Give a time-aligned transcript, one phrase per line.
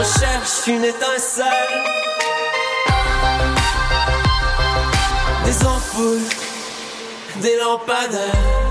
[0.00, 1.44] recherche une étincelle.
[5.44, 6.28] Des ampoules,
[7.42, 8.69] des lampadaires.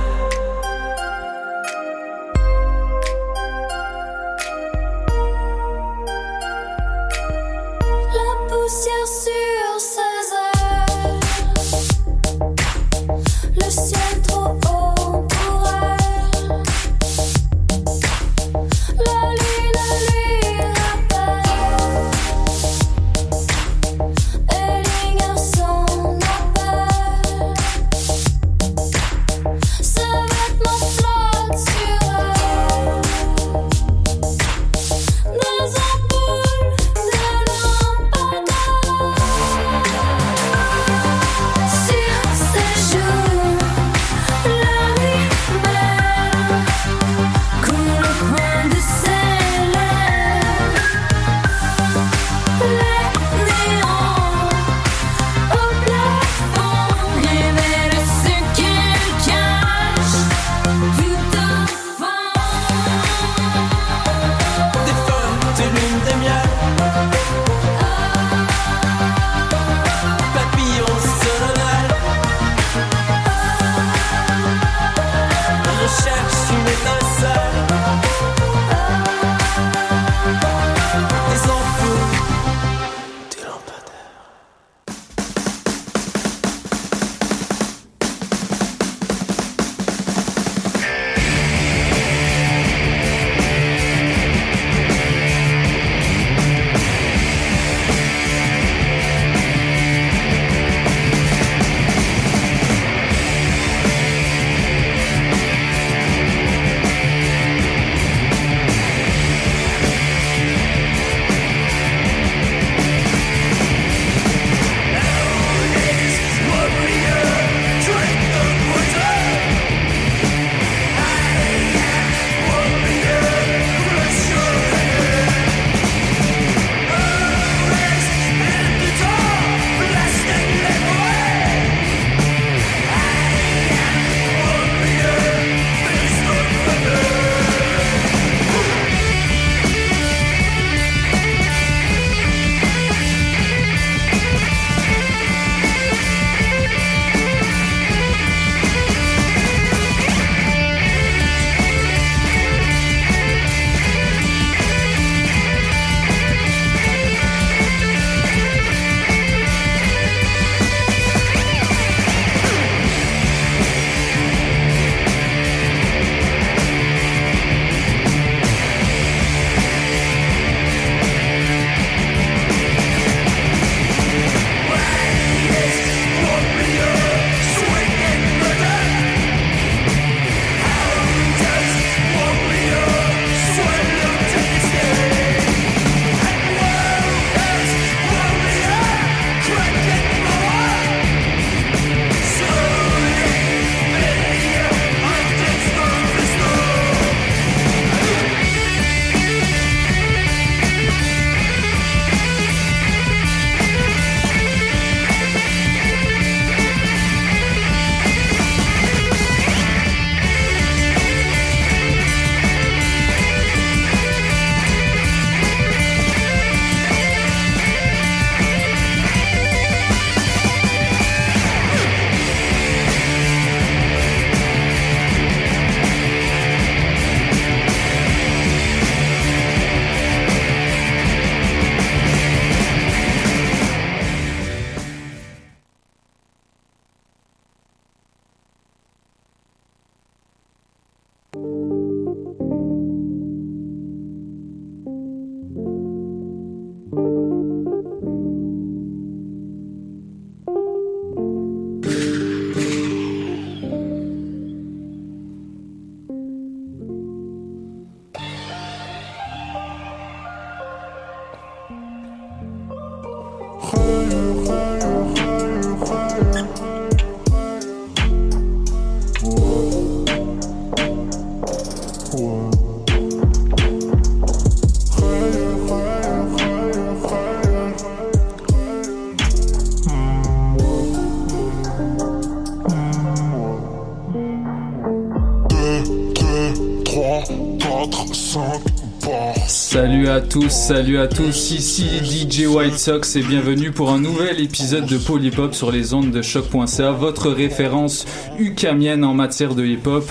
[290.29, 294.99] Tous, salut à tous, ici DJ White Sox et bienvenue pour un nouvel épisode de
[294.99, 298.05] Polypop sur les ondes de choc.ca, votre référence
[298.37, 300.03] ukamienne en matière de hip-hop.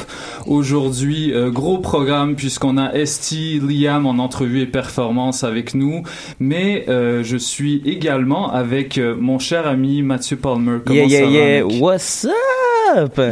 [0.47, 6.03] Aujourd'hui, euh, gros programme puisqu'on a ST Liam en entrevue et performance avec nous,
[6.41, 10.79] mais euh, je suis également avec euh, mon cher ami Mathieu Palmer.
[10.85, 11.64] Comment yeah, yeah, yeah.
[11.64, 12.68] What's up?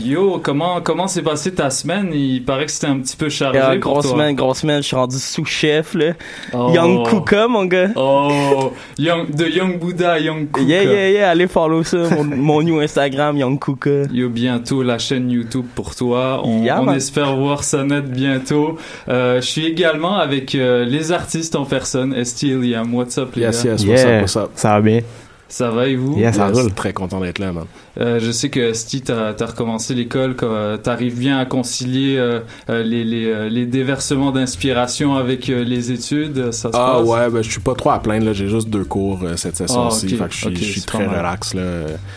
[0.02, 2.10] Yo, comment comment s'est passée ta semaine?
[2.12, 3.58] Il paraît que c'était un petit peu chargé.
[3.58, 4.82] Yeah, grosse semaine, grosse semaine.
[4.82, 6.12] Je suis rendu sous-chef là.
[6.52, 6.70] Oh.
[6.74, 7.88] Young Kuka, mon gars.
[7.96, 10.66] Oh, young, de Young Buddha, Young Kuka.
[10.66, 11.30] Yeah, yeah, yeah.
[11.30, 14.04] Allez follow ça, mon, mon new Instagram, Young Kuka.
[14.12, 16.40] Yo, bientôt la chaîne YouTube pour toi.
[16.44, 18.78] On, on espère voir ça net bientôt.
[19.08, 22.14] Euh, je suis également avec euh, les artistes en personne.
[22.14, 23.70] Esti Liam, what's up les yes, gars?
[23.70, 24.50] Yes, what's up, what's up?
[24.54, 25.00] Ça va bien?
[25.48, 26.18] Ça va et vous?
[26.18, 26.72] Yeah, ça roule.
[26.72, 27.66] Très content d'être là, man.
[27.98, 32.40] Euh, je sais que Sti, t'as as recommencé l'école, euh, t'arrives bien à concilier euh,
[32.68, 36.52] les, les, les, déversements d'inspiration avec les études.
[36.52, 38.32] Ça se ah ouais, ben je suis pas trop à plaindre là.
[38.32, 41.54] J'ai juste deux cours cette session-ci, ah, fait que je suis, je suis très relax
[41.54, 41.62] là.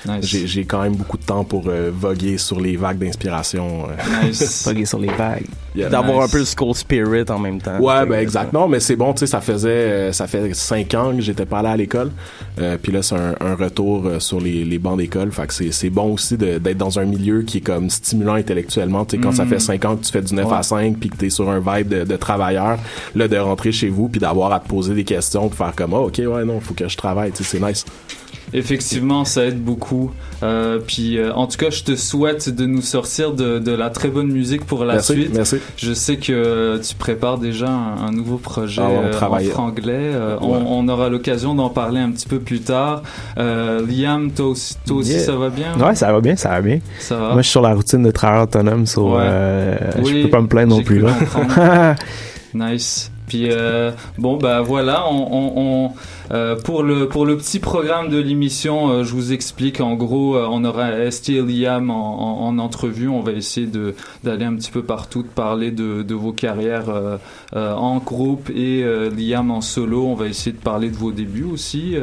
[0.06, 0.26] Nice.
[0.26, 3.88] J'ai quand même beaucoup de temps pour voguer sur les vagues d'inspiration.
[4.24, 4.64] Nice.
[4.68, 5.46] voguer sur les vagues.
[5.76, 7.80] D'avoir un peu le school spirit en même temps.
[7.80, 8.68] Ouais, ben exactement.
[8.68, 11.70] Mais c'est bon, tu sais, ça faisait ça fait cinq ans que j'étais pas allé
[11.70, 12.12] à l'école.
[12.82, 15.32] puis là, c'est un, un, retour sur les, les bancs d'école.
[15.32, 19.06] Fait que c'est c'est bon aussi d'être dans un milieu qui est comme stimulant intellectuellement.
[19.06, 19.50] Tu sais, quand ça mm.
[19.50, 21.60] fait 5 ans que tu fais du 9 à 5 puis que t'es sur un
[21.60, 22.78] vibe de, de, travailleur,
[23.16, 25.94] là, de rentrer chez vous puis d'avoir à te poser des questions pour faire comme,
[25.94, 27.86] oh, ok, ouais, non, faut que je travaille, tu sais, c'est nice.
[28.54, 30.12] Effectivement, ça aide beaucoup.
[30.42, 33.90] Euh, puis, euh, en tout cas, je te souhaite de nous sortir de, de la
[33.90, 35.32] très bonne musique pour la suite.
[35.34, 35.58] Merci.
[35.78, 40.12] Je sais que tu prépares déjà un, nouveau projet ah, euh, en franglais.
[40.42, 43.04] On, on, aura l'occasion d'en parler un petit peu plus tard.
[43.38, 45.78] Liam, toi aussi, toi aussi ça va bien?
[45.80, 46.80] Ouais, ça va bien, ça va bien.
[47.00, 47.34] Ça va?
[47.34, 49.78] Moi, je suis sur la routine de travail autonome, so, ouais.
[49.98, 51.00] je peux pas me plaindre non plus.
[51.00, 51.96] Là.
[52.54, 53.12] nice.
[53.28, 53.50] Puis
[54.18, 55.92] bon bah voilà, on, on, on
[56.32, 59.82] euh, pour le pour le petit programme de l'émission, euh, je vous explique.
[59.82, 63.08] En gros, euh, on aura ST et Liam en, en, entrevue.
[63.08, 66.90] On va essayer de d'aller un petit peu partout, de parler de, de vos carrières
[67.56, 68.84] en groupe et
[69.16, 70.06] Liam en solo.
[70.06, 71.96] On va essayer de parler de vos débuts aussi.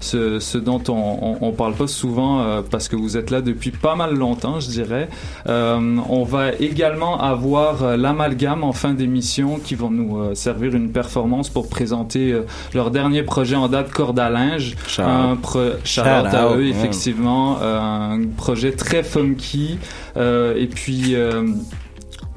[0.00, 3.94] ce, ce, dont on, on, parle pas souvent parce que vous êtes là depuis pas
[3.94, 5.08] mal longtemps, je dirais.
[5.46, 11.68] on va également avoir l'amalgame en fin d'émission qui vont nous servir une performance pour
[11.68, 12.34] présenter
[12.74, 14.76] leur dernier projet en date corde à linge.
[14.98, 17.58] Un pro à eux, effectivement.
[17.60, 19.78] Euh, un projet très funky.
[20.16, 21.46] Euh, et puis, euh,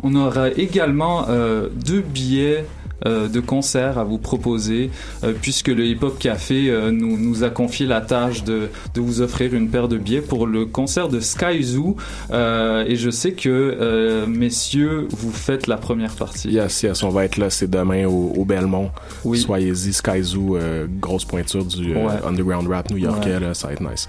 [0.04, 1.26] on aura également
[1.74, 2.66] deux billets
[3.06, 4.90] de concerts à vous proposer,
[5.24, 9.02] euh, puisque le Hip Hop Café euh, nous, nous a confié la tâche de, de
[9.02, 11.96] vous offrir une paire de billets pour le concert de Sky Zoo.
[12.32, 16.50] et je sais que, messieurs, vous faites la première partie.
[16.50, 18.92] Yes, yes, on va être là, c'est demain au, au Belmont.
[19.24, 19.40] Oui.
[19.40, 20.58] Soyez-y, Sky Zoo,
[21.00, 21.96] grosse pointure du
[22.26, 24.08] underground rap new-yorkais, ça va être nice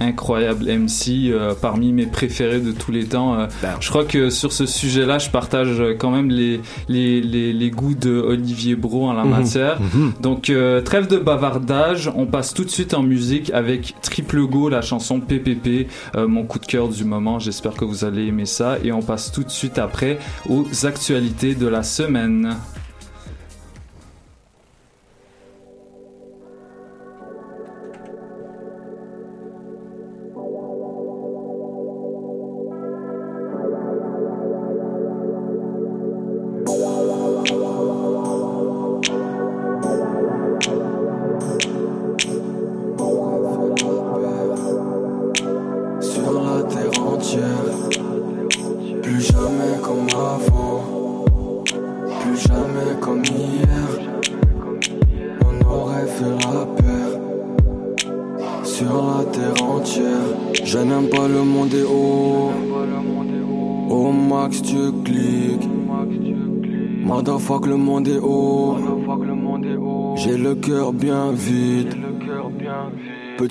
[0.00, 3.38] incroyable MC, euh, parmi mes préférés de tous les temps.
[3.38, 3.74] Euh, ben.
[3.80, 7.94] je crois que sur ce sujet-là, je partage quand même les, les, les, les goûts
[7.94, 9.30] de Olivier Bro en la mhm.
[9.30, 9.80] matière.
[9.80, 10.12] Mhm.
[10.20, 14.68] Donc, euh, trêve de bavardage, on passe tout de suite en musique avec Triple Go,
[14.68, 17.38] la chanson PPP, mon coup de cœur du moment.
[17.38, 18.78] J'espère que vous allez aimer ça.
[18.84, 20.18] Et on passe tout de suite après
[20.48, 22.56] aux actualités de la semaine.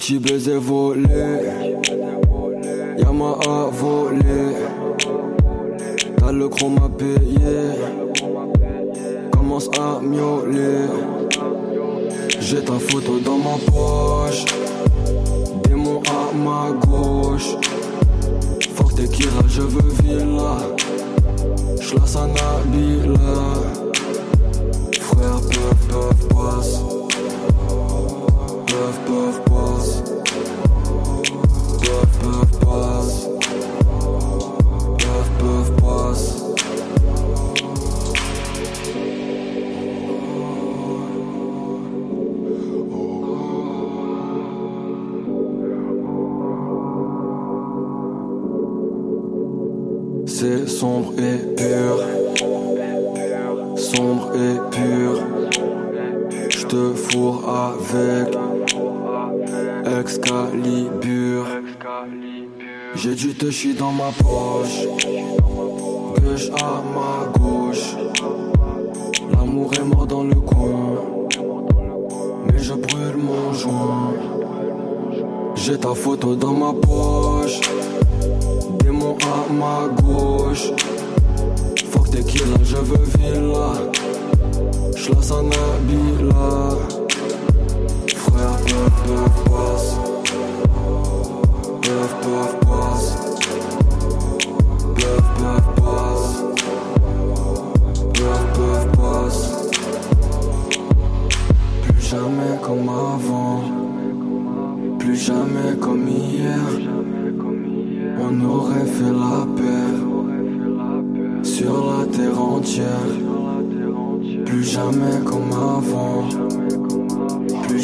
[0.08, 0.58] Petit baiser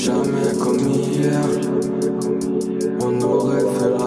[0.03, 1.39] jamais comme hier.
[2.99, 4.02] On aurait fait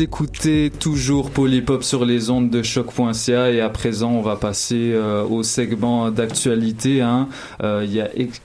[0.00, 5.24] Écoutez toujours Polypop sur les ondes de choc.ca et à présent on va passer euh,
[5.24, 7.02] au segment d'actualité.
[7.02, 7.28] Hein.
[7.62, 7.92] Euh, Il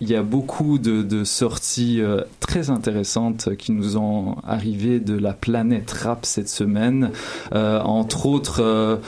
[0.09, 5.91] y, a, beaucoup de, sorties euh, très intéressantes qui nous ont arrivé de la planète
[5.91, 7.11] rap cette semaine.
[7.53, 8.99] Entre autres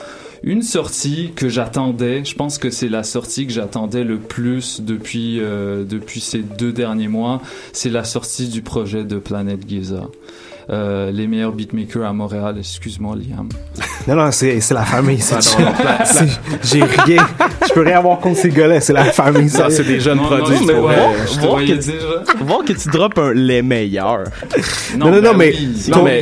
[0.42, 2.24] une sortie que j'attendais.
[2.24, 7.08] Je pense que c'est la sortie que j'attendais le plus depuis depuis ces deux derniers
[7.08, 7.42] mois.
[7.74, 10.08] C'est la sortie du projet de Planète Giza.
[10.70, 12.56] Euh, les meilleurs beatmakers à Montréal.
[12.58, 13.48] Excuse-moi, Liam.
[14.06, 15.18] Non, non, c'est, la famille.
[16.62, 17.26] J'ai rien.
[17.66, 18.80] Je peux rien avoir contre ces gars-là.
[18.80, 19.48] C'est la famille.
[19.48, 20.60] Ça, c'est des jeunes produits.
[20.60, 20.94] Non, mais voir,
[21.40, 21.92] voir, que tu,
[22.44, 24.24] voir que tu drops un, les meilleurs.
[24.96, 25.54] Non, non, non, mais,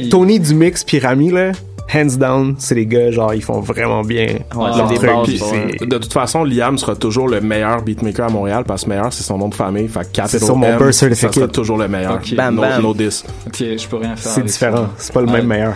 [0.09, 1.53] Tony du mix Pyramide, là
[1.93, 5.01] hands down, c'est les gars, genre, ils font vraiment bien ouais, leur truc.
[5.01, 9.13] Bases, de toute façon, Liam sera toujours le meilleur beatmaker à Montréal parce que meilleur,
[9.13, 9.89] c'est son nom de famille.
[9.89, 11.35] Fait c'est sur mon birth certificate.
[11.35, 12.15] Ça sera toujours le meilleur.
[12.15, 12.35] Okay.
[12.35, 12.83] Bam, no, bam.
[12.83, 13.25] no diss.
[13.47, 14.33] Ok, je peux rien faire.
[14.33, 14.89] C'est différent.
[14.99, 15.35] C'est pas le ouais.
[15.35, 15.75] même meilleur.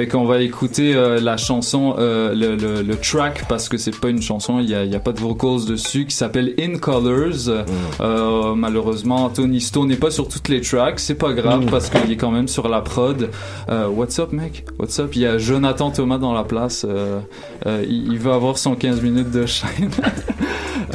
[0.00, 3.94] Fait qu'on va écouter euh, la chanson, euh, le, le, le, track, parce que c'est
[3.94, 6.78] pas une chanson, il y a, y a, pas de vocals dessus, qui s'appelle In
[6.78, 7.48] Colors.
[7.48, 7.64] Mm.
[8.00, 11.70] Euh, malheureusement, Tony Stone n'est pas sur toutes les tracks, c'est pas grave mm.
[11.70, 13.28] parce qu'il est quand même sur la prod.
[13.68, 14.64] Euh, what's up, mec?
[14.78, 15.10] What's up?
[15.14, 16.86] Il y a Jonathan Thomas dans la place.
[16.88, 17.20] Euh,
[17.66, 19.90] il, il, va avoir son 15 minutes de chaîne.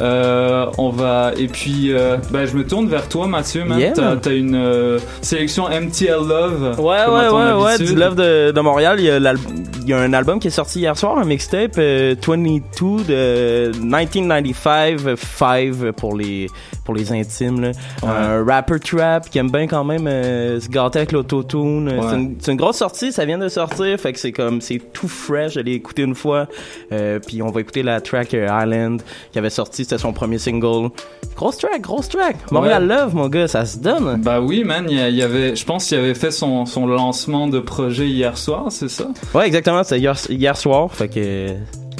[0.00, 1.92] on va et puis
[2.32, 3.64] ben, je me tourne vers toi, Mathieu.
[3.66, 3.92] Yeah.
[3.92, 6.80] T'as, t'as une sélection MTL Love.
[6.80, 10.48] Ouais, ouais, ouais, ouais, du Love de, de Montréal il y, a un album qui
[10.48, 16.48] est sorti hier soir, un mixtape euh, 22 de 1995 5 pour les
[16.86, 17.72] pour les intimes là.
[18.02, 18.08] Ouais.
[18.08, 21.88] Un rapper trap qui aime bien quand même euh, se gâter avec l'autotune.
[21.88, 22.00] Ouais.
[22.08, 25.08] C'est une, une, grosse sortie, ça vient de sortir, fait que c'est comme c'est tout
[25.08, 25.54] fresh.
[25.54, 26.46] Je l'ai écouté une fois,
[26.92, 29.02] euh, puis on va écouter la track Island
[29.32, 30.90] qui avait sorti, c'était son premier single.
[31.34, 32.36] Grosse track, grosse track.
[32.50, 32.96] Montréal ouais.
[32.96, 34.22] Love, mon gars, ça se donne.
[34.22, 37.48] Bah oui, man, il y, y, avait, je pense qu'il avait fait son son lancement
[37.48, 39.08] de projet hier soir, c'est ça?
[39.34, 41.48] Ouais, exactement, c'est hier, hier soir, fait que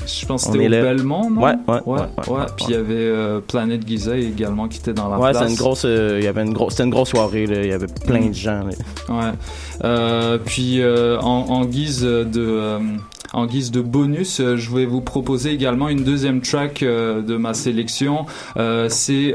[0.07, 1.43] je pense que c'était au Belmont, non?
[1.43, 1.81] Ouais, ouais.
[1.85, 5.19] ouais, ouais, ouais Puis il y avait euh, Planet Giza également qui était dans la
[5.19, 5.43] ouais, place.
[5.43, 7.63] Ouais, c'était une grosse, euh, il y avait une grosse, c'était une grosse soirée, là.
[7.63, 8.71] Il y avait plein de gens, là.
[9.09, 9.33] Ouais.
[9.85, 12.79] Euh, puis euh, en, en, guise de,
[13.33, 18.27] en guise de bonus, je vais vous proposer également une deuxième track de ma sélection.
[18.89, 19.35] c'est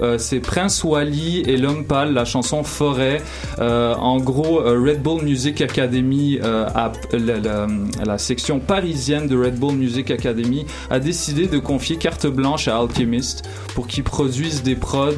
[0.00, 3.22] euh, c'est Prince Wally et L'Homme Pâle, la chanson Forêt.
[3.58, 10.10] Euh, en gros, euh, Red Bull Music Academy, la, section parisienne de Red Bull Music
[10.10, 15.12] Academy, a décidé de confier carte blanche à Alchemist pour qu'ils produisent des prods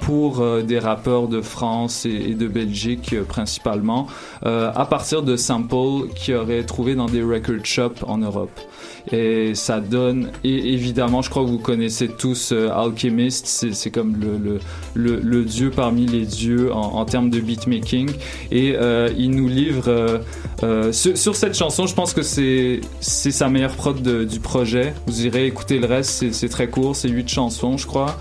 [0.00, 4.06] pour des rappeurs de France et, de Belgique principalement,
[4.42, 8.60] à partir de samples qu'ils auraient trouvé dans des record shops en Europe
[9.12, 13.46] et ça donne et évidemment je crois que vous connaissez tous euh, Alchemist.
[13.46, 14.16] C'est comme
[14.94, 18.10] le, dieu parmi les dieux en, termes de beatmaking.
[18.50, 20.20] Et euh, il nous livre
[20.62, 24.94] euh, sur, cette chanson je pense que c'est sa meilleure prod du projet.
[25.06, 28.18] Vous irez écouter le reste c'est très court c'est huit chansons je crois.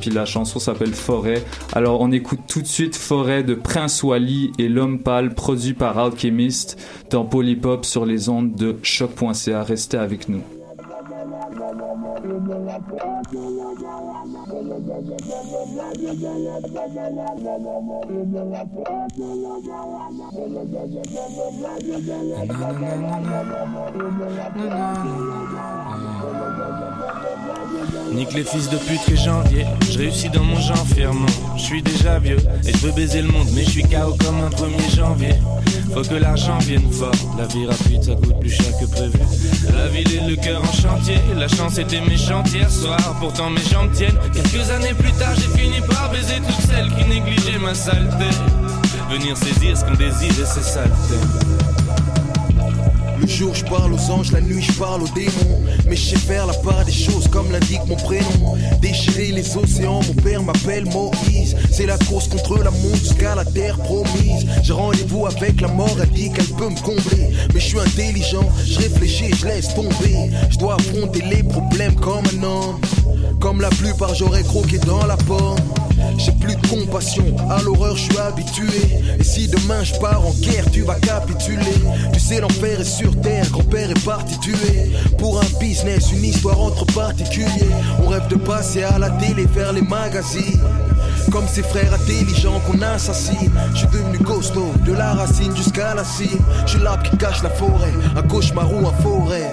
[0.00, 1.42] Puis la chanson s'appelle Forêt.
[1.74, 5.98] Alors on écoute tout de suite Forêt de Prince Wally et L'Homme Pâle produit par
[5.98, 6.78] Alchemist
[7.10, 10.40] dans Polypop sur les ondes de choc.ca restez avec nous.
[28.12, 29.66] Nique les fils de pute que janvier.
[29.90, 31.26] Je réussis dans mon genre fièrement.
[31.56, 34.40] Je suis déjà vieux et je veux baiser le monde, mais je suis KO comme
[34.40, 35.34] un 1er janvier.
[35.94, 37.12] Faut que l'argent vienne fort.
[37.38, 39.18] La vie rapide, ça coûte plus cher que prévu.
[39.72, 41.20] La ville et le cœur en chantier.
[41.36, 42.98] La chance était méchante hier soir.
[43.20, 44.18] Pourtant mes jambes tiennent.
[44.32, 48.28] Quelques années plus tard, j'ai fini par baiser toutes celles qui négligeaient ma saleté.
[49.08, 51.73] Venir saisir ce qu'on désire et c'est saleté.
[53.24, 55.58] Le jour je parle aux anges, la nuit je parle aux démons.
[55.88, 58.54] Mais je sais faire la part des choses comme l'indique mon prénom.
[58.82, 61.56] Déchirer les océans, mon père m'appelle Moïse.
[61.70, 64.44] C'est la course contre la montre jusqu'à la terre promise.
[64.62, 67.30] J'ai rendez-vous avec la mort, elle dit qu'elle peut me combler.
[67.54, 70.30] Mais je suis intelligent, je réfléchis, je laisse tomber.
[70.50, 72.80] Je dois affronter les problèmes comme un homme.
[73.44, 75.58] Comme la plupart, j'aurais croqué dans la pomme.
[76.16, 78.64] J'ai plus de compassion, à l'horreur je suis habitué.
[79.18, 81.76] Et si demain je pars en guerre, tu vas capituler.
[82.14, 84.92] Tu sais, l'enfer est sur terre, grand-père est parti tuer.
[85.18, 87.68] Pour un business, une histoire entre particuliers.
[88.02, 90.62] On rêve de passer à la télé, faire les magazines.
[91.30, 93.52] Comme ces frères intelligents qu'on assassine.
[93.74, 96.40] Je suis devenu costaud, de la racine jusqu'à la cime.
[96.64, 99.52] Je suis l'arbre qui cache la forêt, un cauchemar ou un forêt.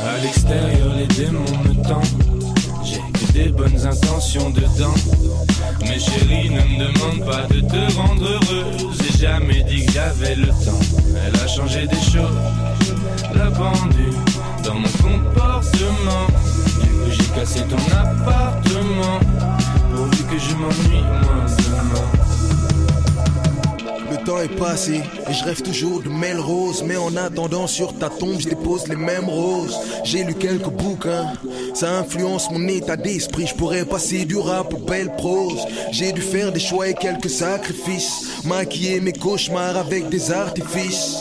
[0.00, 2.04] À l'extérieur, les démons me tentent.
[2.84, 4.94] J'ai que des bonnes intentions dedans.
[5.80, 8.98] Mais chérie, ne me demande pas de te rendre heureuse.
[9.00, 10.80] J'ai jamais dit que j'avais le temps.
[11.26, 12.36] Elle a changé des choses,
[13.34, 14.12] la pendule
[14.64, 16.26] dans mon comportement.
[16.82, 19.20] Du coup, j'ai cassé ton appartement.
[19.94, 22.27] Pourvu que je m'ennuie moins demain.
[24.10, 26.82] Le temps est passé et je rêve toujours de Melrose.
[26.86, 29.78] Mais en attendant, sur ta tombe, je dépose les mêmes roses.
[30.04, 31.32] J'ai lu quelques bouquins,
[31.74, 33.46] ça influence mon état d'esprit.
[33.46, 35.66] Je pourrais passer du rap aux belles prose.
[35.92, 38.42] J'ai dû faire des choix et quelques sacrifices.
[38.44, 41.18] Maquiller mes cauchemars avec des artifices.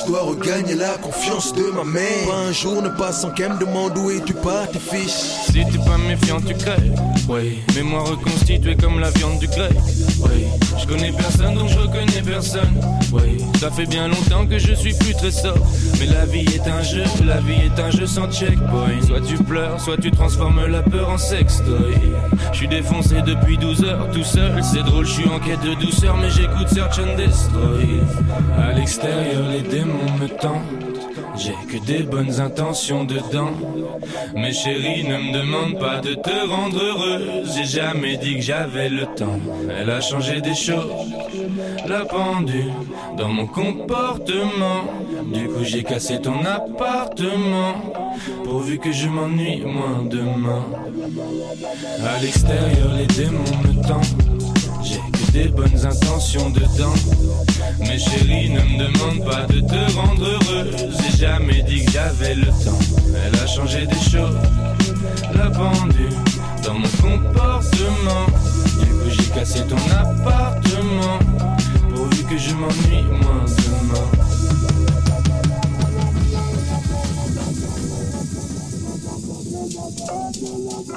[0.00, 2.28] Je dois regagner la confiance de ma mère.
[2.28, 5.46] Pas un jour ne passe sans qu'elle me demande où es-tu tes fils.
[5.46, 6.94] Si t'es pas méfiant, tu crèves.
[7.28, 9.72] Oui, mais moi reconstitué comme la viande du grec.
[10.20, 10.46] Oui,
[10.78, 12.74] je connais personne donc je reconnais personne.
[13.12, 15.66] Oui, ça fait bien longtemps que je suis plus très sobre.
[16.00, 19.00] Mais la vie est un jeu, la vie est un jeu sans checkpoint.
[19.06, 21.94] Soit tu pleures, soit tu transformes la peur en sextoy.
[22.52, 24.62] Je suis défoncé depuis 12 heures tout seul.
[24.62, 28.00] C'est drôle, je suis en quête de douceur, mais j'écoute Search and Destroy.
[28.58, 30.62] À l'extérieur, les démons me tentent.
[31.36, 33.52] J'ai que des bonnes intentions dedans.
[34.34, 37.54] Mais chérie, ne me demande pas de te rendre heureuse.
[37.54, 39.38] J'ai jamais dit que j'avais le temps.
[39.78, 40.90] Elle a changé des choses,
[41.86, 42.72] la pendule
[43.16, 44.84] dans mon comportement.
[45.32, 47.74] Du coup, j'ai cassé ton appartement.
[48.44, 50.64] Pourvu que je m'ennuie moins demain.
[52.04, 54.27] À l'extérieur, les démons me tentent
[55.38, 56.94] des bonnes intentions dedans.
[57.80, 60.70] Mais chérie, ne me demande pas de te rendre heureux.
[60.90, 62.78] J'ai jamais dit que j'avais le temps.
[63.24, 64.36] Elle a changé des choses,
[65.34, 66.18] la pendule
[66.64, 68.26] dans mon comportement.
[68.80, 71.18] Du coup, j'ai cassé ton appartement.
[71.94, 74.28] Pourvu que je m'ennuie moins demain.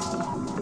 [0.02, 0.61] Thank.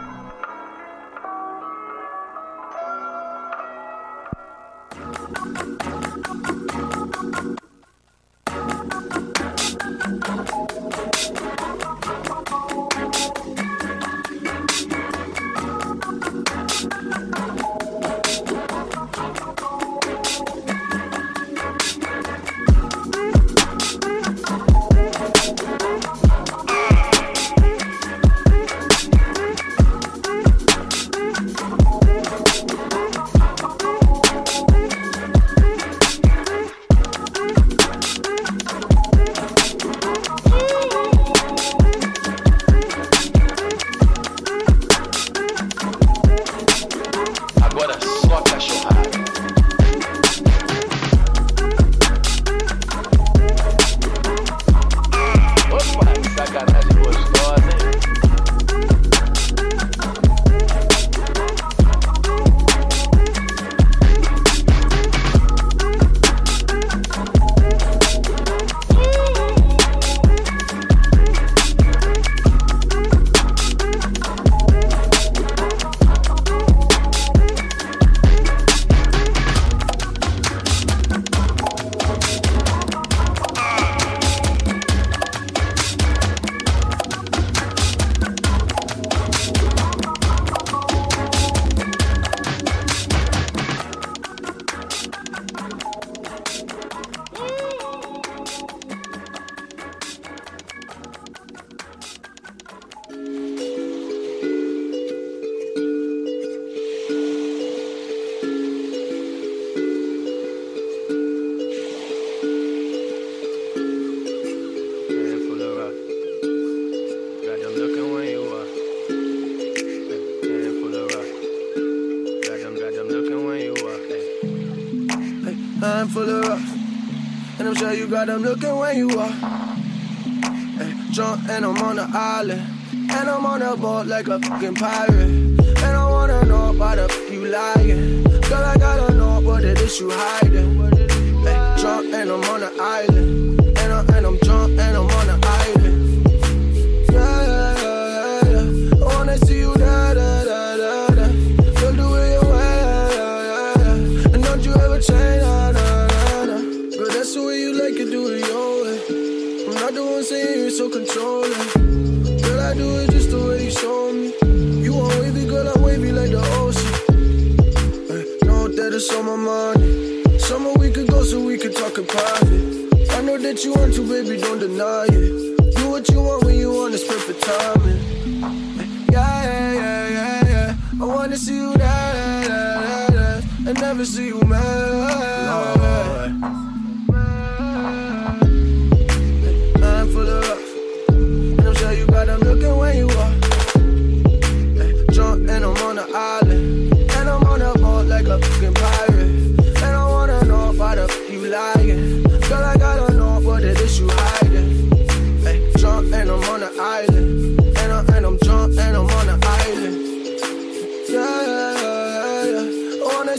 [134.27, 135.30] like a fucking pirate.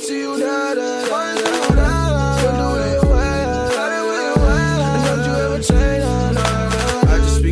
[0.02, 0.18] Know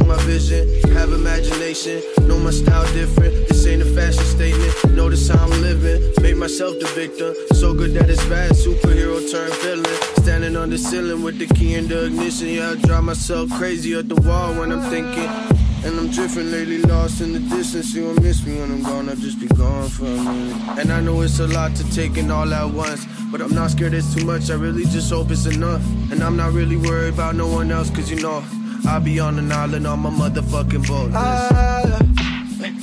[0.07, 3.49] my vision you have imagination no my style different.
[3.49, 4.73] This ain't a fashion statement.
[4.95, 6.13] Notice how I'm living.
[6.21, 7.35] Made myself the victim.
[7.57, 8.53] So good that it's bad.
[8.53, 9.85] Superhero turned villain.
[10.23, 12.49] Standing on the ceiling with the key in the ignition.
[12.49, 15.60] Yeah, I drive myself crazy at the wall when I'm thinking.
[15.83, 17.95] And I'm drifting lately, lost in the distance.
[17.95, 20.79] You won't miss me when I'm gone, I'll just be gone for a minute.
[20.79, 23.07] And I know it's a lot to take in all at once.
[23.33, 25.83] But I'm not scared it's too much, I really just hope it's enough.
[26.13, 28.45] And I'm not really worried about no one else, cause you know.
[28.87, 31.13] I'll be on an island on my motherfucking boat.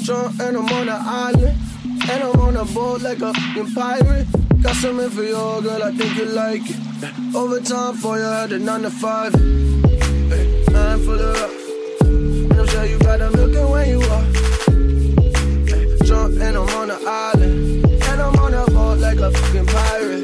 [0.04, 1.58] Drunk and I'm on an island.
[2.10, 3.34] And I'm on a boat like a
[3.76, 4.28] pirate.
[4.62, 7.36] Got something for your girl, I think you like it.
[7.36, 9.36] Overtime for you, a 9 to 5.
[9.36, 11.67] I'm of rock.
[12.78, 14.26] Sure you got them looking where you are.
[16.06, 17.86] Drunk and I'm on an island.
[18.04, 20.22] And I'm on a boat like a fucking pirate.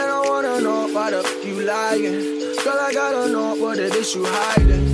[0.00, 2.56] And I wanna know why the fuck you lying.
[2.64, 4.86] Girl, I gotta know what it is you hiding.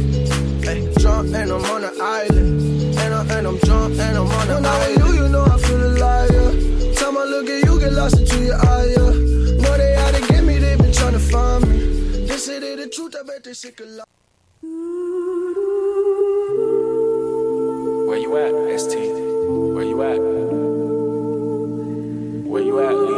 [0.64, 2.98] Hey, drunk and I'm on an island.
[2.98, 5.02] And, I, and I'm drunk and I'm on an island.
[5.04, 6.94] When I'm you know I feel a liar.
[6.96, 8.86] Time I look at you, get lost into your eye.
[8.96, 9.62] Yeah.
[9.62, 12.26] Know they out to get me, they been trying to find me.
[12.26, 14.15] They say they the truth, I bet they sick of lie.
[18.06, 18.94] Where you at, ST?
[19.74, 20.20] Where you at?
[22.48, 23.15] Where you at, Liam?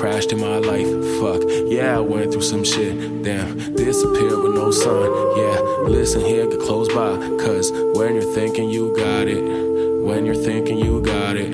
[0.00, 0.88] Crashed in my life.
[1.20, 3.22] Fuck, yeah, I went through some shit.
[3.22, 5.10] Damn, disappeared with no sign.
[5.36, 7.18] Yeah, listen here, get close by.
[7.36, 9.42] Cause when you're thinking you got it,
[10.02, 11.52] when you're thinking you got it.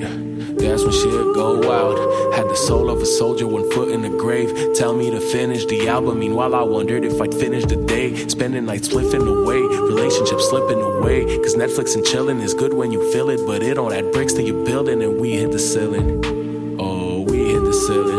[0.57, 1.97] That's when shit go wild.
[2.35, 4.49] Had the soul of a soldier, one foot in the grave.
[4.75, 6.19] Tell me to finish the album.
[6.19, 8.15] Meanwhile, I wondered if I'd finish the day.
[8.29, 11.25] Spending nights slipping away, relationships slipping away.
[11.39, 14.33] Cause Netflix and chilling is good when you feel it, but it don't add bricks
[14.33, 16.23] to your building, and we hit the ceiling.
[16.79, 18.16] Oh, we hit the ceiling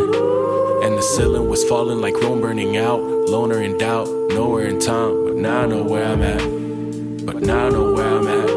[1.18, 3.00] ceiling was falling like Rome burning out.
[3.32, 5.24] Loner in doubt, nowhere in time.
[5.26, 6.44] But now I know where I'm at.
[7.26, 8.50] But now I know where I'm at.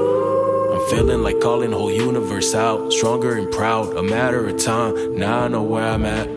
[0.74, 2.94] I'm feeling like calling the whole universe out.
[2.94, 4.94] Stronger and proud, a matter of time.
[5.18, 6.28] Now I know where I'm at.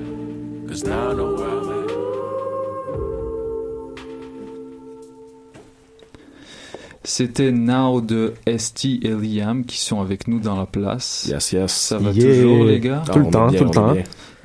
[0.69, 1.75] Cause now I know where I'm at.
[7.07, 11.27] C'était Now de ST et Liam qui sont avec nous dans la place.
[11.29, 11.71] Yes, yes.
[11.71, 12.35] Ça va yeah.
[12.35, 13.03] toujours, les gars?
[13.13, 13.95] Tout le temps, tout le temps.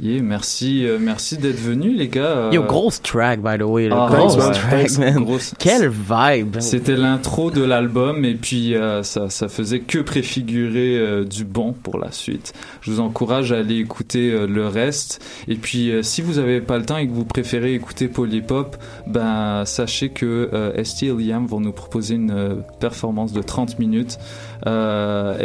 [0.01, 2.21] Yeah, merci, euh, merci d'être venu, les gars.
[2.21, 2.51] Euh...
[2.53, 3.89] Yo, grosse track, by the way.
[3.91, 5.25] Ah, grosse track, man.
[5.25, 5.53] Grosse...
[5.59, 6.57] Quelle vibe.
[6.59, 11.73] C'était l'intro de l'album et puis euh, ça, ça faisait que préfigurer euh, du bon
[11.73, 12.53] pour la suite.
[12.79, 15.21] Je vous encourage à aller écouter euh, le reste.
[15.49, 19.65] Et puis, si vous avez pas le temps et que vous préférez écouter Polypop, ben
[19.65, 20.49] sachez que
[20.81, 24.17] ST et Liam vont nous proposer une performance de 30 minutes.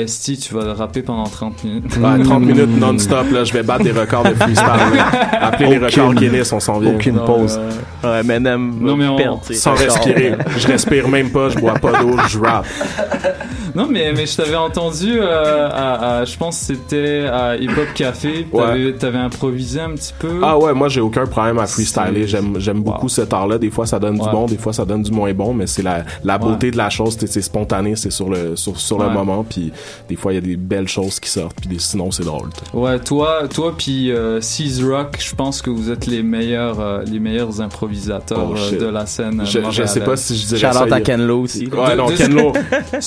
[0.07, 1.96] ST, tu vas rapper pendant 30 minutes.
[1.96, 3.44] Ouais, 30 minutes non-stop, là.
[3.44, 4.66] Je vais battre des records de freestyle.
[5.40, 6.94] Appelez les records Guinness, on s'en vient.
[6.94, 7.61] Aucune pause.
[8.03, 9.40] Ouais, mais non, mais on...
[9.53, 10.35] sans respirer.
[10.57, 12.66] je respire même pas, je bois pas d'eau, je rap.
[13.75, 18.47] Non, mais, mais je t'avais entendu euh, à, je pense c'était à Hip Hop Café.
[18.53, 19.25] T'avais ouais.
[19.25, 20.41] improvisé un petit peu?
[20.43, 22.29] Ah ouais, moi j'ai aucun problème à freestyler.
[22.29, 23.59] J'aime j'aime beaucoup cet art-là.
[23.59, 25.83] Des fois ça donne du bon, des fois ça donne du moins bon, mais c'est
[25.83, 27.17] la, la beauté de la chose.
[27.19, 29.45] C'est spontané, c'est sur le sur, sur le moment.
[29.49, 29.73] Puis
[30.09, 31.61] des fois il y a des belles choses qui sortent.
[31.61, 32.51] Puis sinon c'est drôle.
[32.73, 34.41] Ouais, toi toi puis euh,
[34.85, 38.87] Rock, je pense que vous êtes les meilleurs euh, les meilleurs improvisateurs oh, euh, de
[38.87, 39.43] la scène.
[39.45, 40.95] Je, je sais pas si je dirais Shout ça.
[40.95, 41.67] à Ken Lo aussi.
[41.67, 42.53] Ouais, non, Ken Lo.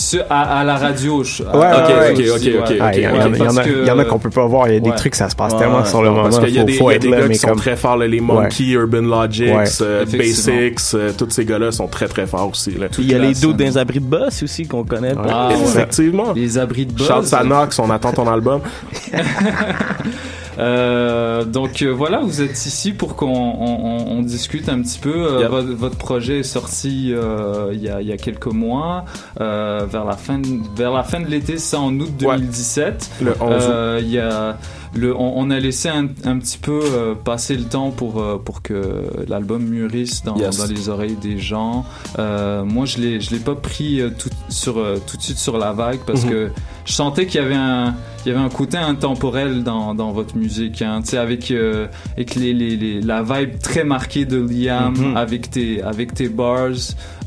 [0.60, 1.24] à, la radio.
[1.24, 2.96] Je, ouais, ok, ok, ok, ok.
[2.96, 4.68] Il y en a qu'on peut pas voir.
[4.68, 6.24] Il y a des trucs, ça se passe tellement sur le moment.
[6.24, 10.06] Parce qu'il y a des gars qui sont très forts, les Monkey, Urban Logics, euh,
[10.06, 12.76] Basics, tous ces gars-là sont très très forts aussi.
[13.00, 15.14] Il y a les doutes dans abris de boss aussi qu'on connaît.
[15.52, 16.34] Effectivement.
[16.34, 17.08] Les abris de boss.
[17.08, 18.62] Charles Sanox, on attend ton album.
[20.58, 25.14] Euh, donc euh, voilà, vous êtes ici pour qu'on on, on, discute un petit peu.
[25.14, 29.06] Euh, votre, votre, projet est sorti euh, il, y a, il y a quelques mois,
[29.40, 30.42] vers la fin
[30.76, 33.12] vers la fin de l'été, c'est en août 2017.
[33.22, 34.58] Le 11 il y a
[34.98, 39.64] le, on, a laissé un, un petit peu passer le temps pour pour que l'album
[39.64, 41.86] mûrisse dans, dans, les oreilles des gens.
[42.18, 46.00] moi, je l'ai je l'ai pas pris tout sur tout de suite sur la vague
[46.06, 46.30] parce mhm.
[46.30, 46.50] que
[46.86, 47.96] je sentais qu'il y avait un
[48.28, 52.54] il y avait un côté intemporel dans, dans votre musique hein, avec euh, avec les,
[52.54, 55.16] les, la vibe très marquée de Liam mhm.
[55.16, 56.72] avec tes avec tes bars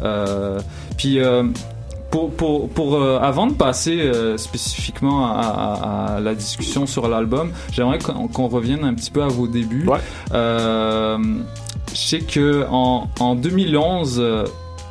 [0.03, 0.61] euh,
[0.99, 1.45] puis euh,
[2.11, 7.53] pour, pour, pour euh, avant de passer euh, spécifiquement à, à, la discussion sur l'album,
[7.73, 9.87] j'aimerais qu'on revienne un petit peu à vos débuts.
[9.87, 9.99] Ouais.
[10.33, 11.19] Euh,
[11.93, 14.23] je sais que en, en 2011,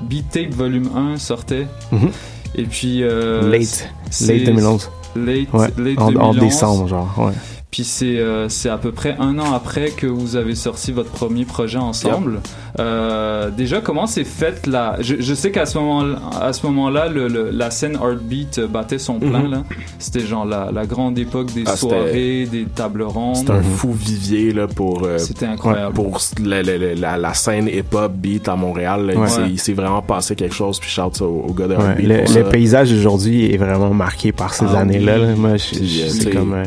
[0.01, 1.67] Beat Tape Volume 1 sortait.
[1.91, 2.11] Mhm.
[2.55, 3.01] Et puis.
[3.01, 3.89] late.
[4.21, 4.89] Late 2011.
[5.15, 6.17] Late, late en, 2011.
[6.17, 7.13] en décembre, genre.
[7.17, 7.33] Ouais.
[7.71, 11.11] Puis c'est euh, c'est à peu près un an après que vous avez sorti votre
[11.11, 12.41] premier projet ensemble.
[12.79, 17.09] Euh, déjà, comment s'est faite la je, je sais qu'à ce moment à ce moment-là,
[17.09, 19.47] le, la scène Heartbeat battait son plein.
[19.47, 19.63] Là.
[19.99, 23.35] C'était genre la, la, grande époque des ah, soirées, des tables rondes.
[23.35, 25.03] C'était un fou vivier là pour.
[25.03, 25.93] Euh, C'était incroyable.
[25.93, 29.13] Pour la, la, la, scène hip-hop beat à Montréal,
[29.47, 30.79] il s'est vraiment passé quelque chose.
[30.79, 32.07] Puis shout au, au gars de Heartbeat.
[32.07, 35.35] Le, le paysage aujourd'hui est vraiment marqué par ces ah années-là.
[35.35, 36.63] Moi, c'est comme.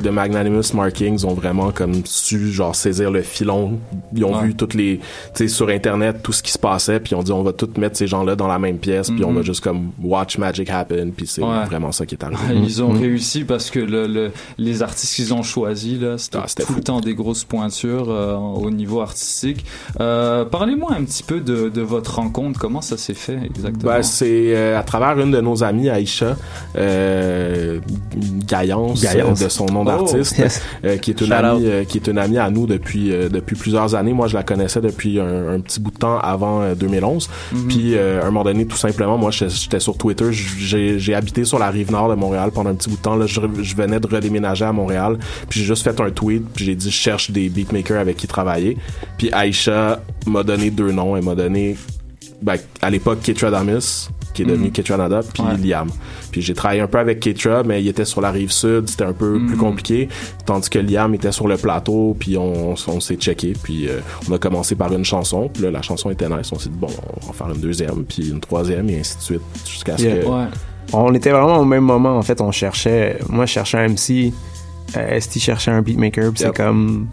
[0.00, 3.78] De Magnanimous Markings ont vraiment comme su genre saisir le filon.
[4.14, 7.12] Ils ont vu toutes les, tu sais, sur internet tout ce qui se passait, puis
[7.12, 9.32] ils ont dit on va tout mettre ces gens-là dans la même pièce, puis on
[9.32, 9.46] va mhm.
[9.46, 12.54] juste comme watch magic happen, puis c'est vraiment ça qui est arrivé.
[12.54, 13.00] ils ont mhm.
[13.00, 17.00] réussi parce que le, les artistes qu'ils ont choisis là, c'était ah, tout le temps
[17.00, 19.64] des grosses pointures euh, au niveau artistique.
[20.00, 22.58] Euh, Parlez-moi un petit peu de, de, votre rencontre.
[22.58, 23.92] Comment ça s'est fait exactement?
[23.92, 26.36] Ben, c'est euh, à travers une de nos amies, Aïcha
[26.76, 27.80] euh,
[28.46, 32.18] Gaillance, de son nom Oh, artiste, euh, qui est une amie, euh, qui est une
[32.18, 34.12] amie à nous depuis euh, depuis plusieurs années.
[34.12, 37.28] Moi, je la connaissais depuis un, petit bout de temps avant 2011.
[37.52, 37.68] Mhm.
[37.68, 40.30] Puis à un moment donné, tout simplement, moi, j'étais sur Twitter.
[40.32, 43.16] J'ai habité sur la rive nord de Montréal pendant un petit bout de temps.
[43.16, 43.40] Là, je,
[43.76, 45.18] venais de redéménager à Montréal.
[45.48, 46.44] Puis j'ai juste fait un tweet.
[46.54, 48.76] Puis j'ai dit, je cherche des beatmakers avec qui travailler.
[49.16, 51.16] Puis Aisha m'a donné deux noms.
[51.16, 51.76] Elle m'a donné
[52.42, 54.72] ben, à l'époque Ketra Damis qui est devenu mm.
[54.72, 55.88] Ketra Nada puis Liam.
[56.30, 59.04] Puis j'ai travaillé un peu avec Ketra mais il était sur la rive sud c'était
[59.04, 59.58] un peu plus mm.
[59.58, 60.08] compliqué.
[60.46, 63.98] Tandis que Liam était sur le plateau puis on, on, s'est checké puis euh,
[64.28, 66.52] on a commencé par une chanson puis là la chanson était nice.
[66.52, 66.88] On s'est dit bon
[67.20, 70.26] on va faire une deuxième puis une troisième et ainsi de suite jusqu'à ce que
[70.92, 74.32] on était vraiment au même moment en fait on cherchait moi je cherchais un MC
[74.96, 77.08] euh, Esti cherchait un beatmaker puis c'est comme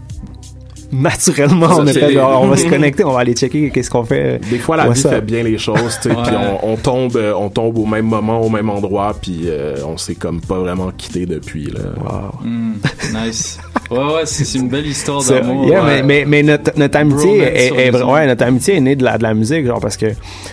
[0.92, 4.40] naturellement, on, on va se connecter, on va aller checker qu'est-ce qu'on fait.
[4.50, 7.32] Des fois, la vie fait bien les choses, tu sais, puis on, on, tombe, euh,
[7.36, 10.90] on tombe au même moment, au même endroit, puis euh, on s'est comme pas vraiment
[10.96, 11.80] quitté depuis là.
[11.96, 12.46] Wow.
[12.46, 12.74] Mm,
[13.14, 13.58] nice.
[13.90, 15.66] Ouais, ouais, c'est une belle histoire d'amour.
[15.66, 19.04] Yeah, mais, mais, mais, notre, notre amitié est, est, ouais, notre amitié est née de
[19.04, 20.06] la, de la musique, genre parce que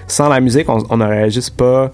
[0.08, 1.92] sans la musique, on, on aurait juste pas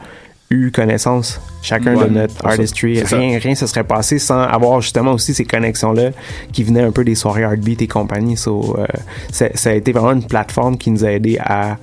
[0.49, 3.01] eu connaissance chacun de notre artistry.
[3.03, 6.11] Rien, rien se serait passé sans avoir justement aussi ces connexions-là
[6.51, 8.37] qui venaient un peu des soirées Heartbeat et compagnie.
[8.37, 8.85] So, euh,
[9.31, 11.77] ça a été vraiment une plateforme qui nous a aidé à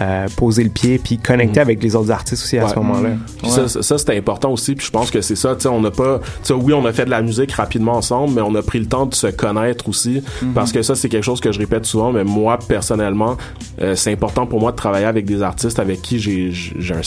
[0.00, 1.62] euh, poser le pied puis connecter mm.
[1.62, 3.10] avec les autres artistes aussi à ce moment-là.
[3.48, 5.90] Ça, ça c'était important aussi puis je pense que c'est ça, tu sais on n'a
[5.90, 8.62] pas tu sais oui, on a fait de la musique rapidement ensemble mais on a
[8.62, 10.52] pris le temps de se connaître aussi mm-hmm.
[10.52, 13.36] parce que ça c'est quelque chose que je répète souvent mais moi personnellement
[13.80, 17.02] euh, c'est important pour moi de travailler avec des artistes avec qui j'ai j'ai un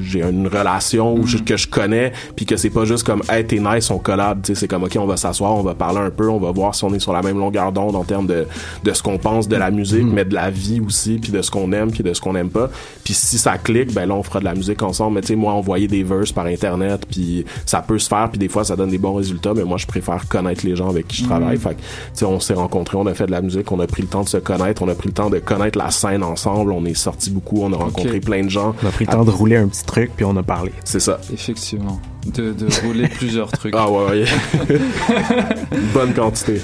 [0.00, 3.44] j'ai une relation ou je- que je connais puis que c'est pas juste comme hey
[3.46, 5.98] t'es nice on collab tu sais c'est comme ok on va s'asseoir on va parler
[5.98, 8.26] un peu on va voir si on est sur la même longueur d'onde en termes
[8.26, 8.46] de
[8.84, 11.50] de ce qu'on pense de la musique mais de la vie aussi puis de ce
[11.50, 12.70] qu'on aime puis de ce qu'on aime pas.
[13.04, 15.14] Puis si ça clique ben là on fera de la musique ensemble.
[15.16, 18.38] Mais tu sais moi envoyer des verses par internet puis ça peut se faire puis
[18.38, 21.06] des fois ça donne des bons résultats mais moi je préfère connaître les gens avec
[21.08, 21.56] qui je travaille.
[21.58, 21.82] Fait que tu
[22.14, 24.22] sais on s'est rencontrés on a fait de la musique on a pris le temps
[24.24, 26.94] de se connaître on a pris le temps de connaître la scène ensemble on est
[26.94, 28.74] sorti beaucoup on a rencontré plein de gens.
[28.82, 30.72] On a pris le temps de rouler un petit truc, puis on a parlé.
[30.84, 32.00] c'est ça Effectivement.
[32.26, 33.72] De, de rouler plusieurs trucs.
[33.76, 34.24] ah ouais, ouais.
[35.72, 36.60] Une bonne quantité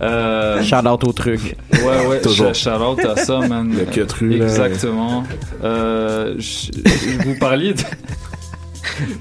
[0.00, 1.54] Euh, Shout out au truc.
[1.72, 2.52] ouais, ouais, Toujours.
[2.52, 3.74] sh- shout out à ça, man.
[3.78, 4.44] Le queutru, là.
[4.46, 5.22] Exactement.
[5.62, 7.82] Euh, je- je- vous parliez de...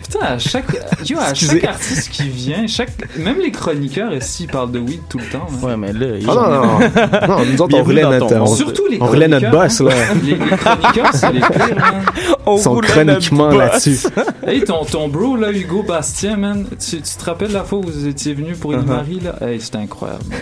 [0.04, 0.66] Putain, à chaque,
[1.06, 5.02] yo, à chaque artiste qui vient, chaque, même les chroniqueurs ici, ils parlent de weed
[5.10, 5.48] tout le temps.
[5.62, 6.80] Ouais, mais là, il- Ah non, non, non.
[7.38, 8.56] non nous autres, on dans notre, on.
[8.56, 9.52] Surtout les on notre chroniqueurs.
[9.52, 9.92] boss, là.
[10.24, 12.06] Les, les chroniqueurs, c'est les pires, man.
[12.46, 14.00] on Ils sont chroniquement là-dessus.
[14.48, 17.84] Hey, ton, ton bro, là, Hugo Bastien, man, tu, tu te rappelles la fois où
[17.84, 19.36] vous étiez venu pour une Marie, là?
[19.48, 20.24] Hey, c'était incroyable.
[20.30, 20.40] man.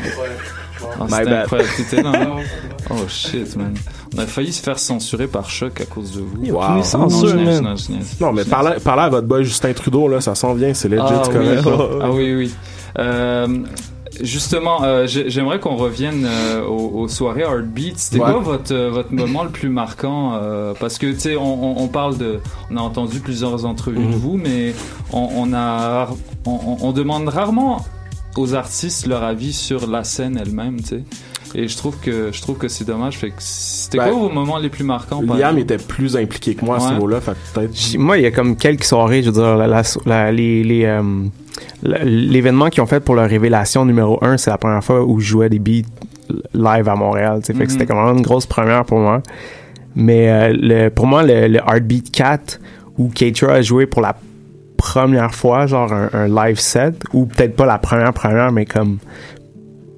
[0.99, 1.27] Ah, My bad.
[1.43, 1.69] incroyable.
[1.75, 2.38] T'étais là, hein?
[2.89, 3.73] Oh shit, man.
[4.15, 6.52] On a failli se faire censurer par choc à cause de vous.
[6.52, 6.82] Wow.
[6.84, 8.17] Censure, non, je niaise.
[8.19, 11.02] non mais parlez, parlez à votre boy Justin Trudeau là ça s'en vient c'est legit
[11.06, 11.62] Ah c'est oui, là.
[12.02, 12.52] ah oui, oui.
[12.98, 13.48] Euh,
[14.22, 17.98] justement, euh, j'ai- j'aimerais qu'on revienne euh, aux, aux soirées Heartbeat.
[18.00, 18.32] C'était Ouais.
[18.32, 21.88] quoi votre, votre moment le plus marquant euh, Parce que, tu sais, on, on, on
[21.88, 22.39] parle de...
[22.72, 24.12] On a entendu plusieurs entrevues Mhm.
[24.12, 24.74] de vous, mais
[25.13, 25.78] on, on a...
[26.06, 27.86] rar- On, on- on demande rarement
[28.36, 31.04] aux artistes leur avis sur la scène elle-même, tu sais.
[31.55, 33.17] Et je trouve que je trouve que c'est dommage.
[33.17, 36.63] Fait que c'était Ben, quoi vos moments les plus marquants Liam était plus impliqué que
[36.63, 39.21] moi à ce niveau-là fait que peut-être J- Moi, il y a comme quelques soirées,
[39.23, 41.01] je veux dire, la- la- la- les, les, euh,
[41.81, 45.19] la- l'événement qu'ils ont fait pour leur révélation numéro 1, c'est la première fois où
[45.19, 45.88] je jouais des beats
[46.53, 47.41] live à Montréal.
[47.45, 47.67] que Mhm.
[47.69, 49.23] c'était comme vraiment une grosse première pour moi.
[49.95, 52.59] Mais euh, le, pour moi, le, le Heartbeat 4,
[52.99, 54.15] où Keitra a joué pour la
[54.77, 58.99] première fois, genre un, un live set, ou peut-être pas la première première, mais comme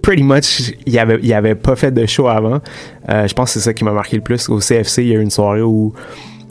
[0.02, 2.62] pretty much, il avait, il avait pas fait de show avant.
[3.10, 4.50] Euh, je pense que c'est ça qui m'a marqué le plus.
[4.50, 5.94] Au CFC, il y a eu une soirée où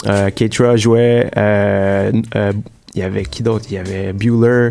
[0.07, 1.31] euh, Keitra jouait.
[1.37, 2.53] euh, euh,
[2.95, 3.67] il y avait qui d'autre?
[3.71, 4.71] Il y avait Bueller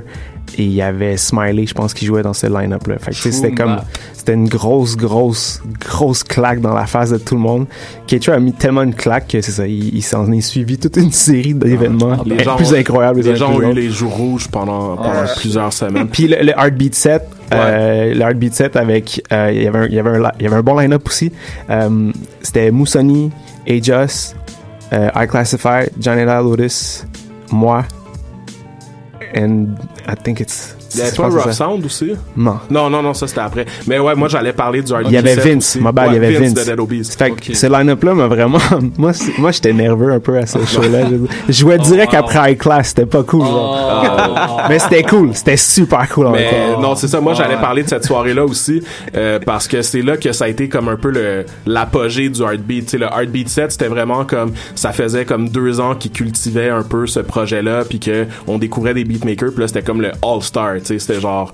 [0.58, 2.98] et il y avait Smiley, je pense, qui jouait dans ce line-up là.
[3.00, 3.78] Fait que, c'était comme
[4.14, 7.66] c'était une grosse, grosse, grosse claque dans la face de tout le monde.
[8.08, 10.98] Keitra a mis tellement une claque que c'est ça, il, il s'en est suivi toute
[10.98, 13.22] une série d'événements Ah, les eh, gens- plus incroyables.
[13.22, 14.98] les uns gens ont les eu les jours rouges pendant,
[15.38, 19.68] plusieurs semaines Puis le, le Heartbeat set, euh, le Heartbeat set avec, euh, il y
[19.68, 21.32] avait un, il y avait un, li- il y avait un bon line-up aussi.
[21.70, 23.32] Euh, c'était Moussoni,
[23.68, 24.36] Ajus,
[24.94, 27.06] euh, I Classify, Janela Lotus,
[27.52, 27.84] moi,
[29.34, 30.79] and I think it's.
[30.94, 31.52] Il y avait que Rough.
[31.52, 32.12] Sound aussi?
[32.36, 32.58] Non.
[32.70, 35.36] non non non ça c'était après mais ouais moi j'allais parler du Il y avait
[35.36, 36.54] Vince, ma bad, il y avait Vince.
[36.54, 38.58] de Dead Obies Fait que ce line-up-là m'a vraiment.
[38.98, 39.12] moi,
[39.52, 41.08] j'étais nerveux un peu à ce show-là.
[41.48, 43.46] Je, jouais Oh, direct après High Class, c'était pas cool.
[43.46, 43.78] genre.
[44.50, 44.58] Oh.
[44.70, 46.82] Mais c'était cool, c'était super cool en même Mais temps.
[46.82, 47.20] non, c'est ça.
[47.22, 48.82] Moi, j'allais parler de cette soirée-là aussi
[49.16, 52.42] euh, parce que c'est là que ça a été comme un peu le l'apogée du
[52.42, 52.86] Heartbeat.
[52.86, 56.70] Tu sais, le Heartbeat 7, c'était vraiment comme ça faisait comme deux ans qu'ils cultivaient
[56.70, 59.52] un peu ce projet-là, puis que on découvrait des beatmakers.
[59.52, 60.76] Puis là, c'était comme le All Star.
[60.80, 61.54] Tu sais, c'était genre,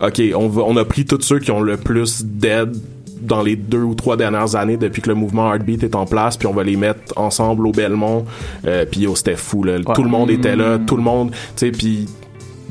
[0.00, 2.76] ok, on va, on a pris tous ceux qui ont le plus d'aide
[3.20, 6.36] dans les deux ou trois dernières années depuis que le mouvement Heartbeat est en place
[6.36, 8.24] puis on va les mettre ensemble au Belmont.
[8.66, 9.78] Euh, puis yo c'était fou là.
[9.94, 12.08] Tout le monde était là tout le monde tu sais puis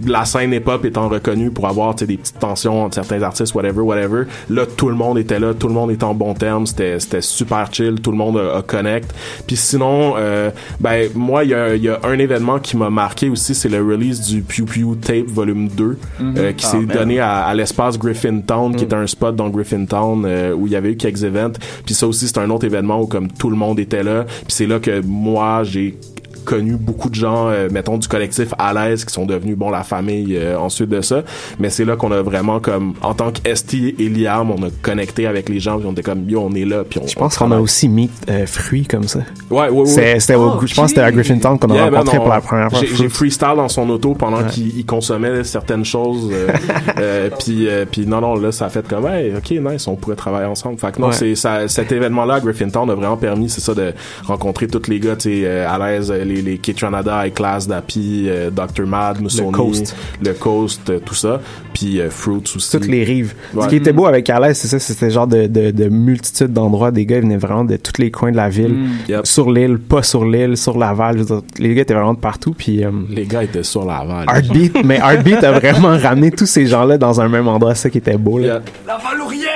[0.06, 4.24] la scène hip-hop étant reconnue pour avoir des petites tensions entre certains artistes, whatever, whatever.
[4.50, 7.22] Là, tout le monde était là, tout le monde était en bon terme, c'était c'était
[7.22, 9.14] super chill, tout le monde a, a connect.
[9.48, 13.30] Puis sinon, euh, ben moi, il y a, y a un événement qui m'a marqué
[13.30, 17.42] aussi, c'est le release du Pew Pew Tape Volume 2, euh, qui s'est donné à,
[17.44, 20.98] à l'espace Griffintown, qui était un spot dans Griffintown euh, où il y avait eu
[20.98, 21.54] quelques events.
[21.86, 24.24] Puis ça aussi, c'est un autre événement où comme tout le monde était là.
[24.24, 25.98] Puis c'est là que moi, j'ai
[26.44, 29.84] connu beaucoup de gens, euh, mettons, du collectif à l'aise qui sont devenus, bon, la
[29.84, 31.24] famille euh, ensuite de ça.
[31.60, 34.70] Mais c'est là qu'on a vraiment, comme, en tant que ST et Liam, on a
[34.82, 37.16] connecté avec les gens, puis on était comme, yo, on est là, puis on Je
[37.16, 39.20] pense qu'on a aussi mis euh, fruits comme ça.
[39.50, 40.20] Ouais, ouais, ouais.
[40.20, 41.12] C'était au- Oh, je pense que c'était à.
[41.12, 42.80] Griffintown qu'on a Yeah, ben rencontré non, pour la première fois.
[42.84, 44.50] J'ai, freestyle dans son auto pendant Ouais.
[44.52, 46.30] qu'il il consommait certaines choses.
[46.32, 46.48] euh,
[47.00, 49.96] euh, puis, euh, puis non, non, là, ça a fait comme, hey, ok, nice, on
[49.96, 50.78] pourrait travailler ensemble.
[50.80, 51.14] Fait que non, Ouais.
[51.14, 53.94] c'est ça, cet événement-là à Griffintown a vraiment permis, c'est ça, de
[54.26, 58.26] rencontrer tous les gars, tu sais, euh, à l'aise, les, les Kitranada, High Class, Dappy,
[58.28, 58.86] euh, Dr.
[58.86, 59.96] Mad, Moussoni, Coast.
[60.24, 61.42] le Coast, euh, tout ça.
[61.74, 62.72] Puis euh, Fruits aussi.
[62.72, 63.34] toutes les rives.
[63.54, 63.64] Ouais.
[63.64, 66.92] Ce qui était beau avec Alès, c'est ça, c'était genre de, de, de multitude d'endroits.
[66.92, 68.74] Des gars ils venaient vraiment de tous les coins de la ville.
[68.74, 68.90] Mm.
[69.10, 69.28] Yep.
[69.28, 71.24] Sur l'île, pas sur l'île, sur Laval.
[71.24, 72.54] Dire, les gars étaient vraiment de partout.
[72.58, 74.26] Puis euh, Les gars étaient sur la valle.
[74.30, 77.76] Heartbeat, mais Heartbeat a vraiment ramené tous ces gens-là dans un même endroit.
[77.76, 78.38] C'est ça qui était beau.
[78.40, 78.46] Là.
[78.46, 78.62] Yeah.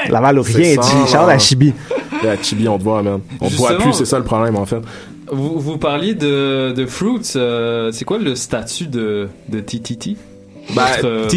[0.09, 0.57] Laval ou rien?
[0.75, 1.33] C'est ça, Charles là.
[1.35, 1.73] à Chibi.
[2.23, 3.19] Yeah, Chibi, on te voit, man.
[3.41, 4.79] On te voit plus, c'est ça le problème, en fait.
[5.31, 7.33] Vous, vous parliez de, Fruits.
[7.35, 10.17] euh, c'est quoi le statut de, de TTT
[10.73, 11.27] Ben, Votre, euh.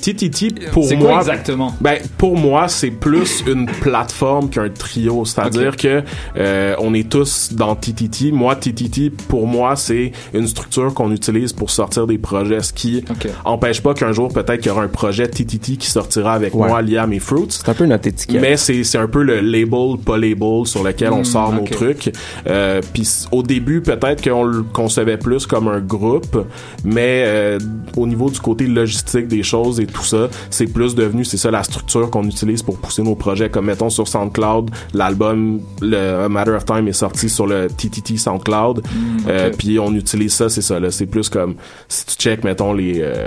[0.00, 6.02] TTT, pour moi, exactement ben pour moi c'est plus une plateforme qu'un trio, c'est-à-dire que
[6.36, 8.32] euh, on est tous dans TTT.
[8.32, 13.04] Moi TTT pour moi c'est une structure qu'on utilise pour sortir des projets, ce qui
[13.44, 16.80] empêche pas qu'un jour peut-être qu'il y aura un projet TTT qui sortira avec moi,
[16.82, 17.46] Liam et Fruits.
[17.50, 18.40] C'est un peu notre étiquette.
[18.40, 21.64] Mais c'est c'est un peu le label pas label sur lequel on Hmm, sort nos
[21.64, 22.12] trucs.
[22.46, 26.46] Euh, Puis au début peut-être qu'on le concevait plus comme un groupe,
[26.84, 27.58] mais euh,
[27.96, 31.50] au niveau du côté logistique des choses et tout ça, c'est plus devenu c'est ça
[31.50, 33.50] la structure qu'on utilise pour pousser nos projets.
[33.50, 38.16] Comme mettons sur SoundCloud, l'album le A Matter of Time est sorti sur le TTT
[38.16, 38.82] SoundCloud.
[39.26, 39.56] Euh, ok.
[39.56, 40.90] Puis on utilise ça, c'est ça là.
[40.90, 41.54] C'est plus comme
[41.88, 43.26] si tu check mettons les euh,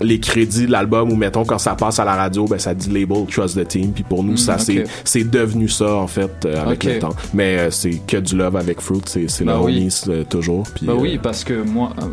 [0.00, 2.90] les crédits de l'album ou mettons quand ça passe à la radio ben ça dit
[2.90, 4.60] label trust the team puis pour nous Mm, ça ok.
[4.60, 8.36] c'est c'est devenu ça en fait euh, avec le temps mais euh, c'est que du
[8.36, 9.88] love avec Fruit c'est c'est Bah oui.
[10.08, 12.06] euh, toujours puis Bah euh, oui, parce que moi, euh,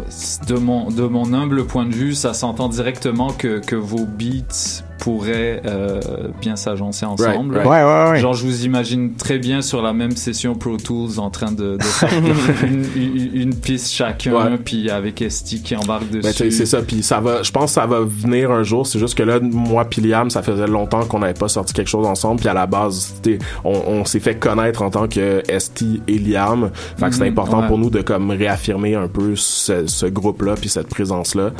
[0.47, 4.83] de mon, de mon humble point de vue, ça s'entend directement que, que vos beats
[5.03, 5.99] pourraient euh,
[6.39, 7.55] bien s'agencer ensemble.
[7.57, 7.67] right.
[7.67, 8.19] Ouais, ouais, ouais.
[8.21, 11.75] Genre, je vous imagine très bien sur la même session Pro Tools en train de,
[11.75, 12.09] de faire
[12.65, 16.21] une, une, une piste chacun, puis avec Esti qui embarque dessus.
[16.21, 18.87] Ben, sais, c'est ça puis ça va je pense que ça va venir un jour
[18.87, 21.89] c'est juste que là moi puis Liam ça faisait longtemps qu'on n'avait pas sorti quelque
[21.89, 23.13] chose ensemble puis à la base
[23.65, 27.31] on, on s'est fait connaître en tant que Esti et Liam fait que c'était Mhm,
[27.31, 31.35] important pour nous de comme réaffirmer un peu ce, ce groupe là puis cette présence
[31.35, 31.51] là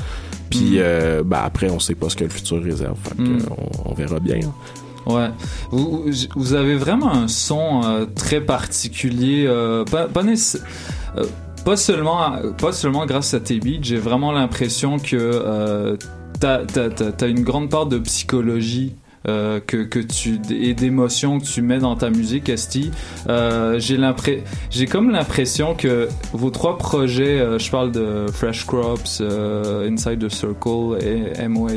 [0.58, 3.38] puis euh, ben, après on sait pas ce que le futur réserve fait que, euh,
[3.86, 4.54] on, on verra bien hein.
[5.06, 5.30] Ouais.
[5.70, 6.06] Vous,
[6.38, 10.62] vous avez vraiment un son euh, très particulier, euh, pas, pas, nécess-
[11.18, 11.26] euh,
[11.66, 15.98] pas seulement, pas seulement grâce à tes beats, j'ai vraiment l'impression que
[16.40, 18.94] t'as, t'as une grande part de psychologie.
[19.28, 22.92] Euh, que, que tu et d'émotions que tu mets dans ta musique Esti
[23.30, 28.66] euh, j'ai l'impression j'ai comme l'impression que vos trois projets euh, je parle de Fresh
[28.66, 31.70] Crops euh, Inside the Circle et MOAT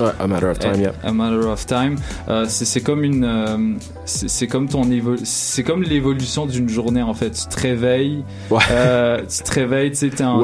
[0.00, 0.92] Ouais, a matter of time, yeah.
[1.02, 1.96] A Matter of Time.
[2.28, 3.74] Euh, c'est c'est comme une, euh,
[4.04, 4.82] c'est comme ton
[5.24, 7.30] c'est comme l'évolution d'une journée en fait.
[7.30, 8.58] Tu te réveilles, Ouais.
[8.70, 10.42] euh, tu te réveilles, tu sais, t'es en-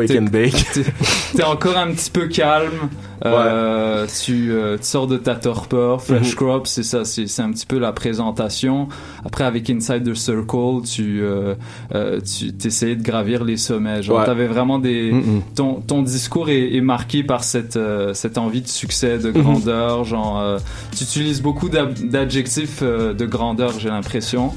[1.36, 2.88] t'es encore un petit peu calme.
[3.24, 6.00] Euh, tu, euh, tu sors de ta torpeur.
[6.02, 6.34] Fresh Mhm.
[6.36, 8.88] Crops, c'est ça, c'est un petit peu la présentation.
[9.24, 11.54] Après, avec Inside the Circle, tu, euh,
[11.94, 14.02] euh, tu t'essayais de gravir les sommets.
[14.02, 14.24] Genre, Ouais.
[14.24, 15.40] t'avais vraiment des, Mm-mm.
[15.54, 20.04] ton, ton discours est, est marqué par cette, euh, cette envie de succès, de grandeur.
[20.04, 20.58] Genre, euh,
[20.96, 24.52] tu utilises beaucoup d'adjectifs euh, de grandeur, j'ai l'impression,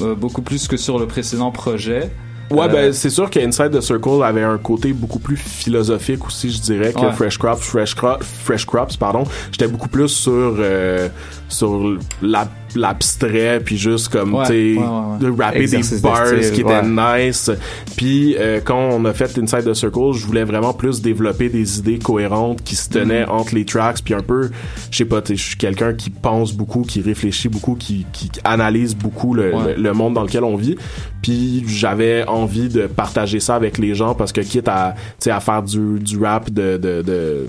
[0.00, 2.10] euh, beaucoup plus que sur le précédent projet.
[2.50, 6.24] Ouais, Euh, ben c'est sûr que Inside the Circle avait un côté beaucoup plus philosophique
[6.26, 7.12] aussi, je dirais, que Ouais.
[7.12, 7.60] Fresh Crops.
[7.62, 9.24] Fresh, Cro- Fresh Crops, pardon.
[9.50, 11.08] J'étais beaucoup plus sur euh,
[11.48, 15.18] sur la- l'abstrait, puis juste comme, Ouais, tu sais, ouais, ouais, ouais.
[15.36, 17.50] de rapper Exercice des de bars qui étaient nice.
[17.96, 21.78] Puis euh, quand on a fait Inside the Circle, je voulais vraiment plus développer des
[21.78, 23.30] idées cohérentes qui se tenaient Mhm.
[23.32, 24.50] entre les tracks, puis un peu,
[24.90, 28.94] je sais pas, je suis quelqu'un qui pense beaucoup, qui réfléchit beaucoup, qui, qui analyse
[28.94, 30.76] beaucoup le, le- le monde dans lequel on vit.
[31.22, 35.30] Puis j'avais envie de partager ça avec les gens parce que quitte à, tu sais,
[35.30, 37.46] à faire du, du rap de, de, de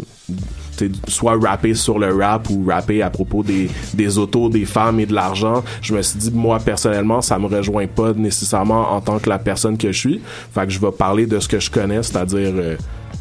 [1.08, 5.06] soit rapper sur le rap ou rapper à propos des, des autos, des femmes et
[5.08, 9.18] de l'argent, je me suis dit, moi, personnellement, ça me rejoint pas nécessairement en tant
[9.20, 10.22] que la personne que je suis.
[10.54, 12.76] Fait que je vais parler de ce que je connais, c'est-à-dire euh,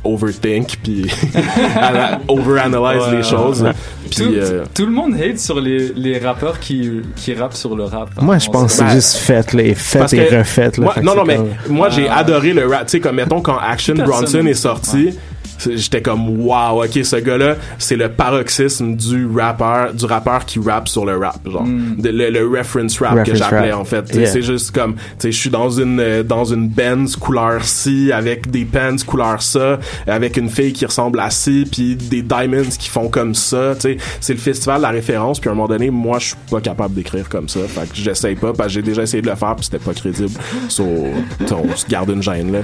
[0.05, 1.07] overthink, puis
[1.77, 3.63] ana- overanalyze Ouais, les choses.
[3.63, 3.73] ouais.
[4.15, 7.85] Tout, euh, tout le monde hate sur les, les rappeurs qui, qui rappent sur le
[7.85, 8.11] rap.
[8.17, 8.21] hein.
[8.23, 10.67] Moi, je pense que c'est juste fait, là, et fait parce et que refait.
[10.67, 12.19] Là, moi, Fait que non, non, mais comme- moi, j'ai Ah.
[12.19, 12.85] adoré le rap.
[12.87, 15.11] Tu sais, comme mettons quand Action Personne Bronson est sorti.
[15.59, 20.89] J'étais comme wow, ok, ce gars-là, c'est le paroxysme du rappeur, du rappeur qui rappe
[20.89, 21.97] sur le rap, genre Mm.
[22.01, 24.15] De- le, le reference rap que j'appelais en fait.
[24.15, 24.27] Yeah.
[24.27, 28.13] C'est juste comme, tu sais, je suis dans une euh, dans une Benz couleur ci
[28.13, 32.69] avec des pants couleur ça, avec une fille qui ressemble à ci, puis des diamonds
[32.79, 33.75] qui font comme ça.
[33.75, 35.41] Tu sais, c'est le festival de la référence.
[35.41, 37.95] Puis à un moment donné, moi, je suis pas capable d'écrire comme ça, fait que
[37.97, 40.31] j'essaye pas, parce que j'ai déjà essayé de le faire, puis c'était pas crédible.
[40.69, 42.59] So, on se garde une gêne là.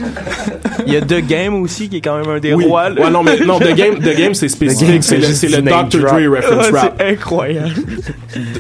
[0.86, 2.64] Il y a The Game aussi qui est quand même un des Oui.
[2.66, 2.81] rois.
[2.90, 5.02] Ouais, non, mais non, The Game, The Game c'est spécifique.
[5.02, 6.00] C'est le, le Dr.
[6.00, 6.94] Dre reference Ouais, rap.
[6.98, 7.70] c'est incroyable.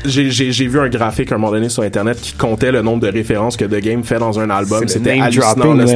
[0.04, 2.82] J'ai, j'ai, j'ai vu un graphique à un moment donné sur Internet qui comptait le
[2.82, 4.86] nombre de références que The Game fait dans un album.
[4.88, 5.74] C'était hallucinant.
[5.74, 5.86] là.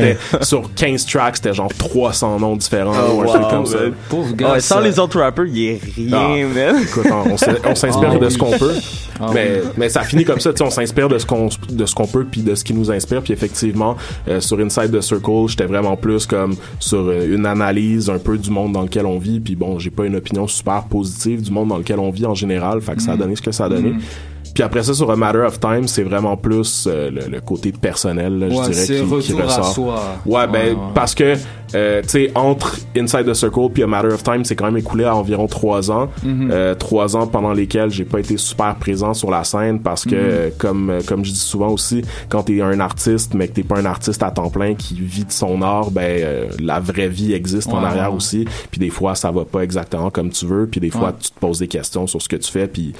[0.42, 3.78] sur 15 tracks, c'était genre 300 noms différents ou un wow, truc comme ça.
[3.78, 3.92] man.
[4.08, 4.52] Pauvre gars.
[4.54, 6.54] Ouais, sans ça- les autres rappers, il est rien, Ah.
[6.72, 6.82] man.
[6.82, 8.30] Écoute, on, on s'in- on s'inspire Ah de oui.
[8.32, 8.74] ce qu'on peut.
[9.18, 9.70] Ah mais, oui.
[9.78, 12.42] mais ça finit comme ça, on s'inspire de ce qu'on de ce qu'on peut puis
[12.42, 13.96] de ce qui nous inspire puis effectivement
[14.28, 18.38] euh, sur Inside the Circle, j'étais vraiment plus comme sur euh, une analyse un peu
[18.38, 21.50] du monde dans lequel on vit puis bon, j'ai pas une opinion super positive du
[21.50, 23.18] monde dans lequel on vit en général, fait que ça a Mm.
[23.18, 23.90] donné ce que ça a donné.
[23.90, 24.00] Mm.
[24.56, 28.38] Puis après ça, sur A Matter of Time, c'est vraiment plus euh, le, côté personnel,
[28.38, 29.66] là, je dirais, qui, qui ressort.
[29.66, 30.02] À soi.
[30.24, 31.34] Ouais, ben, parce que,
[31.74, 34.78] euh, tu sais, entre Inside the Circle puis A Matter of Time, c'est quand même
[34.78, 36.08] écoulé à environ trois ans.
[36.24, 36.48] Mhm.
[36.50, 40.14] euh, trois ans pendant lesquels j'ai pas été super présent sur la scène parce que,
[40.14, 40.20] Mhm.
[40.22, 42.00] euh, comme, euh, comme je dis souvent aussi,
[42.30, 45.26] quand t'es un artiste, mais que t'es pas un artiste à temps plein qui vit
[45.26, 48.46] de son art, ben, euh, la vraie vie existe en arrière aussi.
[48.70, 50.66] Puis des fois, ça va pas exactement comme tu veux.
[50.66, 52.66] Puis des fois, tu te poses des questions sur ce que tu fais.
[52.66, 52.94] Puis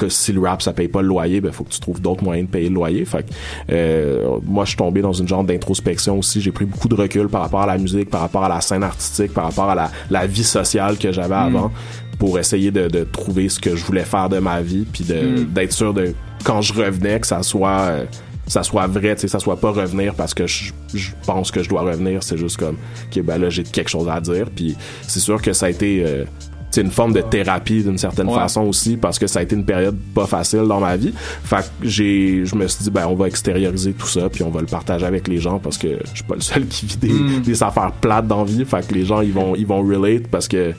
[0.00, 2.24] que si le rap ça paye pas le loyer, ben faut que tu trouves d'autres
[2.24, 3.04] moyens de payer le loyer.
[3.04, 3.32] Fait que,
[3.70, 6.40] euh, moi je suis tombé dans une genre d'introspection aussi.
[6.40, 8.82] J'ai pris beaucoup de recul par rapport à la musique, par rapport à la scène
[8.82, 11.56] artistique, par rapport à la, la vie sociale que j'avais Mm.
[11.56, 11.70] avant,
[12.18, 15.44] pour essayer de, de trouver ce que je voulais faire de ma vie, puis Mm.
[15.54, 18.04] d'être sûr de quand je revenais que ça soit euh,
[18.46, 21.62] ça soit vrai, tu sais, ça soit pas revenir parce que je, je pense que
[21.62, 22.76] je dois revenir, c'est juste comme
[23.12, 24.74] que ben là j'ai quelque chose à dire, puis
[25.06, 26.24] c'est sûr que ça a été euh,
[26.70, 28.34] c'est une forme de thérapie d'une certaine Ouais.
[28.34, 31.12] façon aussi parce que ça a été une période pas facile dans ma vie.
[31.44, 34.50] Fait que j'ai je me suis dit ben on va extérioriser tout ça puis on
[34.50, 36.96] va le partager avec les gens parce que je suis pas le seul qui vit
[36.96, 37.40] des, Mm.
[37.42, 38.64] des affaires plates dans la vie.
[38.64, 40.72] Fait que les gens ils vont ils vont relate parce que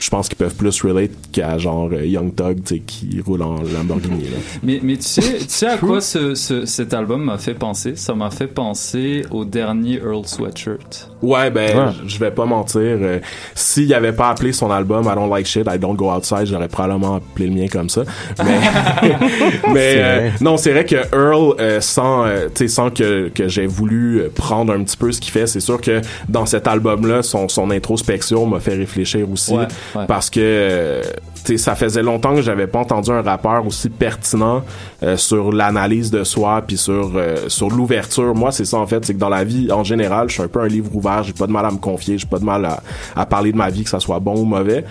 [0.00, 3.42] je pense qu'ils peuvent plus relate qu'à genre euh, Young Thug tu sais qui roule
[3.42, 4.36] en Lamborghini là.
[4.62, 7.94] Mais, mais tu sais, tu sais à quoi ce, ce- cet album m'a fait penser?
[7.96, 11.10] Ça m'a fait penser au dernier Earl Sweatshirt.
[11.22, 11.92] Ouais, ben, Ouais.
[12.06, 12.80] je vais pas mentir.
[12.82, 13.18] euh,
[13.54, 16.68] S'il avait pas appelé son album I Don't Like Shit, I Don't Go Outside, j'aurais
[16.68, 18.02] probablement appelé le mien comme ça.
[18.44, 18.60] Mais,
[19.72, 23.48] mais euh, non, c'est vrai que Earl, euh, sans, euh, tu sais, sans que, que
[23.48, 27.22] j'ai voulu prendre un petit peu ce qu'il fait, c'est sûr que dans cet album-là,
[27.22, 29.52] son, son introspection m'a fait réfléchir aussi.
[29.54, 29.66] Ouais,
[30.06, 31.02] Parce que,
[31.56, 34.64] ça faisait longtemps que j'avais pas entendu un rappeur aussi pertinent
[35.04, 38.34] euh, sur l'analyse de soi puis sur euh, sur l'ouverture.
[38.34, 40.48] Moi, c'est ça en fait, c'est que dans la vie en général, je suis un
[40.48, 42.64] peu un livre ouvert, j'ai pas de mal à me confier, j'ai pas de mal
[42.64, 42.82] à,
[43.14, 44.84] à parler de ma vie que ça soit bon ou mauvais.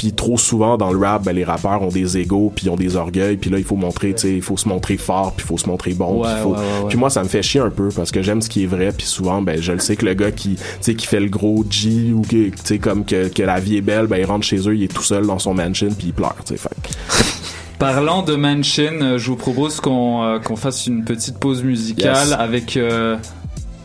[0.00, 2.76] Puis trop souvent dans le rap, ben, les rappeurs ont des égos, puis ils ont
[2.76, 5.44] des orgueils, puis là il faut montrer, tu sais, il faut se montrer fort, puis
[5.44, 6.54] il faut se montrer bon, puis faut-
[6.86, 8.92] ouais, moi ça me fait chier un peu parce que j'aime ce qui est vrai,
[8.96, 11.28] puis souvent ben je le sais que le gars qui tu sais qui fait le
[11.28, 14.24] gros G ou que tu sais comme que, que la vie est belle, ben il
[14.24, 16.68] rentre chez eux, il est tout seul dans son mansion puis il pleure, tu sais.
[17.78, 22.28] Parlant de Mansion, euh, je vous propose qu'on euh, qu'on fasse une petite pause musicale
[22.28, 22.32] Yes.
[22.38, 23.16] avec euh,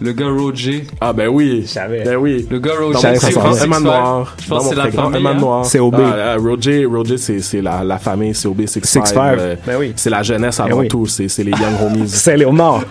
[0.01, 0.85] le gars Roger.
[0.99, 2.03] Ah ben oui, savais.
[2.03, 2.45] ben oui.
[2.49, 3.63] Le gars Roger, venait.
[3.63, 4.35] aimant noir.
[4.41, 5.33] Je pense que c'est la famille, hein.
[5.35, 5.65] noir.
[5.65, 5.95] C'est OB.
[5.99, 9.05] Ah, Roger, Roger c'est c'est la, la famille, c'est OB 65.
[9.07, 9.37] Six Five.
[9.39, 9.93] euh, Ben oui.
[9.95, 10.87] C'est la jeunesse Ben avant oui.
[10.87, 12.07] tout, c'est c'est les Young Homies.
[12.09, 12.83] C'est Léonard.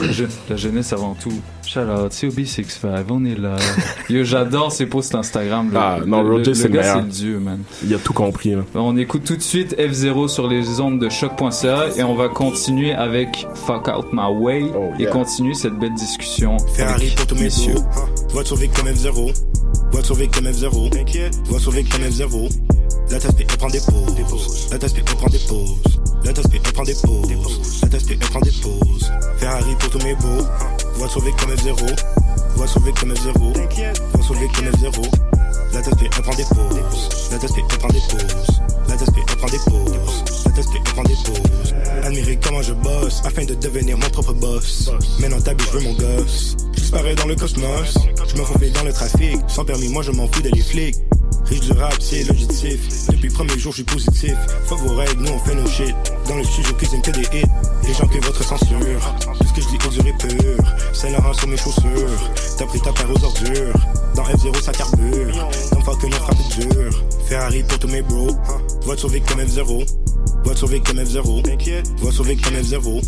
[0.00, 1.32] La, je- la jeunesse avant tout.
[1.72, 3.54] Shout out, COB65, on est là.
[4.08, 5.70] Yo, j'adore ses posts Instagram.
[5.70, 6.96] Le- Ah, non, le- Roger, le c'est le gars, meilleur.
[6.96, 7.60] c'est le dieu, man.
[7.84, 8.62] Il a tout compris là.
[8.74, 12.92] On écoute tout de suite F0 sur les ondes de choc.ca et on va continuer
[12.92, 15.12] avec Fuck Out My Way Oh, et yeah.
[15.12, 16.56] continuer cette belle discussion.
[16.74, 17.74] Ferrari avec pour tous mes messieurs.
[17.74, 17.84] beaux.
[18.30, 19.32] Voiture victime F0.
[19.92, 20.90] Voiture victime F0.
[20.90, 21.36] T'inquiète.
[21.44, 22.48] Voiture victime F0.
[23.12, 24.68] La tasse elle prend des pauses.
[24.72, 26.00] La tasse elle prend des pauses.
[26.24, 27.80] La tasse elle prend des pauses.
[27.82, 29.12] La tasse elle prend des pauses.
[29.38, 30.44] Ferrari pour tous mes beaux.
[30.94, 32.00] Voiture victime F0.
[32.56, 33.52] Voiture victime F0.
[33.52, 34.02] T'inquiète.
[34.12, 35.02] Voiture victime F0.
[35.72, 37.08] La tasse elle prend des pauses.
[37.30, 38.60] La tasse elle prend des pauses.
[38.88, 40.24] La tasse elle prend des pauses.
[40.44, 41.74] La tasse elle prend des pauses.
[42.04, 44.90] Admirer comment je bosse afin de devenir mon propre boss.
[45.20, 46.56] Maintenant t'habilles, je veux mon gosse.
[46.90, 47.94] J'parais dans le cosmos.
[48.26, 49.38] Je me faufile dans le trafic.
[49.46, 50.96] Sans permis, moi je m'en fous des flics.
[51.44, 52.80] Riche du rap, c'est logitif.
[53.08, 54.34] Depuis le premier jour, je suis positif.
[54.96, 55.94] Règles, nous on fait nos shit.
[56.26, 57.46] Dans le studio, cuisine que des hits.
[57.86, 59.14] Les gens que votre censure.
[59.38, 60.64] Tout ce que je dis est dur et pur.
[60.92, 62.32] C'est Laurent sur mes chaussures.
[62.58, 63.86] T'as pris ta paire aux ordures.
[64.16, 65.48] Dans F0, ça carbure.
[65.70, 67.04] Comme fuck une frappe dur.
[67.28, 68.36] Ferrari pour tous mes bros.
[68.82, 69.86] Voiture victime F0.
[70.42, 71.86] Voiture victime F0.
[71.98, 73.00] Voiture victime F0.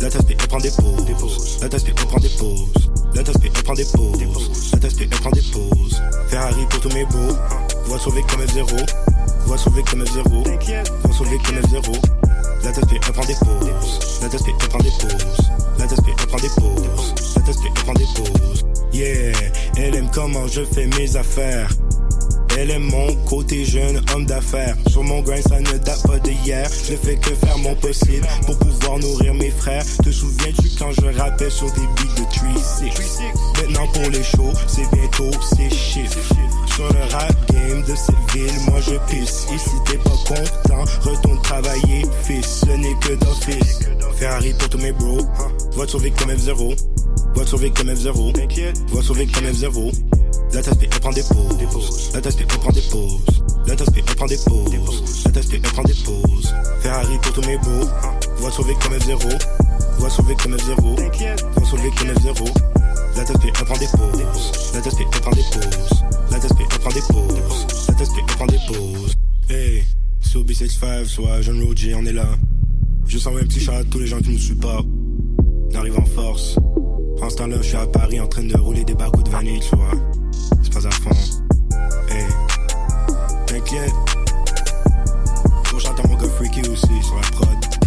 [0.00, 1.58] La tasse elle prend des pauses.
[1.60, 2.90] La tasse elle prend des pauses.
[3.14, 4.70] La tasse elle prend des pauses.
[4.72, 6.02] La tasse elle prend des pauses.
[6.28, 7.34] Ferrari pour tous mes beaux.
[7.86, 8.86] Voiture victime F0.
[9.46, 10.22] Voiture victime F0.
[11.02, 11.92] Voiture victime F0.
[12.64, 13.98] La tasse elle prend des pauses.
[14.22, 15.50] La tasse elle prend des pauses.
[15.78, 17.14] La tasse elle prend des pauses.
[17.44, 18.64] Tasse elle prend des pauses.
[18.92, 19.32] Yeah,
[19.76, 21.70] elle aime comment je fais mes affaires.
[22.60, 24.76] Elle aime mon côté jeune homme d'affaires.
[24.88, 26.68] Sur mon grind, ça ne date pas d'hier.
[26.88, 29.84] Je fais que faire mon possible pour pouvoir nourrir mes frères.
[30.02, 32.24] Te souviens-tu quand je rappais sur des beats de
[32.58, 33.62] 3-6?
[33.62, 36.18] Maintenant pour les shows, c'est bientôt c'est chiffres.
[36.74, 39.46] Sur le rap game de cette ville, moi je pisse.
[39.54, 42.64] Et si t'es pas content, retourne travailler, fils.
[42.66, 43.78] Ce n'est que d'office.
[44.16, 45.20] Ferrari pour tous mes bros.
[45.74, 46.76] Voiture victime F0.
[47.34, 48.32] Voiture victime F0.
[48.88, 49.92] Voiture victime F0.
[50.52, 52.10] La tasse elle prend des pauses.
[52.14, 53.24] La tasse elle prend des pauses.
[53.66, 55.24] La tasse elle prend des pauses.
[55.24, 56.54] La tasse elle prend des pauses.
[56.80, 57.88] Ferrari pour tous mes beaux.
[58.38, 59.42] Voiture victime F0.
[59.98, 60.80] Voiture victime F0.
[61.54, 62.44] Voiture victime F0.
[63.16, 64.52] La tasse elle prend des pauses.
[64.74, 66.04] La tasse elle prend des pauses.
[66.40, 67.66] Tasse elle prend des pauses.
[67.98, 69.14] Tasse elle prend des pauses.
[69.50, 69.84] Hey,
[70.20, 72.28] so B65, soit jeune Roger, on est là.
[73.06, 74.86] Je sens un petit chat tous les gens qui nous supportent.
[75.70, 76.56] J'arrive en force.
[77.20, 79.60] En ce temps-là, je suis à Paris en train de rouler des barcos de vanille,
[79.60, 79.90] tu vois.
[80.62, 81.10] C'est pas à fond.
[82.08, 82.26] Hey,
[83.46, 83.92] t'inquiète.
[85.64, 87.77] Faut chanter mon gars freaky aussi sur la prod.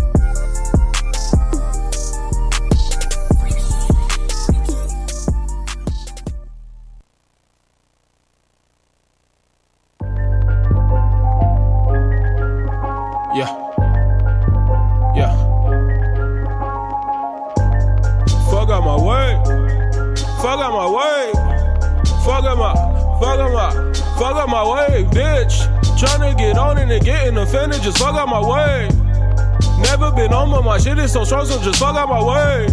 [31.11, 32.67] So strong, so just fuck out my way.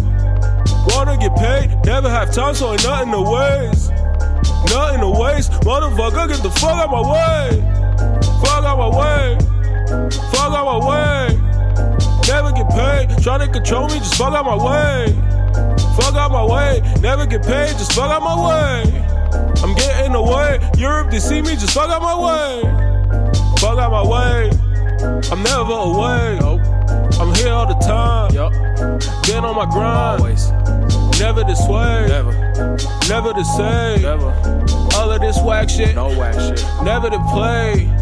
[0.95, 3.91] Wanna get paid, never have time, so ain't nothing to waste.
[4.71, 5.51] Nothing to waste.
[5.67, 7.61] Motherfucker, get the fuck out my way.
[8.45, 9.39] Fuck out my way.
[10.31, 11.37] Fuck out my way.
[12.29, 13.09] Never get paid.
[13.19, 15.07] Tryna control me, just fuck out my way.
[15.97, 16.81] Fuck out my way.
[17.01, 19.05] Never get paid, just fuck out my way.
[19.65, 20.61] I'm getting away.
[20.77, 22.63] Europe, they see me, just fuck out my way.
[23.59, 24.51] Fuck out my way.
[25.33, 26.39] I'm never away.
[26.39, 26.78] I'm
[27.39, 28.35] here all the time.
[28.35, 28.53] Yup.
[29.27, 30.21] Been on my grind.
[30.21, 30.51] Always.
[31.21, 32.07] Never this way.
[32.09, 32.33] Never.
[33.09, 34.03] Never the same.
[34.03, 34.31] Never.
[34.97, 35.95] All of this whack shit.
[35.95, 36.65] No whack shit.
[36.83, 37.98] Never to play.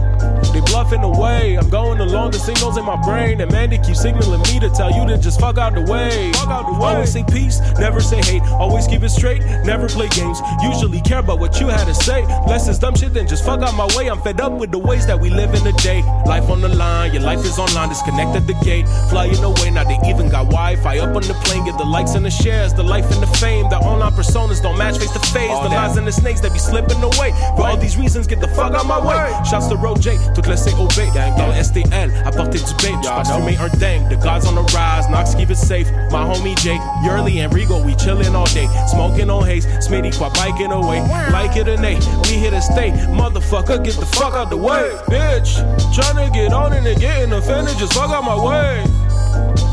[0.76, 1.56] Bluffing away.
[1.56, 3.40] I'm going along the signals in my brain.
[3.40, 6.32] And man, they keep signaling me to tell you to just fuck out the way.
[6.32, 6.92] Fuck out the way.
[6.92, 8.42] Always say peace, never say hate.
[8.60, 10.38] Always keep it straight, never play games.
[10.62, 12.26] Usually care about what you had to say.
[12.46, 14.10] Less is dumb shit then just fuck out my way.
[14.10, 16.02] I'm fed up with the ways that we live in the day.
[16.26, 18.86] Life on the line, your life is online, disconnected the gate.
[19.08, 21.64] Flying away, now they even got Wi Fi up on the plane.
[21.64, 23.70] Get the likes and the shares, the life and the fame.
[23.70, 25.56] The online personas don't match face to face.
[25.64, 27.32] The lies and the snakes that be slipping away.
[27.56, 29.16] For all these reasons, get the fuck out my way.
[29.48, 30.96] Shouts to Road J, toute le COB.
[31.36, 32.94] Dans le STL, apporter du bait.
[33.02, 34.08] J'passe fumer un dang.
[34.08, 35.90] The gods on the rise, Knox keep it safe.
[36.10, 38.68] My homie Jake, Yurley and Rigo, we chillin' all day.
[38.88, 41.00] Smoking on haze, Smitty quite biking away.
[41.32, 42.90] Like it or nay, we here to stay.
[42.90, 44.90] Motherfucker, get the fuck out the way.
[45.08, 45.60] Bitch,
[45.92, 48.84] tryna get on it and getting offended, just fuck out my way.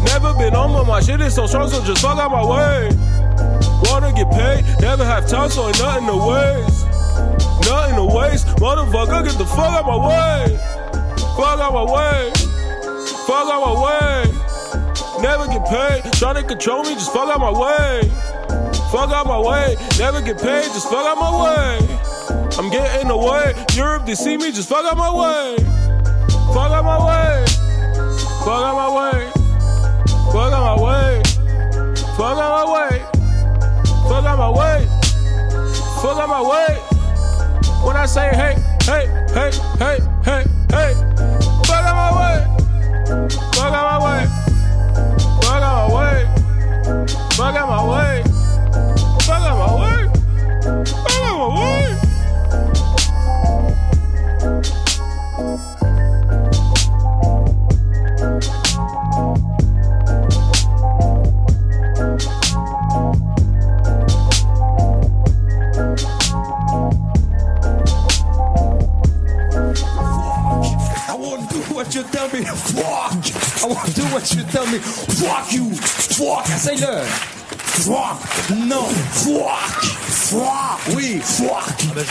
[0.05, 2.89] Never been on but my shit is so strong, so just fuck out my way.
[3.89, 6.85] Wanna get paid, never have time, so ain't nothing to waste.
[7.69, 10.82] Nothing to waste, motherfucker, get the fuck out my way.
[11.38, 12.32] Fuck my way.
[13.28, 14.43] Fuck my way.
[15.22, 18.01] Never get paid, tryna control me, just fuck out my way.
[18.91, 21.99] Fuck out my way, never get paid, just fuck out my way.
[22.57, 25.55] I'm getting away, Europe, they see me, just fuck out my way.
[26.53, 27.45] Fuck out my way.
[28.43, 29.32] Fuck out my way.
[30.32, 31.22] Fuck out my way.
[32.18, 32.99] Fuck out my way.
[34.07, 34.86] Fuck out my way.
[36.01, 36.76] Fuck out my way.
[37.84, 40.93] When I say hey, hey, hey, hey, hey, hey.
[41.67, 42.38] Fuck out my way.
[43.55, 44.24] Fuck out my way.
[45.41, 46.19] Fuck out my way.
[47.38, 48.24] Fuck out my way.
[49.26, 49.99] Fuck out my way.
[50.86, 51.82] Fuck out my way.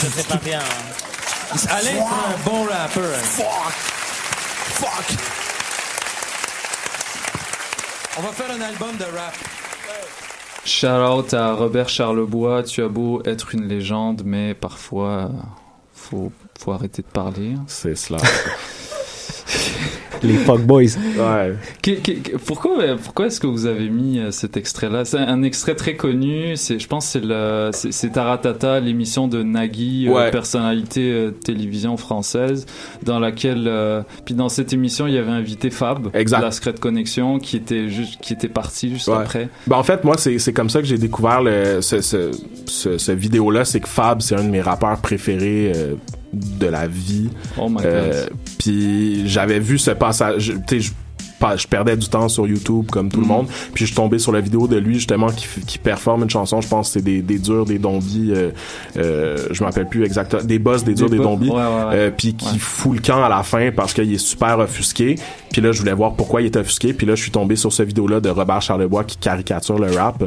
[0.01, 0.59] Je sais pas bien.
[0.61, 1.57] hein.
[1.71, 3.05] Alain, c'est un bon rappeur.
[3.05, 3.23] hein.
[3.23, 3.75] Fuck.
[4.81, 5.19] Fuck.
[8.19, 9.35] On va faire un album de rap.
[10.65, 12.63] Shout out à Robert Charlebois.
[12.63, 15.31] Tu as beau être une légende, mais parfois
[15.95, 17.55] faut faut arrêter de parler.
[17.67, 18.19] C'est cela.
[20.29, 20.97] Les fuckboys.
[21.19, 21.55] Ouais.
[21.83, 25.05] Qui- qui- pourquoi pourquoi est-ce que vous avez mis euh, cet extrait-là?
[25.05, 26.57] C'est un extrait très connu.
[26.57, 30.31] C'est je pense que c'est c'est Taratata, l'émission de Nagui, euh, Ouais.
[30.31, 32.67] personnalité euh, télévision française,
[33.03, 36.39] dans laquelle euh, puis dans cette émission il y avait invité Fab, Exact.
[36.39, 39.17] de la Secret Connexion, qui était juste qui était parti juste Ouais.
[39.17, 39.49] après.
[39.67, 42.31] Ben, en fait, moi, c'est, c'est comme ça que j'ai découvert le, ce, ce,
[42.67, 43.65] ce, ce vidéo-là.
[43.65, 45.95] C'est que Fab, c'est un de mes rappeurs préférés euh,
[46.33, 47.29] de la vie.
[47.59, 48.37] Oh my Euh, god.
[48.59, 50.55] Puis j'avais vu ce passage.
[50.67, 50.93] Tu sais,
[51.57, 53.33] je perdais du temps sur YouTube comme tout le Mhm.
[53.33, 53.47] monde.
[53.75, 56.61] Puis je suis tombé sur la vidéo de lui justement qui, qui performe une chanson.
[56.61, 58.33] Je pense c'est des, des durs, des dombies.
[58.35, 58.51] Euh,
[58.97, 60.43] euh, je me rappelle plus exactement.
[60.43, 61.51] Des boss, des durs, des, bo- dombies.
[61.51, 61.95] ouais, ouais, ouais.
[61.95, 65.17] Euh, puis qui fout le camp à la fin parce qu'il est super offusqué.
[65.53, 66.93] Puis là, je voulais voir pourquoi il était offusqué.
[66.95, 70.23] Puis là, je suis tombé sur cette vidéo-là de Robert Charlebois qui caricature le rap.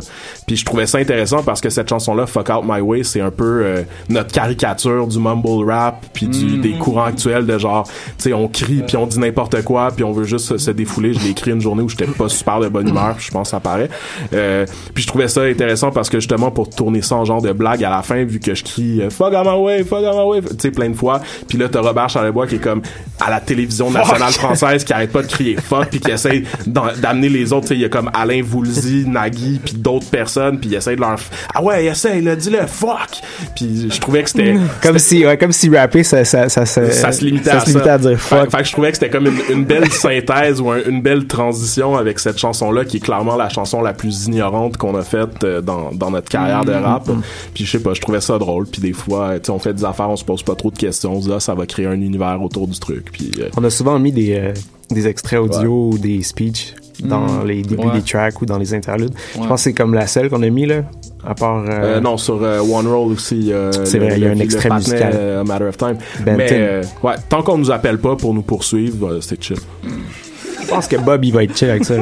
[0.45, 3.31] Puis je trouvais ça intéressant parce que cette chanson-là, Fuck Out My Way, c'est un
[3.31, 6.61] peu euh, notre caricature du mumble rap puis du, Mhm.
[6.61, 10.03] des courants actuels de genre, tu sais, on crie puis on dit n'importe quoi puis
[10.03, 12.59] on veut juste se, se défouler Je l'ai écrit une journée où j'étais pas super
[12.59, 13.15] de bonne humeur.
[13.19, 13.89] Je pense que ça paraît.
[14.33, 17.51] Euh, puis je trouvais ça intéressant parce que justement pour tourner ça en genre de
[17.51, 20.13] blague à la fin, vu que je crie euh, fuck on my way, fuck on
[20.25, 21.21] my way, tu sais plein de fois.
[21.47, 22.81] Puis là t'as Robert Charlebois qui est comme
[23.19, 27.29] à la télévision nationale française qui arrête pas de crier fuck puis qui essaie d'amener
[27.29, 27.63] les autres.
[27.63, 30.95] Tu sais il y a comme Alain Voulzy, Nagui puis d'autres personnes puis il essaie
[30.95, 31.15] de leur
[31.53, 33.21] ah ouais essaye là dis-le fuck.
[33.55, 36.91] Puis je trouvais que c'était Comme si, ouais, comme si rapper, ça, ça, ça, ça,
[36.91, 37.93] ça se limitait à se limitait ça.
[37.93, 38.51] à dire Fait, fuck.
[38.51, 41.27] fait que je trouvais que c'était comme une, une belle synthèse ou un- une belle
[41.27, 45.43] transition avec cette chanson-là qui est clairement la chanson la plus ignorante qu'on a faite
[45.43, 46.83] euh, dans, dans notre carrière de Mm-hmm.
[46.83, 47.09] rap.
[47.53, 48.65] Puis je sais pas, je trouvais ça drôle.
[48.67, 50.77] Puis des fois, tu sais, on fait des affaires, on se pose pas trop de
[50.77, 51.13] questions.
[51.13, 53.11] On se dit, ah, ça va créer un univers autour du truc.
[53.11, 54.53] Puis euh, On a souvent mis des, euh,
[54.91, 56.73] des extraits audio ou des speeches
[57.03, 57.47] dans Mm.
[57.47, 57.93] les débuts Ouais.
[57.95, 59.13] des tracks ou dans les interludes.
[59.33, 60.83] Je pense que c'est comme la seule qu'on a mis, là.
[61.27, 61.57] À part.
[61.65, 63.35] euh, Euh, non, sur euh, One Roll aussi.
[63.35, 65.11] il y a C'est vrai, il y a le- un extrait musical.
[65.13, 65.97] euh, Matter of Time.
[66.25, 69.57] Mais euh, ouais, tant qu'on nous appelle pas pour nous poursuivre, euh, c'est chill.
[70.65, 71.95] Je pense que Bob, il va être chill avec ça.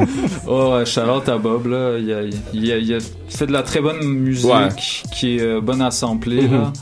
[0.46, 1.98] Oh, ouais, shout-out à Bob, là.
[1.98, 2.98] Il a, il, a, il a
[3.28, 4.68] fait de la très bonne musique Ouais.
[5.14, 6.72] qui est euh, bonne à sampler, là.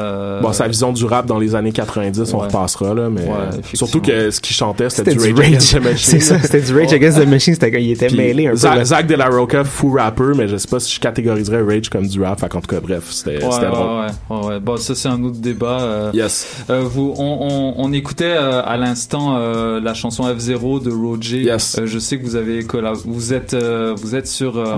[0.00, 2.46] Euh, Bon, sa vision du rap dans les années 90, on Ouais.
[2.46, 5.96] repassera, là, mais Ouais, surtout que ce qu'il chantait, c'était du Rage Against the Machine.
[5.98, 6.92] C'est ça, c'était du Rage.
[6.92, 7.54] Against the Machine.
[7.54, 8.56] C'était, il était Puis mêlé un peu.
[8.56, 8.84] Zach, là.
[8.84, 12.06] Zach De La Rocca, fou rapper, mais je sais pas si je catégoriserais Rage comme
[12.06, 12.40] du rap.
[12.48, 13.86] Qu'en tout cas, bref, c'était Ouais, c'était ouais, drôle.
[14.30, 14.60] ouais, ouais, ouais.
[14.60, 15.80] Bon, ça c'est un autre débat.
[15.80, 16.10] euh.
[16.14, 16.46] Yes.
[16.70, 21.42] Euh, vous, on, on, on écoutait euh, à l'instant euh, la chanson F0 de Roger.
[21.42, 21.78] Yes.
[21.78, 24.76] Euh, je sais que vous avez collab- vous êtes euh, vous êtes sur euh,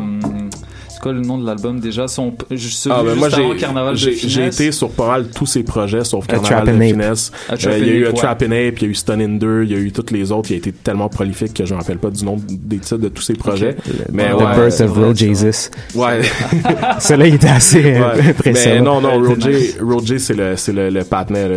[1.05, 2.09] quoi le nom de l'album déjà?
[2.09, 4.55] Son juste, Ah, ben, juste moi, avant j'ai- Carnaval de j'ai j'ai Finesse.
[4.61, 6.83] été sur pas mal tous ses projets, sauf A Carnaval Trap de.
[6.83, 7.33] Finesse.
[7.51, 9.21] Euh, Il y a eu A Ape, Trap and Ape, il y a eu Stun
[9.21, 10.51] in 2, il y a eu tous les autres.
[10.51, 13.09] Il a été tellement prolifique que je me rappelle pas du nom des titres de
[13.09, 13.77] tous ses projets.
[14.13, 15.15] Mais The ouais, Birth c'est of vrai.
[15.15, 15.71] Jesus.
[15.95, 16.21] Ouais.
[17.01, 18.29] Celui-là, il était assez euh, Ouais.
[18.31, 18.75] impressionnant.
[18.75, 21.03] Mais non, non, Ouais, Roger, c'est le, c'est le, le.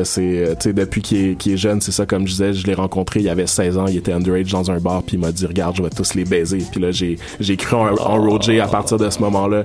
[0.03, 2.73] C'est, euh, tu sais, depuis qu'il est, jeune, c'est ça, comme je disais, je l'ai
[2.73, 5.45] rencontré, il avait 16 ans, il était underage dans un bar, puis il m'a dit,
[5.45, 6.59] regarde, je vais tous les baiser.
[6.71, 9.63] Puis là, j'ai, j'ai cru en, en Roger à partir de ce moment-là.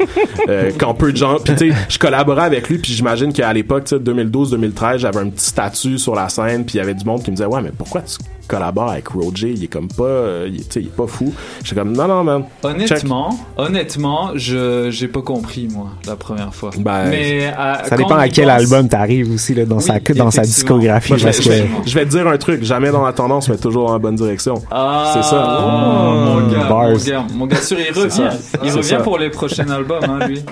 [0.49, 3.53] Euh, quand peu de gens, puis tu sais, je collaborais avec lui, puis j'imagine qu'à
[3.53, 6.95] l'époque, tu sais, 2012-2013, j'avais un petit statut sur la scène, puis il y avait
[6.95, 8.17] du monde qui me disait, ouais, mais pourquoi tu
[8.47, 9.51] collabores avec Roger?
[9.55, 11.33] Il est comme pas, euh, il, est- tu sais, il est pas fou.
[11.65, 12.45] J'étais comme, non, non, man.
[12.63, 16.71] Honnêtement, honnêtement, je j'ai pas compris moi la première fois.
[16.79, 19.99] Ben, Mais euh, Ça quand dépend à quel pense- album t'arrives aussi, là, dans, sa,
[20.01, 21.13] dans sa discographie.
[21.13, 23.05] Moi, je, vais, parce je, vais, que- je vais te dire un truc, jamais dans
[23.05, 24.55] la tendance, mais toujours dans la bonne direction.
[24.71, 25.61] Ah, C'est ça.
[25.65, 28.29] oh, mon gars, mon gars, mon gars sûr, il revient.
[28.65, 28.97] Il revient ça.
[28.99, 30.43] pour les prochains albums, hein, lui.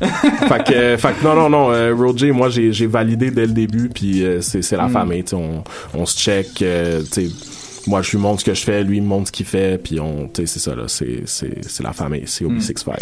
[0.00, 3.42] fait que, euh, fait que non, non, non, euh, Roger, moi, j'ai, j'ai validé dès
[3.46, 4.90] le début, puis euh, c'est, c'est la Mm.
[4.92, 5.62] famille, tu sais, on,
[5.98, 7.32] on se check, euh, tu sais,
[7.86, 9.78] moi, je lui montre ce que je fais, lui, il me montre ce qu'il fait,
[9.82, 12.58] puis on, tu sais, c'est ça, là, c'est, c'est, c'est la famille, c'est Mm.
[12.58, 12.92] OB65.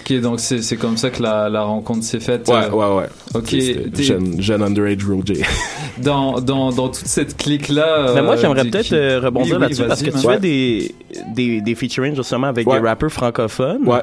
[0.00, 2.46] Ok, donc c'est c'est comme ça que la, la rencontre s'est faite.
[2.48, 3.08] Ouais, euh, ouais, ouais.
[3.34, 5.42] Ok, jeune, jeune underage Roger.
[5.98, 8.12] dans, dans, dans toute cette clique-là.
[8.14, 10.18] Mais moi, euh, j'aimerais des- peut-être qui- euh, rebondir Oui, oui, là-dessus parce que tu
[10.18, 10.94] fais des,
[11.34, 12.80] des, des featuring justement avec Ouais.
[12.80, 13.86] des rappeurs francophones.
[13.86, 14.00] Ouais.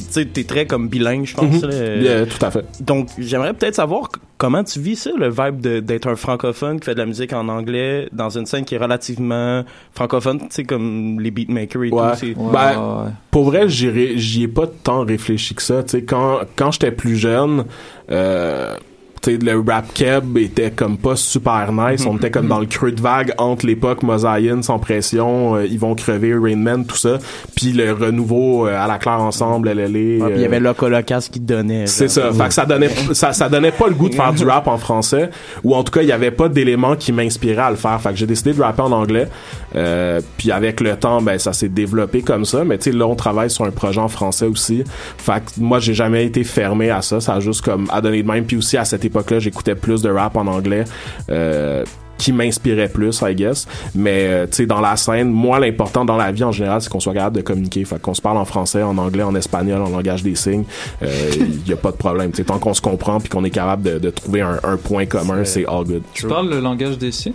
[0.00, 1.62] Puis tu sais, t'es très comme bilingue, je pense.
[1.62, 1.96] Là.
[1.96, 2.64] Yeah, tout à fait.
[2.80, 6.86] Donc, j'aimerais peut-être savoir comment tu vis ça, le vibe de- d'être un francophone qui
[6.86, 10.64] fait de la musique en anglais dans une scène qui est relativement francophone, tu sais,
[10.64, 12.12] comme les beatmakers et Ouais.
[12.18, 12.26] tout.
[12.40, 12.70] Ouais, Ben,
[13.04, 13.10] ouais.
[13.30, 15.82] Pour vrai, j'y ai pas tant réfléchi que ça.
[15.82, 17.64] Tu sais, quand quand j'étais plus jeune,
[18.10, 18.74] euh,
[19.22, 22.06] tu sais, le rap keb était comme pas super nice.
[22.06, 25.78] On était comme dans le creux de vague entre l'époque Mosaïen, sans pression, euh, ils
[25.78, 27.18] vont crever, Rain Man, tout ça,
[27.54, 30.24] puis le renouveau euh, à la claire ensemble, LLA.
[30.24, 31.86] Ouais, il y euh, avait Loco Locas qui donnait.
[31.86, 32.32] c'est ça.
[32.32, 34.78] Fait que ça donnait, ça, ça donnait pas le goût de faire du rap en
[34.78, 35.30] français,
[35.64, 38.00] ou en tout cas, il y avait pas d'éléments qui m'inspiraient à le faire.
[38.00, 39.28] Fait que j'ai décidé de rapper en anglais.
[39.76, 42.64] Euh, puis avec le temps, ben ça s'est développé comme ça.
[42.64, 44.84] Mais tu sais, là, on travaille sur un projet en français aussi.
[45.18, 47.20] Fait que moi, j'ai jamais été fermé à ça.
[47.20, 48.44] Ça a juste comme à donner de même.
[48.44, 50.84] Puis aussi à cette époque-là, j'écoutais plus de rap en anglais.
[51.30, 51.84] Euh,
[52.20, 53.66] qui m'inspirait plus, I guess.
[53.94, 56.90] Mais, euh, tu sais, dans la scène, moi, l'important dans la vie en général, c'est
[56.90, 57.82] qu'on soit capable de communiquer.
[57.86, 60.64] Fait qu'on se parle en français, en anglais, en espagnol, en langage des signes.
[61.00, 62.30] Il y a pas de problème.
[62.30, 64.76] Tu sais, tant qu'on se comprend puis qu'on est capable de, de trouver un, un
[64.76, 66.02] point commun, c'est all good.
[66.12, 67.32] Tu parles le langage des signes?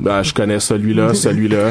[0.00, 1.70] Ben, je connais celui-là, celui-là.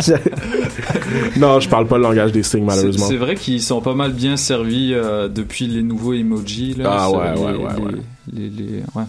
[1.36, 3.06] non, je parle pas le langage des signes, malheureusement.
[3.06, 6.74] c'est vrai qu'ils sont pas mal bien servis euh, depuis les nouveaux emojis.
[6.74, 7.92] Là, Ah ouais, les, ouais, ouais, les, ouais.
[8.32, 9.04] Les, les- ouais,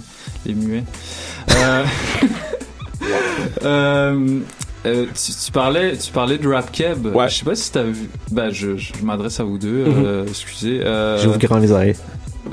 [0.45, 0.83] les muets.
[1.51, 1.83] Euh,
[3.63, 4.39] euh,
[4.85, 7.07] euh, tu, tu parlais, tu parlais de rap keb.
[7.07, 7.29] Ouais.
[7.29, 8.09] Je sais pas si t'as vu.
[8.31, 9.85] Ben, je, je m'adresse à vous deux.
[9.85, 10.03] Mhm.
[10.05, 10.81] euh, excusez.
[10.83, 11.95] Euh, J'ouvre grand les oreilles.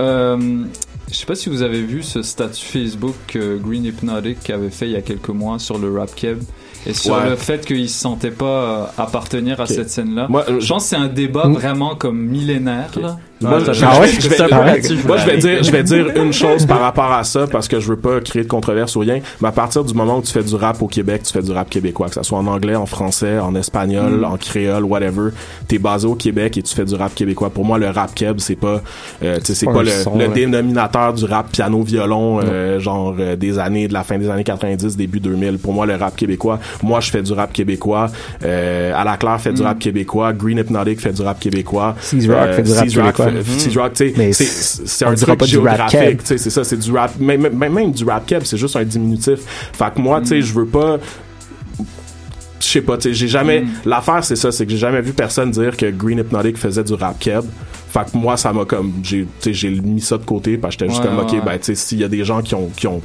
[0.00, 0.64] euh,
[1.10, 4.86] je sais pas si vous avez vu ce statut Facebook que Green Hypnotic avait fait
[4.86, 6.38] il y a quelques mois sur le rap keb
[6.86, 7.30] et sur Ouais.
[7.30, 10.26] le fait qu'il se sentait pas euh, appartenir à cette scène-là.
[10.28, 12.90] Moi, Je pense que c'est un débat vraiment comme millénaire.
[13.00, 13.18] Là.
[15.06, 17.80] Moi, je, vais- dire, je vais dire une chose par rapport à ça parce que
[17.80, 19.20] je veux pas créer de controverse ou rien.
[19.40, 21.52] Mais à partir du moment où tu fais du rap au Québec, tu fais du
[21.52, 24.24] rap québécois, que ça soit en anglais, en français, en espagnol, Mm.
[24.24, 25.30] en créole, whatever.
[25.68, 27.50] T'es basé au Québec et tu fais du rap québécois.
[27.50, 28.82] Pour moi, le rap keb, c'est pas,
[29.22, 30.28] euh, c'est pas le, son, le là.
[30.28, 34.44] dénominateur du rap piano violon, euh, genre euh, des années de la fin des années
[34.44, 35.58] 90, début 2000.
[35.58, 36.58] Pour moi, le rap québécois.
[36.82, 38.08] Moi, je fais du rap québécois.
[38.44, 39.66] Euh, à la Claire fait du Mm.
[39.66, 40.32] rap québécois.
[40.32, 41.94] Green Hypnotic fait du rap québécois.
[42.28, 42.86] Rock Euh, fait du rap
[43.16, 43.26] québécois.
[43.78, 46.18] Rock, tu sais, Mais c'est- un truc géographique, keb.
[46.20, 48.76] tu sais, c'est ça, c'est du rap, même, même, même du rap keb, c'est juste
[48.76, 49.40] un diminutif.
[49.72, 50.98] Fait que moi, tu sais, je veux pas,
[52.60, 55.12] je sais pas, tu sais, j'ai jamais, l'affaire c'est ça, c'est que j'ai jamais vu
[55.12, 57.42] personne dire que Green Hypnotic faisait du rap keb.
[57.88, 60.94] Fait que moi, ça m'a comme, j'ai, j'ai mis ça de côté parce que j'étais
[60.94, 61.40] juste comme, ok, ouais.
[61.44, 63.02] ben, tu sais, s'il y a des gens qui ont, qui ont,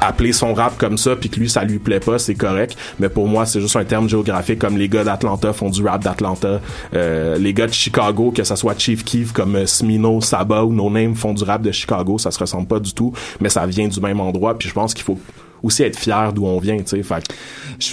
[0.00, 2.76] appelé son rap comme ça puis que lui ça lui plaît pas c'est correct.
[2.98, 6.02] Mais pour moi c'est juste un terme géographique comme les gars d'Atlanta font du rap
[6.02, 6.60] d'Atlanta.
[6.94, 10.72] Euh, les gars de Chicago que ça soit Chief Keef comme euh, Smino Saba ou
[10.72, 13.66] No Name font du rap de Chicago ça se ressemble pas du tout mais ça
[13.66, 15.18] vient du même endroit puis je pense qu'il faut
[15.62, 17.28] aussi être fier d'où on vient tu sais fait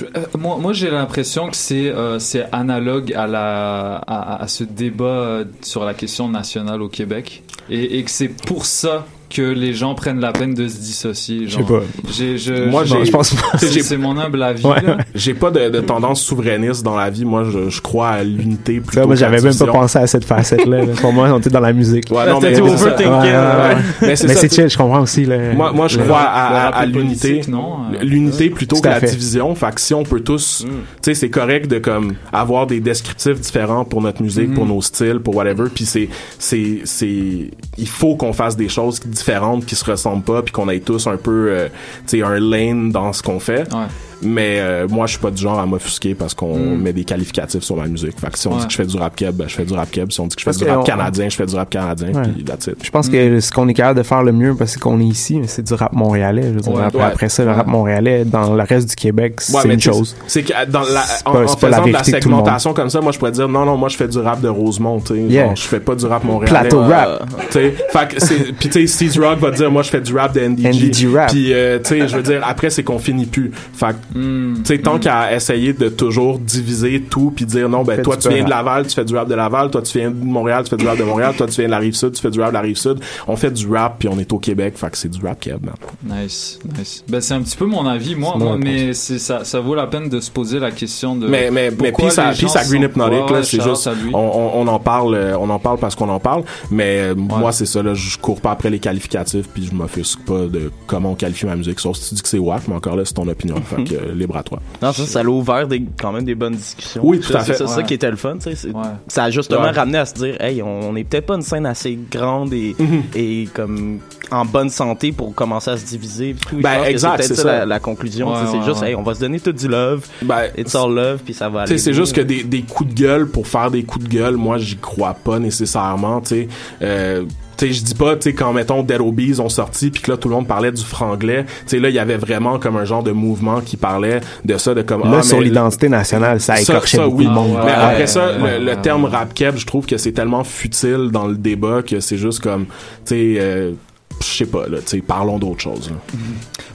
[0.02, 4.64] euh, moi, moi j'ai l'impression que c'est euh, c'est analogue à la à, à ce
[4.64, 7.44] débat euh, sur la question nationale au Québec.
[7.70, 11.42] Et, et que c'est pour ça que les gens prennent la peine de se dissocier.
[11.48, 11.68] Je sais genre.
[11.68, 11.80] pas.
[12.12, 13.58] J'ai- je- Moi, je- j'ai- je pense pas.
[13.58, 14.66] c'est j'ai- c'est mon humble avis.
[14.66, 14.82] Ouais.
[15.16, 18.80] j'ai pas de, de tendance souverainiste dans la vie moi je, je crois à l'unité
[18.80, 20.86] plutôt Ça, moi, j'avais même pas pensé à cette facette-là.
[20.86, 20.94] là.
[21.02, 22.06] Pour moi, on était dans la musique.
[22.12, 22.86] Ouais, non, mais mais c'est ça.
[22.86, 23.12] overthinking.
[23.12, 23.76] Ouais, ouais, ouais.
[24.02, 24.62] mais c'est Mais ça, c'est tu sais.
[24.62, 25.26] chill, je comprends aussi.
[25.26, 27.42] Là, Moi, moi, je crois à, l'unité?
[27.48, 29.54] Euh, l'unité plutôt que la division.
[29.56, 30.72] Fait que si on peut tous, tu
[31.02, 35.20] sais, c'est correct de comme avoir des descriptifs différents pour notre musique, pour nos styles,
[35.20, 35.66] pour whatever.
[35.74, 36.10] Puis c'est,
[36.40, 40.70] c'est, c'est, il faut qu'on fasse des choses différentes qui se ressemblent pas, puis qu'on
[40.70, 41.68] ait tous un peu, euh,
[42.08, 43.72] tu sais, un lane dans ce qu'on fait.
[43.74, 43.88] Ouais.
[44.24, 46.82] Mais euh, moi, je suis pas du genre à m'offusquer parce qu'on Mm.
[46.82, 48.20] met des qualificatifs sur ma musique.
[48.20, 48.60] Fait que si on Ouais.
[48.62, 50.12] dit que je fais du rap keb, ben, je fais du rap keb.
[50.12, 51.70] Si on dit que je fais Parce du rap on- canadien, je fais du rap
[51.70, 52.08] canadien.
[52.14, 52.24] Ouais.
[52.34, 52.78] Puis that's it.
[52.84, 55.40] Je pense que ce qu'on est capable de faire le mieux, parce qu'on est ici,
[55.46, 56.44] c'est du rap montréalais.
[56.44, 57.04] Je veux dire, Ouais.
[57.04, 60.16] après, ça, le rap montréalais, dans le reste du Québec, c'est une chose.
[60.28, 63.12] C'est que dans la, en, pas- en la faisant de la segmentation comme ça, moi
[63.12, 65.46] je pourrais dire non non, moi je fais du rap de Rosemont, tu sais, Yeah.
[65.48, 66.60] genre, je fais pas du rap montréalais.
[66.70, 67.30] Plateau Euh, rap.
[67.52, 70.16] tu sais, fait que puis tu sais Steez Rock va dire moi je fais du
[70.16, 70.70] rap de NDG.
[70.70, 71.30] NDG rap.
[71.32, 73.52] Puis euh, tu sais, je veux dire après c'est qu'on finit plus.
[73.74, 78.18] Fait tu sais tant qu'à essayer de toujours diviser tout puis dire non ben toi
[78.18, 78.50] tu viens de.
[78.50, 80.88] Laval, tu fais du rap de Laval, toi tu viens de Montréal, tu fais du
[80.88, 82.54] rap de Montréal, toi tu viens de la rive sud, tu fais du rap de
[82.54, 83.00] la rive sud.
[83.28, 85.66] On fait du rap puis on est au Québec, fait que c'est du rap keb.
[85.66, 85.76] man.
[86.24, 87.04] Nice, nice.
[87.08, 90.20] Ben, c'est un petit peu mon avis, moi, mais ça, ça vaut la peine de
[90.20, 91.28] se poser la question de.
[91.28, 94.62] mais mais mais puis ça puis ça Green Hypnotic Ouais, là c'est juste on, on,
[94.62, 97.66] on en parle euh, on en parle parce qu'on en parle mais euh, moi c'est
[97.66, 101.16] ça là je cours pas après les qualificatifs puis je m'offusque pas de comment on
[101.16, 103.28] qualifie ma musique sauf si tu dis que c'est wack mais encore là c'est ton
[103.28, 106.24] opinion fait que euh, libre à toi Non, ça, ça a ouvert des, quand même
[106.26, 107.02] des bonnes discussions.
[107.04, 107.58] Oui, tout à C'est fait.
[107.60, 108.56] ça, ça qui était le fun, tu sais.
[108.56, 108.84] c'est- Ouais.
[109.08, 109.72] Ça a justement Ouais.
[109.72, 112.76] ramené à se dire, hey, on, on est peut-être pas une scène assez grande et,
[112.78, 113.04] Mhm.
[113.16, 114.00] et comme
[114.32, 116.36] en bonne santé pour commencer à se diviser.
[116.50, 116.58] tout.
[116.62, 117.58] Ben, exact, c'est peut-être c'est ça, ça.
[117.60, 118.34] La, la conclusion.
[118.52, 118.90] C'est juste, ouais.
[118.90, 120.06] hey, on va se donner tout du love.
[120.22, 121.78] ben It's all love, puis ça va aller.
[121.78, 124.58] c'est juste que des, des coups de gueule pour faire des coups de gueule, moi,
[124.58, 126.48] j'y crois pas nécessairement, tu sais.
[126.82, 127.24] Euh,
[127.58, 130.12] tu sais, je dis pas, tu sais, quand, mettons, Dead Obies ont sorti, puis que
[130.12, 132.78] là, tout le monde parlait du franglais, tu sais, là, il y avait vraiment comme
[132.78, 135.02] un genre de mouvement qui parlait de ça, de comme...
[135.04, 137.26] Là, ah, sur mais- l'identité nationale, ça Ça- écorchait ça, beaucoup oui.
[137.26, 137.56] de monde.
[137.58, 139.10] Ah, Mais Ouais, après ça, ouais, le, le terme ouais.
[139.12, 142.66] rap keb, je trouve que c'est tellement futile dans le débat que c'est juste comme,
[142.68, 142.72] tu
[143.06, 143.72] sais, euh,
[144.20, 145.90] je sais pas, là, tu sais, parlons d'autre chose.
[145.92, 145.96] là.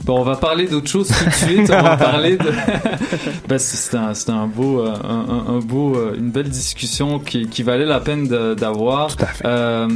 [0.05, 1.69] Bon, on va parler d'autre chose tout de suite.
[1.71, 2.43] On va parler de.
[3.47, 7.85] ben, c'est- c'était un, beau, euh, un, beau, euh, une belle discussion qui, qui valait
[7.85, 9.15] la peine d'avoir.
[9.15, 9.45] Tout à fait.
[9.45, 9.87] Euh,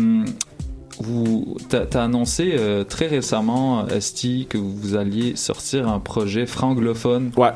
[1.02, 7.32] vous, t'as, annoncé euh, très récemment, Esti, que vous alliez sortir un projet franglophone.
[7.38, 7.50] Ouais.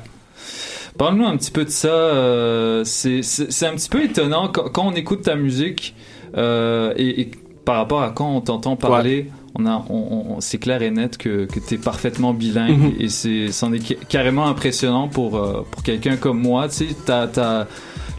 [0.97, 1.87] Parle-nous un petit peu de ça.
[1.87, 3.21] euh, c'est,
[3.65, 5.95] un petit peu étonnant quand, quand on écoute ta musique
[6.37, 7.31] euh, et, et
[7.65, 9.29] par rapport à quand on t'entend parler.
[9.53, 12.93] On a, on, on- c'est clair et net que, que tu es parfaitement bilingue Mhm.
[12.99, 16.69] et c'est, c'en est ca- carrément impressionnant pour, euh, pour quelqu'un comme moi.
[16.69, 17.65] Tu sais, t'as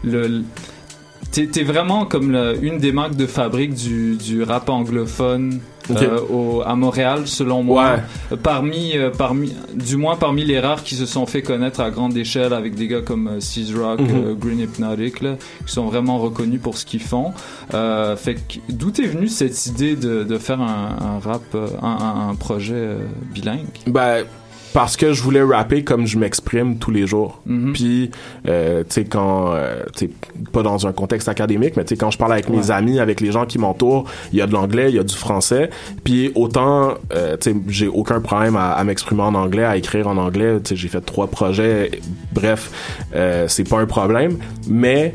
[0.03, 0.43] le,
[1.33, 5.59] t'es, t'es vraiment comme le- une des marques de fabrique du, du rap anglophone
[5.91, 7.97] euh, au- à Montréal, selon moi.
[8.41, 12.15] Parmi, euh, parmi, du moins parmi les rares qui se sont fait connaître à grande
[12.15, 14.07] échelle avec des gars comme euh, Seas Rock, Mhm.
[14.27, 17.33] euh, Green Hypnotic, là, qui sont vraiment reconnus pour ce qu'ils font.
[17.73, 21.67] Euh, fait que, d'où est venue cette idée de, de faire un, un rap, euh,
[21.81, 22.97] un, un- un projet euh,
[23.33, 23.65] bilingue?
[23.87, 24.23] Ben,
[24.73, 27.41] parce que je voulais rapper comme je m'exprime tous les jours.
[27.45, 27.73] Mhm.
[27.73, 28.11] Puis,
[28.47, 30.11] euh, tu sais, quand, euh, tu sais,
[30.51, 33.21] pas dans un contexte académique, mais tu sais, quand je parle avec mes amis, avec
[33.21, 35.69] les gens qui m'entourent, il y a de l'anglais, il y a du français.
[36.03, 40.07] Puis, autant, euh, tu sais, j'ai aucun problème à, à m'exprimer en anglais, à écrire
[40.07, 40.59] en anglais.
[40.63, 41.91] Tu sais, j'ai fait trois projets.
[42.33, 42.71] Bref,
[43.15, 44.37] euh, c'est pas un problème.
[44.67, 45.13] Mais,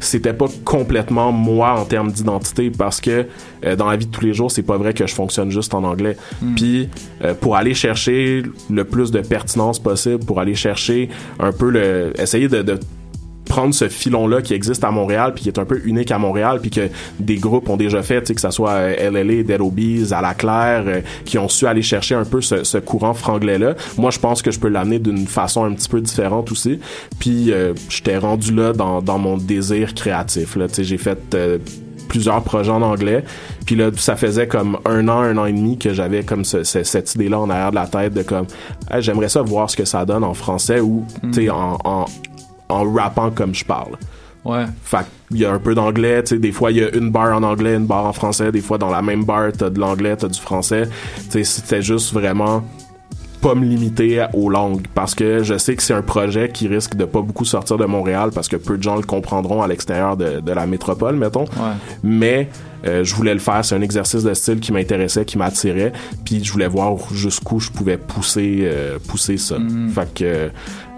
[0.00, 3.26] c'était pas complètement moi en termes d'identité parce que
[3.64, 5.74] euh, dans la vie de tous les jours c'est pas vrai que je fonctionne juste
[5.74, 6.54] en anglais Mm.
[6.54, 6.88] puis
[7.22, 12.12] euh, pour aller chercher le plus de pertinence possible pour aller chercher un peu le
[12.18, 12.78] essayer de, de
[13.54, 16.18] prendre ce filon là qui existe à Montréal puis qui est un peu unique à
[16.18, 16.88] Montréal puis que
[17.20, 20.20] des groupes ont déjà fait tu sais que ça soit euh, LLA, Dead Obies, à
[20.20, 23.74] la Claire euh, qui ont su aller chercher un peu ce, ce courant franglais là
[23.96, 26.80] moi je pense que je peux l'amener d'une façon un petit peu différente aussi.
[27.18, 30.66] Puis euh, j'étais rendu là dans, dans mon désir créatif là.
[30.68, 31.58] Tu sais j'ai fait euh,
[32.08, 33.24] plusieurs projets en anglais.
[33.66, 36.64] Puis là ça faisait comme un an un an et demi que j'avais comme ce-
[36.64, 38.46] ce- cette idée là en arrière de la tête de comme
[38.90, 42.04] Hey, j'aimerais ça voir ce que ça donne en français ou tu sais en, en
[42.68, 43.96] en rappant comme je parle.
[44.44, 44.64] Ouais.
[44.82, 47.10] Fait il y a un peu d'anglais, tu sais, des fois il y a une
[47.10, 49.80] barre en anglais, une barre en français, des fois dans la même barre t'as de
[49.80, 50.88] l'anglais, t'as du français.
[51.24, 52.62] Tu sais, c'était juste vraiment
[53.40, 56.94] pas me limiter aux langues parce que je sais que c'est un projet qui risque
[56.94, 60.16] de pas beaucoup sortir de Montréal parce que peu de gens le comprendront à l'extérieur
[60.16, 61.44] de, de la métropole, mettons.
[62.02, 62.48] Mais
[62.86, 65.92] euh, je voulais le faire, c'est un exercice de style qui m'intéressait, qui m'attirait,
[66.24, 69.56] puis je voulais voir jusqu'où je pouvais pousser euh, pousser ça.
[69.94, 70.50] Fait que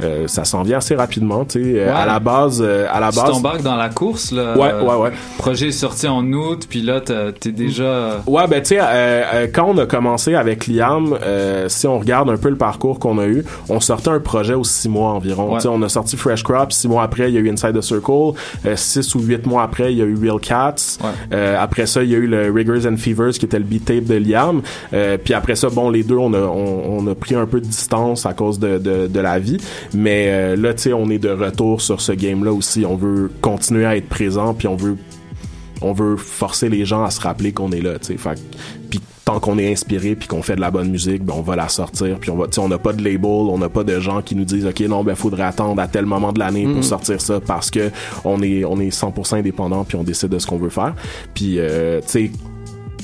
[0.03, 1.81] euh, ça s'en vient assez rapidement, tu sais.
[1.81, 1.93] Euh, Ouais.
[1.93, 3.31] À la base, euh, à la Tu base.
[3.31, 4.57] t'embarques dans la course, là.
[4.59, 5.11] Ouais, euh, ouais, ouais.
[5.11, 8.23] Le projet est sorti en août, puis là, t'es déjà.
[8.27, 8.85] Ouais, ben tu sais, euh,
[9.35, 12.99] euh, quand on a commencé avec Liam, euh, si on regarde un peu le parcours
[12.99, 15.51] qu'on a eu, on sortait un projet aux six mois environ.
[15.51, 15.57] Ouais.
[15.59, 17.73] Tu sais, on a sorti Fresh Crop, six mois après, il y a eu Inside
[17.79, 18.33] the Circle,
[18.67, 20.99] euh, six ou huit mois après, il y a eu Real Cats.
[21.33, 23.85] Euh, après ça, il y a eu le Riggers and Fevers qui était le beat
[23.85, 24.63] tape de Liam.
[24.95, 27.67] Euh, puis après ça, bon, les deux, on a, on, a pris un peu de
[27.67, 29.59] distance à cause de, de, la vie.
[29.93, 32.87] Mais euh, là, tu sais, on est de retour sur ce game-là aussi.
[32.87, 34.97] On veut continuer à être présent, puis on veut
[35.83, 38.35] on veut forcer les gens à se rappeler qu'on est là, tu sais.
[39.27, 41.69] Tant qu'on est inspiré puis qu'on fait de la bonne musique, ben on va la
[41.69, 43.99] sortir puis on va tu sais on n'a pas de label, on n'a pas de
[43.99, 46.85] gens qui nous disent OK non ben faudrait attendre à tel moment de l'année pour
[46.85, 47.91] sortir ça parce que
[48.25, 50.95] on est on est 100% indépendant puis on décide de ce qu'on veut faire.
[51.35, 52.31] Puis euh, tu sais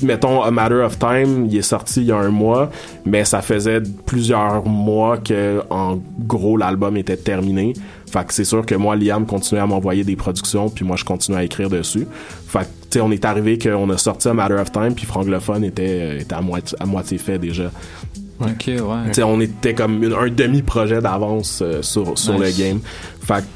[0.03, 2.71] mettons A Matter of Time, il est sorti il y a un mois,
[3.05, 7.73] mais ça faisait plusieurs mois que en gros l'album était terminé.
[8.13, 11.05] Fait que c'est sûr que moi Liam continuait à m'envoyer des productions puis moi je
[11.05, 12.07] continuais à écrire dessus.
[12.47, 15.07] Fait que tu sais on est arrivé qu'on a sorti A Matter of Time puis
[15.07, 17.71] Franglophone était euh, était à moitié à moitié fait déjà.
[18.41, 18.77] Ok, ouais.
[19.09, 22.59] Tu sais, on était comme une- un demi-projet d'avance euh, sur sur Nice.
[22.59, 22.81] le game.
[23.25, 23.47] Fait que-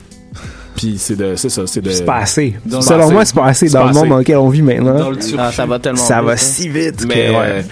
[0.76, 2.54] puis c'est de c'est ça, c'est de C'est pas assez.
[2.68, 3.12] Selon passé.
[3.12, 4.10] moi, c'est pas assez dans pas le monde assez.
[4.10, 4.98] dans lequel on vit maintenant.
[4.98, 5.36] Dans le turfu.
[5.38, 6.36] Ah, ça va tellement Ça vite, va hein.
[6.36, 7.36] si vite que, mais ouais.
[7.36, 7.62] euh,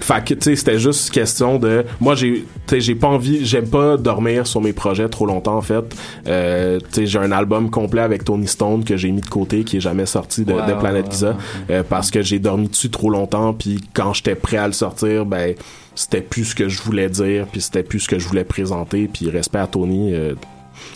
[0.00, 3.44] fait que tu sais c'était juste question de moi j'ai tu sais j'ai pas envie
[3.44, 5.84] j'aime pas dormir sur mes projets trop longtemps en fait
[6.26, 9.64] euh, tu sais j'ai un album complet avec Tony Stone que j'ai mis de côté
[9.64, 11.36] qui est jamais sorti de, ouais, Giza
[11.70, 15.26] euh, parce que j'ai dormi dessus trop longtemps puis quand j'étais prêt à le sortir
[15.26, 15.54] ben
[15.94, 19.08] c'était plus ce que je voulais dire puis c'était plus ce que je voulais présenter
[19.12, 20.34] puis respect à Tony euh,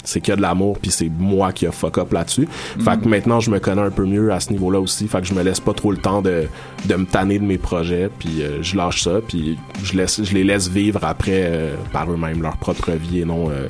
[0.03, 2.49] c'est qu'il y a de l'amour puis c'est moi qui a fuck up là-dessus.
[2.81, 5.09] Fait que maintenant je me connais un peu mieux à ce niveau-là aussi.
[5.09, 6.45] Fait que je me laisse pas trop le temps de,
[6.87, 10.35] de me tanner de mes projets puis euh, je lâche ça puis je laisse je
[10.35, 13.69] les laisse vivre après euh, par eux-mêmes leur propre vie et non euh,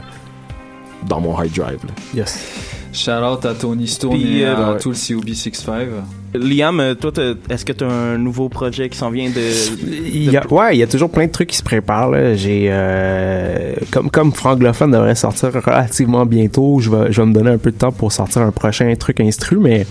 [1.08, 1.80] dans mon hard drive.
[1.84, 1.92] là.
[2.14, 2.38] Yes.
[2.92, 4.78] Shout out à Tony Stone Puis, et à ouais.
[4.78, 5.88] tout le COB65.
[6.34, 7.12] Liam, euh, toi,
[7.48, 10.36] est-ce que tu as un nouveau projet qui s'en vient de.
[10.36, 12.10] A, ouais, il y a toujours plein de trucs qui se préparent.
[12.10, 12.34] là.
[12.34, 16.80] J'ai euh, comme comme Franglophone devrait sortir relativement bientôt.
[16.80, 19.20] Je vais je vais me donner un peu de temps pour sortir un prochain truc
[19.20, 19.86] instru, mais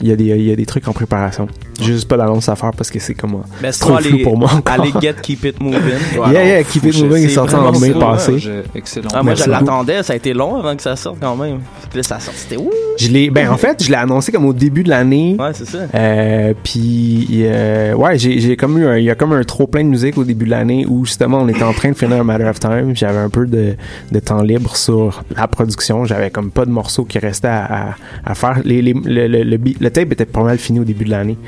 [0.00, 1.46] il y a des il y a des trucs en préparation.
[1.80, 4.22] J'ai juste pas d'annonce à faire parce que c'est comme Ben, c'est trop flou allez-
[4.24, 4.50] pour moi.
[4.52, 4.74] encore.
[4.80, 5.78] Allez, get Keep It Moving.
[6.32, 8.36] Yeah, yeah, Keep It Moving est sorti en mai passé.
[8.74, 9.08] Excellent.
[9.14, 11.58] Ah, moi, je Merci l'attendais, ça a été long avant que ça sorte quand même.
[11.90, 12.70] Puis là, ça sort, c'était ouh!
[12.98, 15.36] Je l'ai, ben en fait, je l'ai annoncé comme au début de l'année.
[15.38, 15.78] Ouais, c'est ça.
[15.94, 19.68] Euh, puis euh, ouais, j'ai j'ai comme eu un, il y a comme un trop
[19.68, 22.16] plein de musique au début de l'année où justement on était en train de finir
[22.20, 22.92] un Matter of Time.
[22.96, 23.76] J'avais un peu de,
[24.10, 26.04] de temps libre sur la production.
[26.06, 27.94] J'avais comme pas de morceaux qui restaient à, à,
[28.26, 28.60] à faire.
[28.64, 31.10] Les, les- le, le, le, beat- le tape était pas mal fini au début de
[31.10, 31.38] l'année.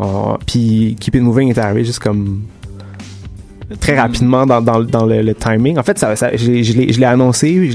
[0.00, 0.04] Euh,
[0.46, 2.42] puis Keep It Moving est arrivé juste comme
[3.80, 5.78] très rapidement dans, dans, dans le, le timing.
[5.78, 7.70] En fait, ça, ça, je, l'ai- je annoncé,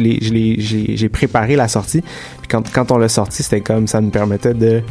[0.95, 2.01] j'ai préparé la sortie.
[2.01, 4.82] Puis quand, quand on l'a sorti, c'était comme ça me permettait de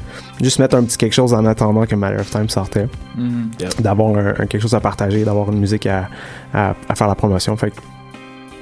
[0.42, 2.88] juste mettre un petit quelque chose en attendant que Matter of Time sortait.
[3.16, 3.50] Mhm.
[3.80, 6.08] D'avoir un, un quelque chose à partager, d'avoir une musique à,
[6.52, 7.56] à, à faire la promotion.
[7.56, 7.72] Fait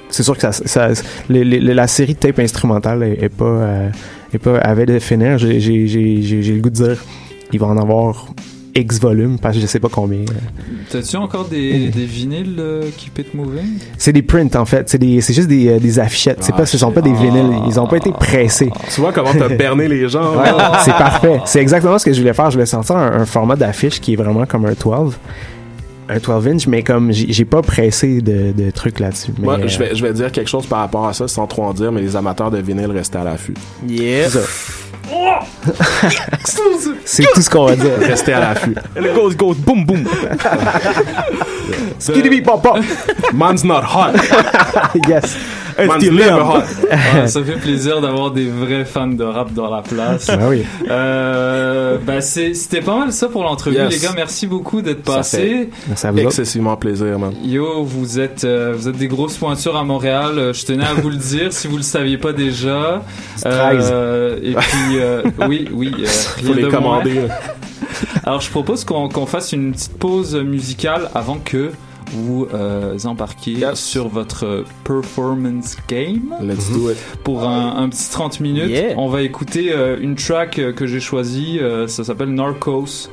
[0.09, 0.89] c'est sûr que ça, ça
[1.29, 3.89] les- les- la série de tape instrumentale est, est pas, euh,
[4.35, 5.39] est pas avait de finir.
[5.39, 7.05] J'ai j'ai- j'ai- j'ai- j'ai le goût de dire
[7.53, 8.27] il va en avoir
[8.75, 10.21] X volumes parce que je sais pas combien.
[10.91, 13.79] T'as-tu encore des, des vinyles euh, Keep It Moving?
[13.97, 16.59] C'est des prints en fait, c'est des c'est juste des, euh, des affichettes, c'est Ah,
[16.59, 18.71] pas ce sont pas des vinyles, ils ont pas été pressés.
[18.93, 20.37] Tu vois comment t'as berné les gens.
[20.37, 20.51] Ouais,
[20.85, 21.41] c'est parfait.
[21.47, 22.51] C'est exactement ce que je voulais faire.
[22.51, 25.15] Je voulais sortir un, un format d'affiche qui est vraiment comme un 12.
[26.09, 29.33] Un 12 inch, mais comme j'ai pas pressé de, de trucs là-dessus.
[29.39, 31.65] Moi, euh, je vais, je vais dire quelque chose par rapport à ça sans trop
[31.65, 33.55] en dire, mais les amateurs de vinyle restaient à l'affût.
[33.89, 34.29] Yeah.
[37.05, 37.99] c'est tout ce qu'on va dire.
[37.99, 38.75] Restez à l'affût.
[38.95, 40.05] Le ghost goes boom boom.
[41.99, 42.79] Skiddy pop pop.
[43.33, 44.13] Man's not hot.
[45.09, 45.37] yes.
[47.27, 50.27] Ça fait plaisir d'avoir des vrais fans de rap dans la place.
[50.29, 50.65] Ben oui.
[50.91, 53.93] Euh, ben c'est- c'était pas mal ça pour l'entrevue, Yes.
[53.93, 54.13] les gars.
[54.17, 55.69] Merci beaucoup d'être Ça passés.
[55.89, 56.27] Merci à vous autres.
[56.29, 57.33] Excessivement plaisir, man.
[57.45, 60.39] Yo, vous êtes, euh, vous êtes des grosses pointures à Montréal.
[60.39, 63.03] Euh, Je tenais à vous le dire si vous le saviez pas déjà.
[63.45, 66.07] Euh, et puis, euh, oui, oui, euh,
[66.47, 67.21] Faut les commander.
[68.25, 71.71] Alors, je propose qu'on qu'on fasse une petite pause musicale avant que
[72.13, 73.79] vous euh, embarquiez Yes.
[73.81, 76.97] sur votre performance game Let's do it.
[77.25, 78.69] pour un, un petit 30 minutes.
[78.71, 78.95] Yeah.
[78.97, 81.59] On va écouter euh, une track euh, que j'ai choisie.
[81.61, 83.09] euh, ça s'appelle Narcos.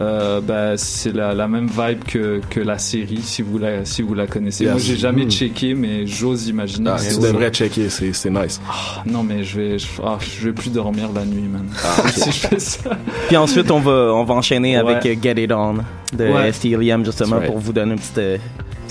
[0.00, 4.02] Euh, bah, c'est la, la même vibe que, que la série si vous la, si
[4.02, 4.64] vous la connaissez.
[4.64, 4.72] Yes.
[4.72, 5.30] Moi j'ai jamais Mm.
[5.30, 6.90] checké mais j'ose imaginer.
[6.92, 8.60] Ah, tu devrais checker, c'est c'est nice.
[8.66, 9.02] ça.
[9.06, 11.66] Non mais je vais je, ah, je vais plus dormir la nuit man.
[11.84, 12.90] Ah, si je fais ça.
[13.28, 14.94] Puis ensuite, on va, on va enchaîner Ouais.
[14.96, 15.74] avec Get It On
[16.12, 16.52] de Ouais.
[17.04, 17.46] Justement, right.
[17.46, 18.38] pour vous donner un petit, euh,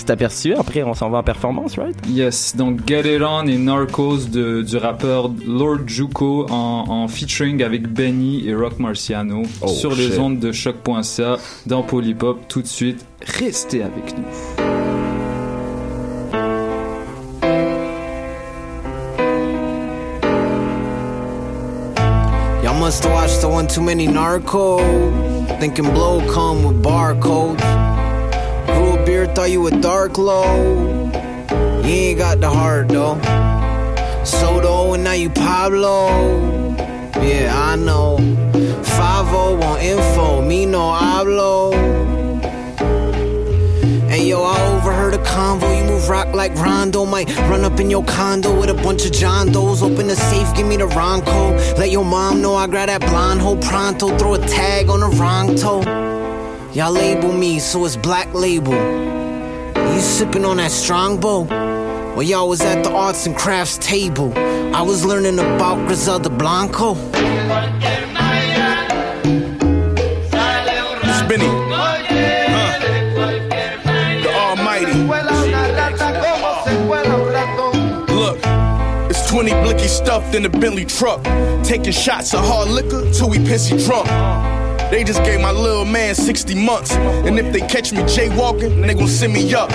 [0.04, 0.54] petit aperçu.
[0.54, 1.96] Après, on s'en va en performance, right?
[2.08, 7.62] Yes, donc Get It On et Narcos de, du rappeur Lord Juco en, en featuring
[7.62, 11.36] avec Benny et Rock Marciano Oh, sur les ondes de choc.ca
[11.66, 13.04] dans Polypop tout de suite.
[13.38, 14.24] Restez avec nous.
[22.62, 24.78] Y'all must have watched the one too many narco.
[25.60, 27.83] Thinking blow come with barcodes.
[29.34, 31.10] Thought you a dark low.
[31.82, 33.18] You ain't got the heart though.
[34.24, 36.06] Soto and now you Pablo.
[37.20, 38.18] Yeah, I know.
[38.52, 41.74] 5 on info, me no hablo.
[44.08, 45.76] Hey yo, I overheard a convo.
[45.76, 47.04] You move rock like Rondo.
[47.04, 49.82] Might run up in your condo with a bunch of John Does.
[49.82, 51.76] Open the safe, give me the Ronco.
[51.76, 54.16] Let your mom know I grab that blonde hoe pronto.
[54.16, 55.82] Throw a tag on the wrong toe.
[56.72, 59.23] Y'all label me, so it's black label.
[60.04, 61.44] You sipping on that strongbow?
[62.14, 66.92] While y'all was at the arts and crafts table, I was learning about Griselda Blanco.
[66.92, 67.10] Huh.
[74.20, 74.92] The Almighty.
[78.12, 78.38] Look,
[79.08, 81.24] it's 20 blicky stuffed in a Bentley truck.
[81.64, 84.06] Taking shots of hard liquor till we pissy drunk.
[84.90, 86.92] They just gave my little man 60 months.
[86.92, 89.70] And if they catch me jaywalking, they gon' send me up.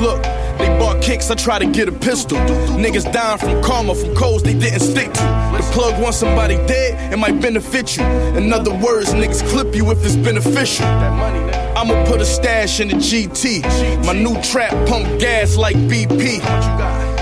[0.00, 0.22] Look,
[0.58, 2.38] they bought kicks, I try to get a pistol.
[2.78, 5.22] Niggas dying from karma, from codes they didn't stick to.
[5.56, 8.04] The plug wants somebody dead, it might benefit you.
[8.04, 10.86] In other words, niggas clip you if it's beneficial.
[11.76, 13.62] I'ma put a stash in the GT.
[14.06, 16.40] My new trap pump gas like BP.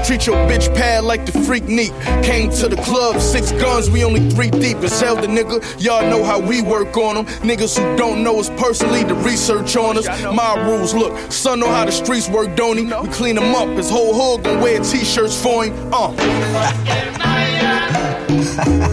[0.05, 1.93] Treat your bitch pad like the freak neat.
[2.25, 4.79] Came to the club, six guns, we only three deep.
[4.79, 7.27] It's hell the nigga, y'all know how we work on them.
[7.43, 10.07] Niggas who don't know us personally, the research on us.
[10.25, 12.85] My rules, look, son know how the streets work, don't he?
[12.85, 15.93] We clean him up, his whole hood gon' wear t-shirts for him.
[15.93, 16.13] Uh.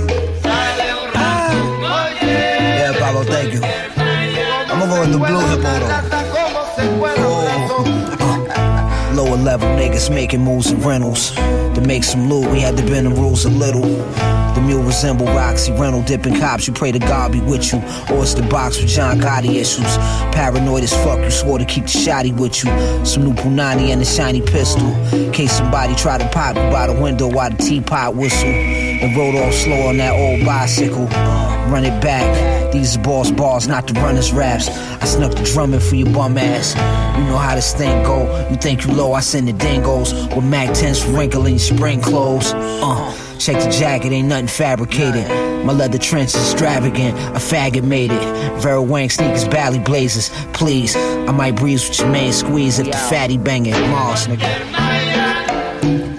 [2.21, 3.61] Yeah, Pablo, thank you.
[3.63, 7.68] I'm gonna go with the blue hippo though.
[9.29, 11.35] Lower level niggas making moves and rentals.
[11.35, 13.83] To make some loot, we had to bend the rules a little.
[13.83, 16.67] The mule resemble Roxy Rental dipping cops.
[16.67, 17.77] You pray to God be with you.
[18.09, 19.97] Or it's the box with John Gotti issues.
[20.33, 23.05] Paranoid as fuck, you swore to keep the shotty with you.
[23.05, 24.89] Some new Punani and a shiny pistol.
[25.31, 28.49] Case somebody try to pop you by the window while the teapot whistle.
[28.49, 31.07] And rode off slow on that old bicycle.
[31.69, 32.71] Run it back.
[32.73, 34.69] These boss bars, not the runners raps.
[34.69, 36.75] I snuck the drumming for your bum ass.
[37.17, 38.47] You know how this thing go.
[38.49, 42.53] You think you low, I send the dingoes with Mac 10s wrinkling spring clothes.
[42.53, 45.27] Uh, check the jacket, ain't nothing fabricated.
[45.65, 47.17] My leather trench is extravagant.
[47.19, 48.61] A faggot made it.
[48.61, 50.29] Vera Wang sneakers, Bally Blazers.
[50.53, 53.73] Please, I might breeze with your man squeeze if the fatty banging.
[53.73, 56.18] Moss, nigga.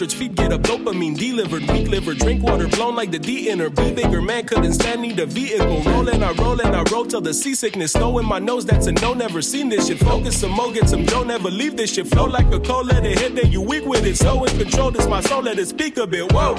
[0.00, 0.14] Richards.
[0.14, 3.68] Feet get up, dopamine delivered, weak liver, drink water blown like the D inner.
[3.68, 5.82] Be bigger, man couldn't stand need a vehicle.
[5.82, 8.64] Rolling, I roll and I roll till the seasickness snow in my nose.
[8.64, 9.98] That's a no, never seen this shit.
[9.98, 12.06] Focus some more, get some dough, never leave this shit.
[12.06, 14.16] Flow like a cold, let it hit, then you weak with it.
[14.16, 16.30] So in control, this my soul, let it speak a bit.
[16.30, 16.54] Whoa.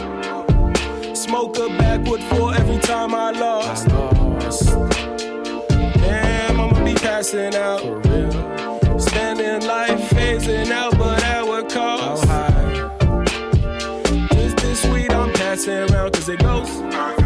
[1.13, 3.87] Smoke a backward for every time I lost.
[5.95, 7.79] Damn, I'ma be passing out.
[8.99, 12.28] Spending life phasing out, but at what cost?
[15.59, 17.18] Sweet, I'm passing around, cause it goes.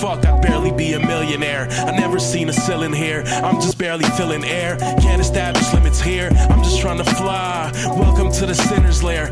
[0.00, 1.68] Fuck, I'd barely be a millionaire.
[1.70, 4.76] I never seen a ceiling here, I'm just barely filling air.
[5.00, 7.70] Can't establish limits here, I'm just trying to fly.
[7.98, 9.30] Welcome to the sinner's lair.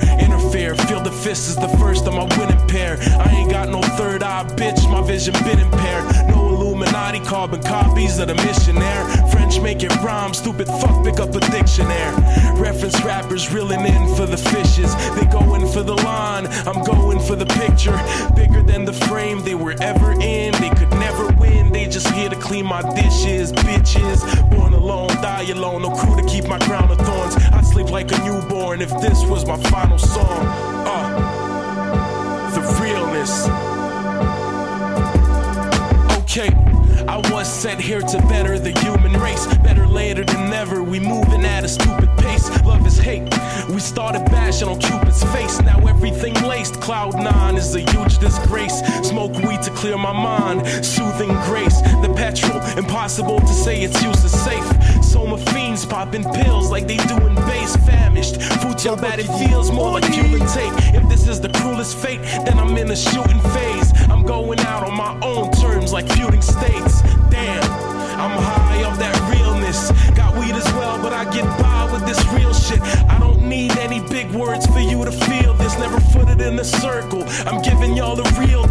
[0.69, 2.99] Interfere, feel the fist is the first of my winning pair.
[3.19, 6.05] I ain't got no third eye, bitch, my vision been impaired.
[6.29, 9.07] No Illuminati carbon copies of the missionaire.
[9.31, 12.17] French make it rhyme, stupid fuck, pick up a dictionary.
[12.61, 14.95] Reference rappers reeling in for the fishes.
[15.15, 17.97] They going for the line, I'm going for the picture.
[18.35, 20.53] Bigger than the frame they were ever in.
[20.61, 23.53] They could never win, they just here to clean my dishes.
[23.53, 24.21] Bitches,
[24.51, 27.37] born alone, die alone, no crew to keep my crown of thorns.
[27.37, 30.47] I sleep like a newborn if this was my final song.
[30.87, 33.47] Uh, the realness.
[36.23, 36.51] Okay.
[37.07, 39.47] I was sent here to better the human race.
[39.59, 40.83] Better later than never.
[40.83, 42.51] We moving at a stupid pace.
[42.65, 43.23] Love is hate.
[43.71, 45.61] We started bashing on Cupid's face.
[45.63, 46.81] Now everything laced.
[46.81, 48.81] Cloud nine is a huge disgrace.
[49.03, 50.67] Smoke weed to clear my mind.
[50.85, 51.81] Soothing grace.
[52.03, 52.61] The petrol.
[52.77, 54.69] Impossible to say it's useless safe.
[55.09, 57.75] Soma fiends popping pills like they do in base.
[57.87, 58.43] Famished.
[58.61, 60.73] Food so bad it feels more like Cuban tape.
[60.95, 63.91] If this is the cruelest fate, then I'm in a shooting phase.
[64.11, 67.01] I'm going out on my own terms like feuding states.
[67.31, 67.65] Damn,
[68.21, 69.91] I'm high off that realness.
[70.15, 72.81] Got weed as well, but I get by with this real shit.
[73.09, 75.79] I don't need any big words for you to feel this.
[75.79, 77.25] Never footed in a circle.
[77.47, 78.68] I'm giving y'all a real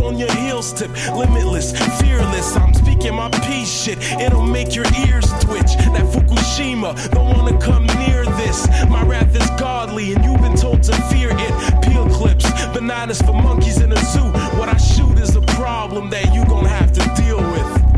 [0.00, 0.90] on your heels tip.
[1.14, 2.56] Limitless, fearless.
[2.56, 3.98] I'm speaking my peace shit.
[4.20, 5.72] It'll make your ears twitch.
[5.94, 8.66] That Fukushima, don't wanna come near this.
[8.88, 11.82] My wrath is godly, and you've been told to fear it.
[11.82, 14.30] Peel clips, bananas for monkeys in a zoo.
[14.58, 17.89] What I shoot is a problem that you gon' have to deal with.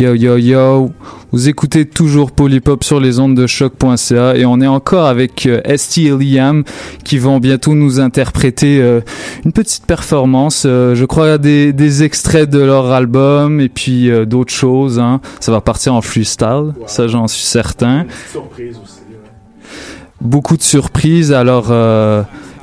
[0.00, 0.92] Yo yo yo,
[1.30, 5.60] vous écoutez toujours Polypop sur les ondes de choc.ca et on est encore avec euh,
[5.76, 6.64] ST et Liam
[7.04, 9.02] qui vont bientôt nous interpréter euh,
[9.44, 14.24] une petite performance, euh, je crois des, des extraits de leur album et puis euh,
[14.24, 14.98] d'autres choses.
[14.98, 15.20] Hein.
[15.38, 18.06] Ça va partir en freestyle, ça j'en suis certain.
[18.32, 19.00] Surprise aussi.
[20.22, 21.30] Beaucoup de surprises.
[21.30, 21.74] Alors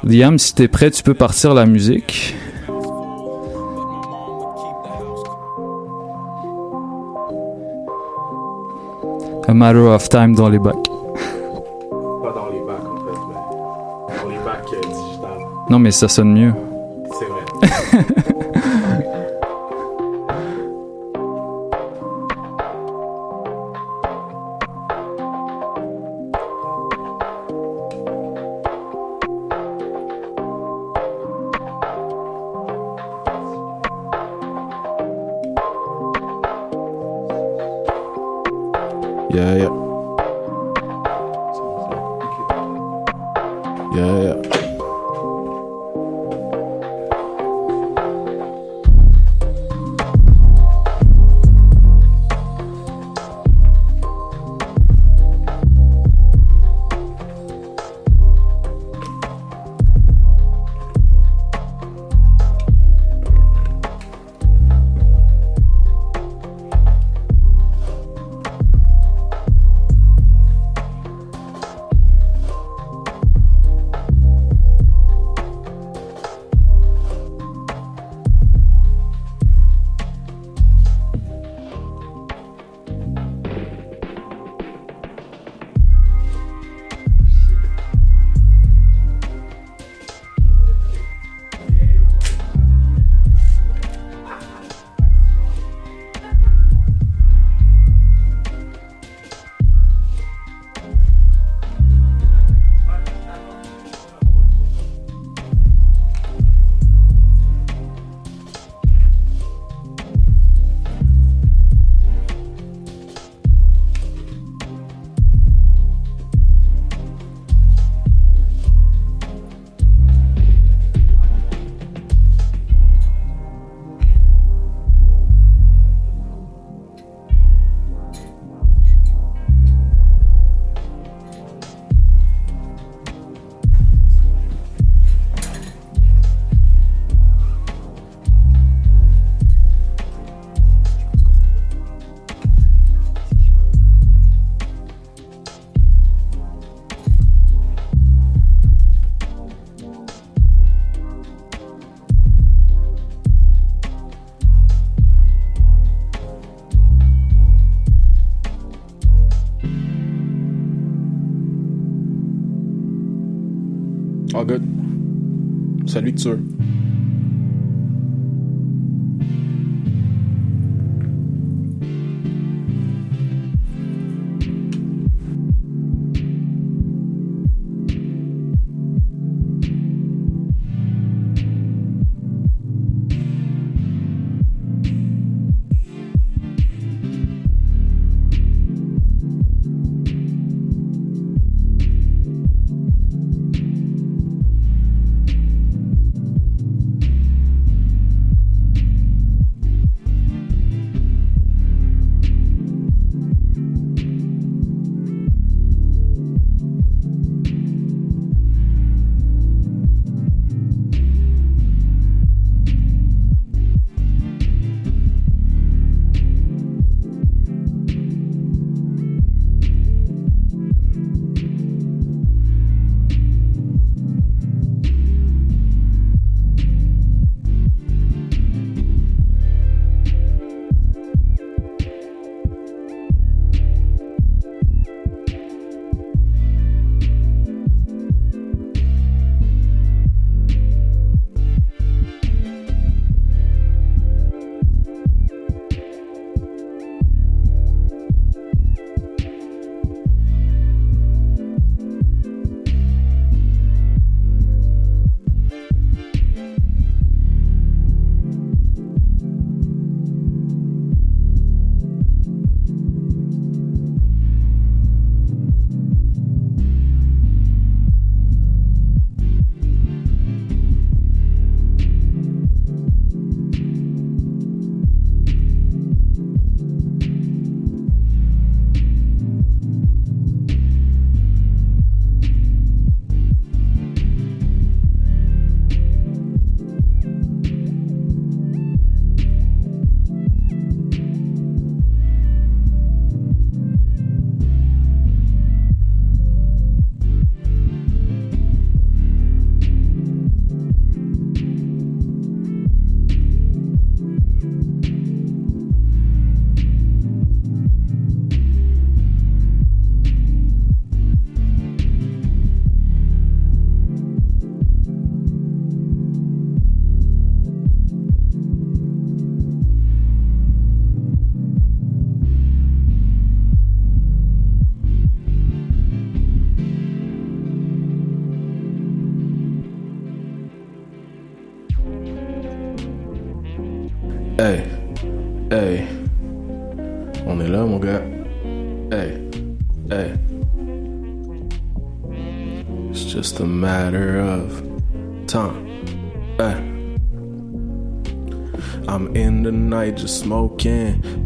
[0.04, 2.36] Liam, si t'es prêt, tu peux partir la musique.
[9.50, 10.76] A Matter of Time dans les bacs.
[10.76, 15.40] Pas dans les bacs, en fait, mais dans les bacs euh, digitales.
[15.70, 16.54] Non, mais ça sonne mieux.
[17.18, 18.24] C'est vrai.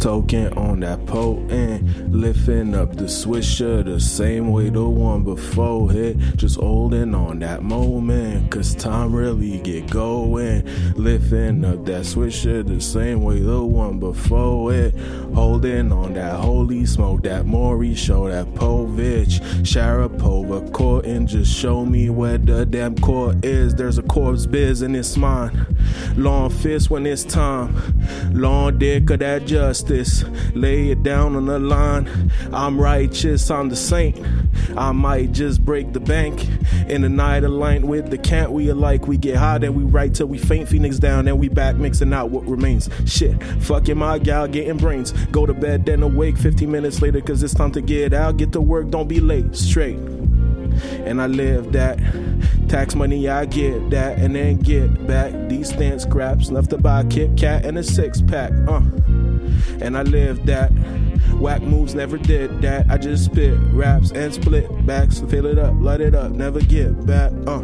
[0.01, 6.17] token on that potent, lifting up the swisher the same way the one before hit,
[6.35, 10.65] just holding on that moment, cause time really get going,
[10.95, 14.95] lifting up that swisher the same way the one before it,
[15.35, 19.65] holding on that holy smoke, that Maury show, that Povich,
[20.51, 24.81] Sharapova court and just show me where the damn court is, there's a corpse biz
[24.81, 25.65] and it's mine,
[26.15, 27.75] long fist when it's time.
[28.33, 30.23] Long dick of that justice.
[30.53, 32.31] Lay it down on the line.
[32.51, 34.17] I'm righteous, I'm the saint.
[34.77, 36.47] I might just break the bank.
[36.87, 39.07] In the night aligned with the can't we alike.
[39.07, 40.67] We get high, then we right till we faint.
[40.69, 42.89] Phoenix down, then we back mixing out what remains.
[43.05, 45.11] Shit, fucking my gal, getting brains.
[45.31, 48.37] Go to bed, then awake 15 minutes later, cause it's time to get out.
[48.37, 49.55] Get to work, don't be late.
[49.55, 50.20] Straight.
[51.05, 51.99] And I live that.
[52.67, 55.33] Tax money, I get that, and then get back.
[55.49, 58.51] These stand scraps left to buy a Kit Kat and a six pack.
[58.67, 58.81] Uh,
[59.81, 60.71] and I live that.
[61.39, 62.85] Whack moves never did that.
[62.89, 65.19] I just spit raps and split backs.
[65.19, 67.31] Fill it up, light it up, never get back.
[67.45, 67.61] Uh,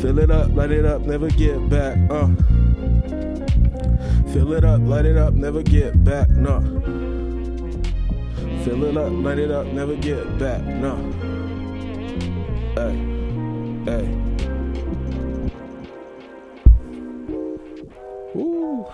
[0.00, 1.98] fill it up, light it up, never get back.
[2.10, 2.28] Uh,
[4.32, 6.28] fill it up, light it up, never get back.
[6.30, 7.13] No.
[8.64, 10.62] Fill it up, light it up, never get back.
[10.62, 10.96] No.
[12.74, 12.96] Hey,
[13.84, 14.08] hey.
[18.32, 18.86] Woo.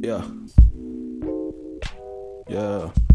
[0.00, 0.24] Yeah.
[2.48, 2.90] Yeah.
[2.92, 3.07] Yeah.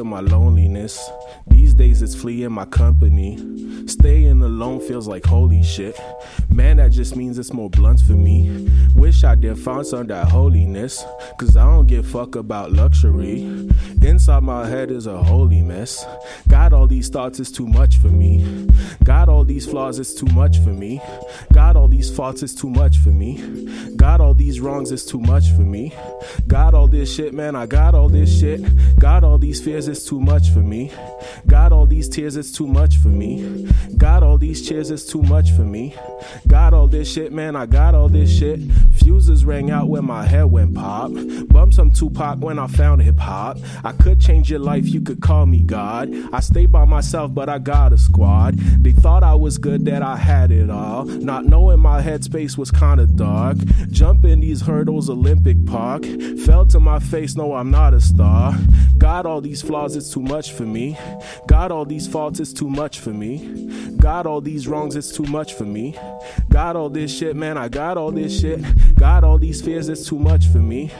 [0.00, 1.10] With my loneliness.
[1.46, 3.36] These days it's fleeing my company.
[3.86, 6.00] Staying alone feels like holy shit.
[6.52, 8.68] Man, that just means it's more blunt for me.
[8.94, 11.04] Wish I did find some that holiness.
[11.38, 13.42] Cause I don't give fuck about luxury.
[14.02, 16.04] Inside my head is a holy mess.
[16.48, 18.68] Got all these thoughts, it's too much for me.
[19.04, 21.00] Got all these flaws, it's too much for me.
[21.52, 23.68] Got all these faults, it's too much for me.
[23.96, 25.94] Got all these wrongs, it's too much for me.
[26.46, 28.60] Got all this shit, man, I got all this shit.
[28.98, 30.92] Got all these fears, it's too much for me.
[31.46, 33.68] Got all these tears, it's too much for me.
[33.96, 35.94] Got all these cheers, it's too much for me.
[36.48, 38.60] Got all this shit, man, I got all this shit.
[38.94, 41.12] Fuses rang out when my head went pop.
[41.48, 43.58] Bumped some Tupac when I found hip hop.
[43.84, 46.12] I could change your life, you could call me God.
[46.32, 48.58] I stay by myself, but I got a squad.
[48.58, 51.04] They thought I was good, that I had it all.
[51.04, 53.58] Not knowing my headspace was kinda dark.
[53.90, 56.04] Jumping these hurdles, Olympic Park.
[56.44, 58.56] Fell to my face, no, I'm not a star.
[58.98, 60.96] Got all these flaws, it's too much for me.
[61.46, 63.70] Got all these faults, it's too much for me.
[63.96, 65.96] Got all these wrongs, it's too much for me.
[66.50, 68.60] Got all this shit, man, I got all this shit.
[68.94, 70.90] Got all these fears, it's too much for me.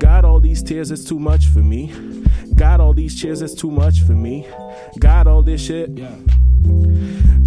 [0.00, 1.92] Got all these tears, it's too much for me.
[2.54, 4.46] Got all these cheers, it's too much for me.
[4.98, 5.90] Got all this shit.
[5.90, 6.14] Yeah.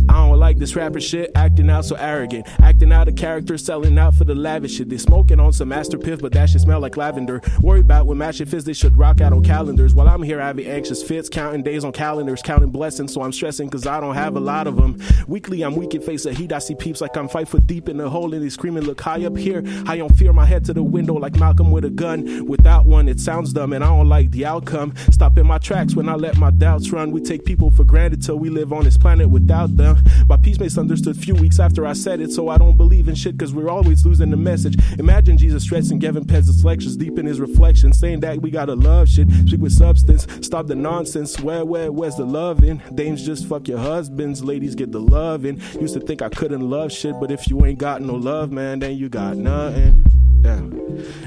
[0.10, 2.48] I don't like this rapper shit, acting out so arrogant.
[2.62, 4.90] Acting out of character, selling out for the lavish shit.
[4.90, 7.42] They smoking on some master piff, but that shit smell like lavender.
[7.62, 9.94] Worry about when matching fits, they should rock out on calendars.
[9.94, 13.70] While I'm here having anxious fits, counting days on calendars, counting blessings, so I'm stressing
[13.70, 14.98] cause I don't have a lot of them.
[15.28, 16.52] Weekly, I'm weak in face of heat.
[16.52, 19.00] I see peeps like I'm five foot deep in the hole and they screaming, look
[19.00, 19.64] high up here.
[19.86, 22.48] High on fear, my head to the window like Malcolm with a gun.
[22.48, 24.96] Without one, it sounds dumb and I don't like the outcome.
[25.12, 27.12] Stopping my tracks when I let my doubts run.
[27.12, 29.98] We take people for granted till we live on this planet without them.
[30.28, 33.38] My peace misunderstood few weeks after I said it, so I don't believe in shit
[33.38, 34.78] cause we're always losing the message.
[35.00, 39.10] Imagine Jesus stressing Gavin Pezz's lectures deep in his reflection, saying that we gotta love
[39.10, 41.40] shit, speak with substance, stop the nonsense.
[41.40, 42.82] Where, where, where's the loving?
[42.94, 45.62] Dames just fuck your husbands, ladies get the loving.
[45.80, 48.80] Used to think I couldn't love shit, but if you ain't got no love, man,
[48.80, 50.06] then you got nothing.
[50.44, 50.62] Yeah.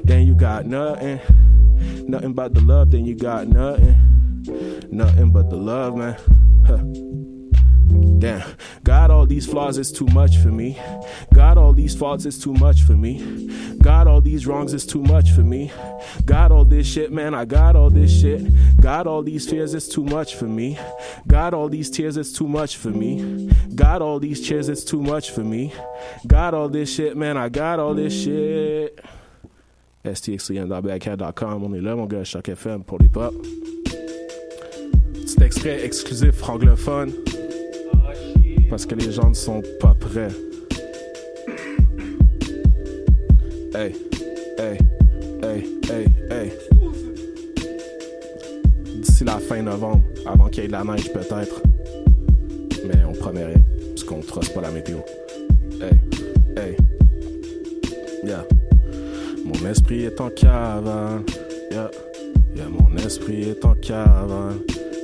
[0.05, 1.21] Then you got nothing.
[2.09, 3.97] Nothing but the love, then you got nothing.
[4.91, 6.17] Nothing but the love, man.
[6.67, 7.12] Huh.
[8.23, 8.41] Damn,
[8.85, 10.79] got all these flaws, is too much for me.
[11.35, 13.19] God, all these faults, is too much for me.
[13.83, 15.73] God, all these wrongs, is too much for me.
[16.25, 18.47] God, all this shit, man, I got all this shit.
[18.81, 20.79] God, all these fears, is too much for me.
[21.27, 23.51] God, all these tears, is too much for me.
[23.75, 25.73] God, all these cheers, is too much for me.
[26.25, 29.05] God, all this shit, man, I got all this shit.
[30.05, 33.35] stxcn.badcat.com, on est là, mon gars, chaque FM pour les pop.
[35.13, 37.13] Petit extrait exclusif francophone.
[38.71, 40.29] Parce que les gens ne sont pas prêts.
[43.75, 43.95] Hey,
[44.59, 44.79] hey,
[45.43, 45.65] hey.
[45.91, 46.53] Hey, hey.
[48.97, 51.63] D'ici la fin novembre, avant qu'il y ait de la neige peut-être.
[52.87, 54.99] Mais on promet rien, parce qu'on trosse pas la météo.
[55.81, 56.01] Hey,
[56.57, 56.77] hey.
[58.25, 58.45] Yeah.
[59.45, 61.23] Mon esprit est en cavale.
[61.71, 61.91] Yeah.
[62.55, 64.57] Yeah, mon esprit est en cavale.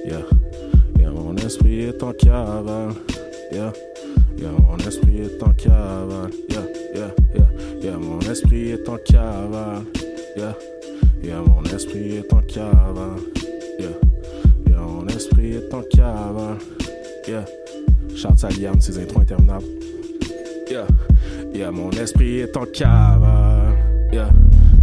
[0.06, 0.22] Yeah.
[0.98, 2.94] Yeah, mon esprit est en cavale.
[3.58, 3.72] Yeah.
[4.36, 6.30] Yeah, mon esprit est en cavale.
[6.48, 6.62] Yeah,
[6.94, 7.48] yeah, yeah.
[7.82, 9.82] Yeah, mon esprit est en cavale.
[10.36, 10.54] Yeah.
[11.24, 13.18] Yeah, mon esprit est en cavale.
[13.80, 13.88] Yeah.
[14.68, 16.58] Yeah, mon esprit est en cavale.
[17.26, 17.44] Yeah.
[18.14, 19.66] Shout à Liam, ses intros interminables.
[20.70, 20.86] Yeah.
[21.52, 23.74] Yeah, mon esprit est en cavale.
[24.12, 24.30] Yeah.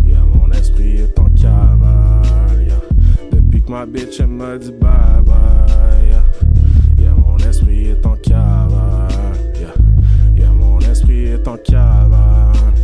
[0.06, 2.66] Yeah, mon esprit est en cavale.
[2.68, 2.82] Yeah.
[3.32, 6.10] Depuis que ma bitch elle m'a dit bye bye.
[6.10, 6.26] Yeah.
[7.00, 8.45] Yeah, mon esprit est en cavale.
[11.46, 11.58] Est en.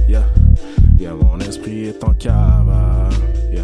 [0.08, 1.14] Yeah.
[1.14, 3.10] Mon esprit est en cavale.
[3.52, 3.64] Yeah.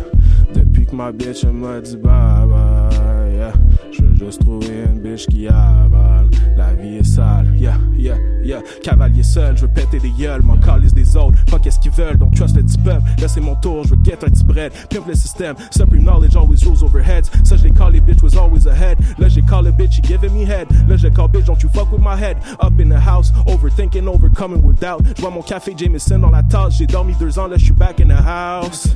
[0.53, 3.27] Depuis que ma bitch m'a dit bye bye.
[3.38, 3.53] Yeah.
[3.91, 6.27] Je veux juste trouver une bitch qui avale.
[6.55, 8.61] La vie est sale, yeah, yeah, yeah.
[8.81, 11.38] Cavalier seul, je veux péter des gueules, m'en calisse des autres.
[11.47, 13.03] Fuck qu'est-ce qu'ils veulent, donc trust le petit peuple.
[13.22, 14.72] Là c'est mon tour, je veux get un petit bread.
[14.89, 17.30] Pimp le système, supreme knowledge always rules over heads.
[17.43, 18.97] Ça je l'ai callé bitch was always ahead.
[19.19, 20.68] Là j'ai callé bitch, he giving me head.
[20.89, 22.38] Là j'ai call bitch, don't you fuck with my head?
[22.59, 25.03] Up in the house, overthinking, overcoming with doubt.
[25.15, 26.77] Je vois mon café Jameson dans la tasse.
[26.80, 28.88] J'ai dormi deux ans, là je suis back in the house.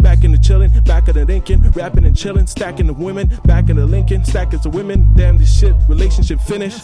[0.00, 1.60] Back in the chillin', back in the thinking.
[1.74, 3.28] Rapping and chillin', stacking the women.
[3.44, 5.12] Back in the Lincoln, stacking the women.
[5.14, 6.82] Damn this shit, relationship finished.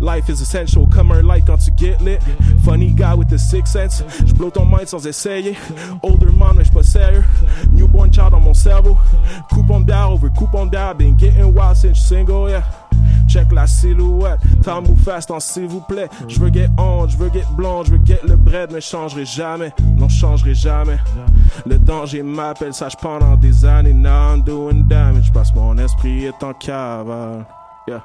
[0.00, 2.20] Life is essential, comme un light quand tu get lit.
[2.64, 4.02] Funny guy with the sixth sense.
[4.26, 5.56] J'blow ton mind sans essayer.
[6.02, 7.24] Older man, mais j'suis pas sérieux.
[7.72, 8.96] Newborn child dans mon cerveau.
[9.50, 10.96] Coupon down over coupon down.
[10.96, 12.62] Been getting wild since single, yeah.
[13.28, 16.08] Check la silhouette, time move fast s'il vous plaît.
[16.28, 19.72] Je get on, je veux get blonde, je veux get le bread, mais changerai jamais.
[19.96, 20.98] Non, changerai jamais.
[21.66, 23.92] Le danger m'appelle, sache pendant des années.
[23.92, 25.32] Now I'm doing damage.
[25.32, 27.44] Que mon esprit est en cavale.
[27.86, 28.02] Yeah.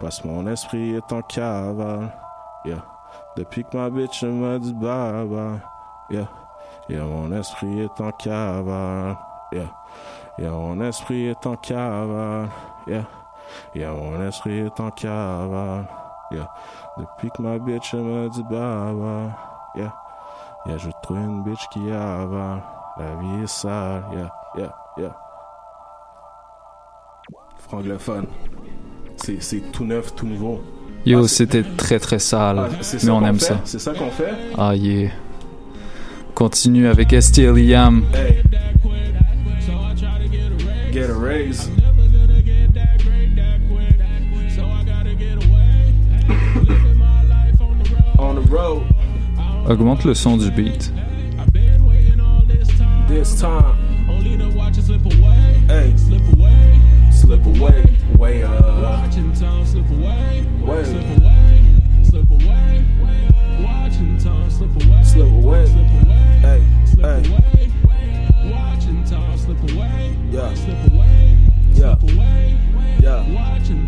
[0.00, 2.12] Que mon esprit est en cavale.
[2.64, 2.84] Yeah.
[3.36, 5.60] Depuis que ma bitch m'a dit bye bye.
[6.10, 6.28] Yeah.
[6.88, 9.16] Yeah, mon esprit est en cavale.
[9.52, 9.70] Yeah.
[10.38, 12.48] Yeah, mon esprit est en cavale.
[12.86, 13.04] Yeah.
[13.74, 15.86] Yeah, mon esprit est en cavale.
[16.30, 16.48] Yeah.
[16.98, 19.30] Depuis que ma bitch m'a dit bye.
[19.76, 19.94] Yeah.
[20.66, 22.62] Yeah, je trouve une bitch qui avale.
[22.98, 24.02] La vie est sale.
[24.12, 25.16] Yeah, yeah, yeah.
[27.68, 28.26] Franglophone.
[29.16, 30.60] C'est, c'est tout neuf, tout nouveau.
[31.06, 32.68] Yo, Ah, c'était très très sale, Ah,
[33.04, 33.44] mais on aime fait?
[33.46, 33.60] ça.
[33.64, 34.32] C'est ça qu'on fait?
[34.56, 35.10] Ah yeah.
[36.34, 38.04] Continue avec ST Liam.
[38.14, 38.42] Hey.
[40.92, 41.70] Get a raise.
[49.68, 50.92] Augmente le son du beat.
[53.06, 53.76] This time.
[55.68, 55.94] Hey.
[57.10, 57.84] Slip away.
[58.18, 58.82] Way up.
[58.82, 60.44] Watching time slip away.
[60.62, 60.84] Way.
[60.84, 61.62] Slip away.
[62.02, 62.84] Slip away.
[63.62, 65.02] Watching time slip away.
[65.04, 65.66] Slip away.
[65.66, 66.38] Slip away.
[66.40, 66.62] Hey.
[66.84, 67.30] Slip Hey.
[67.30, 68.52] away.
[68.52, 70.16] Watching time slip away.
[70.30, 70.54] Yeah.
[70.54, 71.36] Slip away.
[71.74, 71.96] Yeah.
[71.98, 72.56] Slip away.
[73.00, 73.32] Yeah.
[73.32, 73.87] Watching time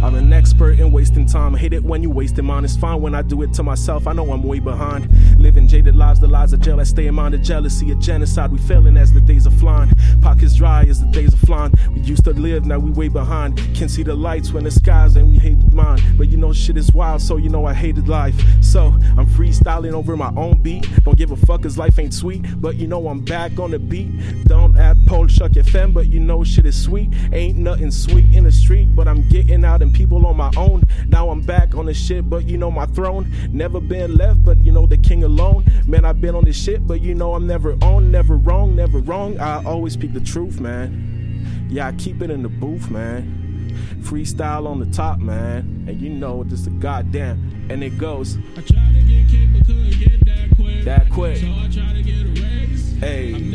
[0.00, 1.54] I'm an expert in wasting time.
[1.54, 2.64] Hate it when you wasting mine.
[2.64, 4.06] It's fine when I do it to myself.
[4.06, 5.08] I know I'm way behind.
[5.40, 6.80] Living jaded lives, the lies of jail.
[6.80, 8.52] I stay in mind of jealousy, of genocide.
[8.52, 9.90] We failing as the days are flying.
[10.22, 11.74] Pockets dry as the days are flying.
[11.92, 13.58] We used to live, now we way behind.
[13.74, 16.00] Can see the lights when the skies and we hate mine.
[16.16, 18.40] But you know shit is wild, so you know I hated life.
[18.62, 20.88] So I'm freestyling over my own beat.
[21.02, 22.44] Don't give a fuck cause life ain't sweet.
[22.60, 24.10] But you know I'm back on the beat.
[24.44, 24.96] Don't add
[25.28, 27.10] Shuck FM, but you know shit is sweet.
[27.32, 30.82] Ain't nothing sweet in the street, but I'm getting out and people on my own.
[31.06, 33.32] Now I'm back on the shit, but you know my throne.
[33.50, 35.64] Never been left, but you know the king alone.
[35.86, 38.98] Man, I've been on this shit, but you know I'm never on, never wrong, never
[38.98, 39.38] wrong.
[39.38, 41.66] I always speak the truth, man.
[41.70, 43.38] Yeah, I keep it in the booth, man.
[44.00, 45.84] Freestyle on the top, man.
[45.88, 47.66] And you know just a goddamn.
[47.70, 48.38] And it goes.
[48.56, 50.84] I tried to get cake, but couldn't get that quick.
[50.84, 51.36] That quick.
[51.38, 52.96] So I tried to get a raise.
[52.98, 53.54] Hey.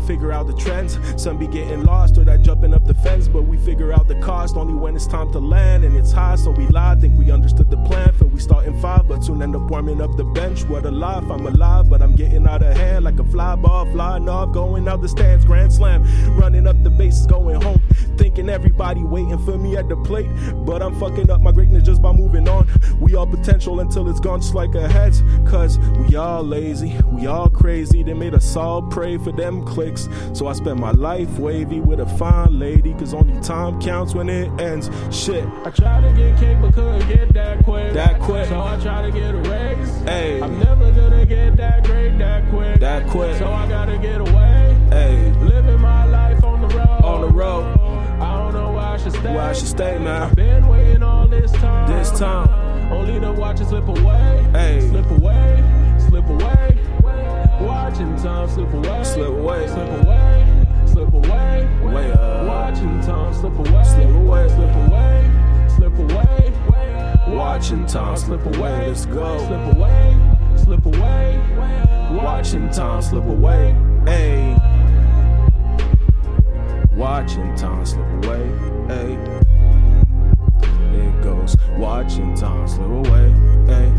[0.00, 0.98] Figure out the trends.
[1.22, 2.94] Some be getting lost or that jumping up the
[3.60, 5.84] figure out the cost only when it's time to land.
[5.84, 8.12] And it's high, so we lie, think we understood the plan.
[8.14, 10.64] For we start in five, but soon end up warming up the bench.
[10.64, 13.86] What a life, I'm alive, but I'm getting out of hand like a fly ball,
[13.92, 16.04] flying off, going out the stands, grand slam.
[16.36, 17.80] Running up the bases, going home.
[18.16, 20.30] Thinking everybody waiting for me at the plate,
[20.66, 22.68] but I'm fucking up my greatness just by moving on.
[23.00, 27.26] We all potential until it's gone just like a heads, cause we all lazy, we
[27.26, 28.02] all crazy.
[28.02, 30.08] They made us all pray for them clicks.
[30.32, 34.28] So I spend my life wavy with a fine lady, cause only time counts when
[34.28, 34.90] it ends.
[35.10, 35.44] Shit.
[35.64, 37.92] I tried to get cake but couldn't get that quick.
[37.94, 38.46] That quick.
[38.46, 40.02] So I tried to get a raise.
[40.02, 40.40] Hey.
[40.40, 42.78] I'm never gonna get that great that quick.
[42.78, 43.36] That quick.
[43.38, 44.76] So I gotta get away.
[44.90, 45.32] Hey.
[45.42, 47.00] Living my life on the road.
[47.02, 47.76] On the road.
[48.20, 49.34] I don't know why I should stay.
[49.34, 50.22] Why I should stay, man.
[50.22, 51.90] I've been waiting all this time.
[51.90, 52.92] This time.
[52.92, 54.46] Only to watch it slip away.
[54.52, 54.80] Hey.
[54.88, 55.96] Slip away.
[56.08, 56.78] Slip away.
[57.60, 59.04] Watching time slip away.
[59.04, 59.66] Slip away.
[59.66, 60.66] Slip away.
[60.86, 61.49] Slip away.
[61.94, 62.46] Way up.
[62.46, 63.84] Watching time slip away.
[63.84, 64.48] Slip away.
[64.48, 65.68] Slip away.
[65.68, 66.52] Slip away.
[67.28, 68.88] Watching time slip away.
[68.88, 69.38] Let's go.
[69.38, 70.16] Slip away.
[70.56, 71.40] Slip away.
[72.12, 73.74] Watching time slip away.
[74.04, 74.56] Hey.
[76.94, 78.46] Watching time slip away.
[78.88, 79.18] Hey.
[80.94, 81.56] It goes.
[81.76, 83.32] Watching time slip away.
[83.66, 83.92] Hey.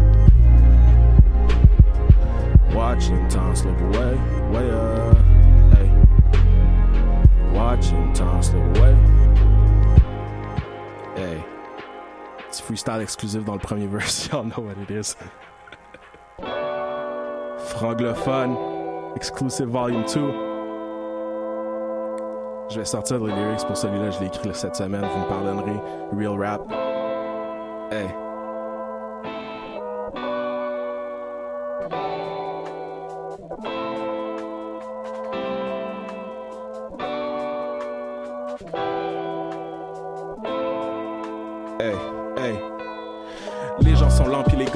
[2.73, 4.15] Watching time slip away.
[4.51, 5.40] Way up.
[7.53, 8.95] Watching time slip away.
[11.15, 11.44] Hey.
[12.49, 14.28] Petit freestyle exclusif dans le premier verse.
[14.32, 15.15] Y'all know what it is.
[17.69, 18.57] Franglophone.
[19.15, 20.52] Exclusive Volume 2.
[22.72, 25.78] Je vais sortir les lyrics pour celui-là, je l'ai écrit cette semaine, vous me pardonnerez.
[26.14, 26.61] Real rap.
[27.91, 28.07] Hey,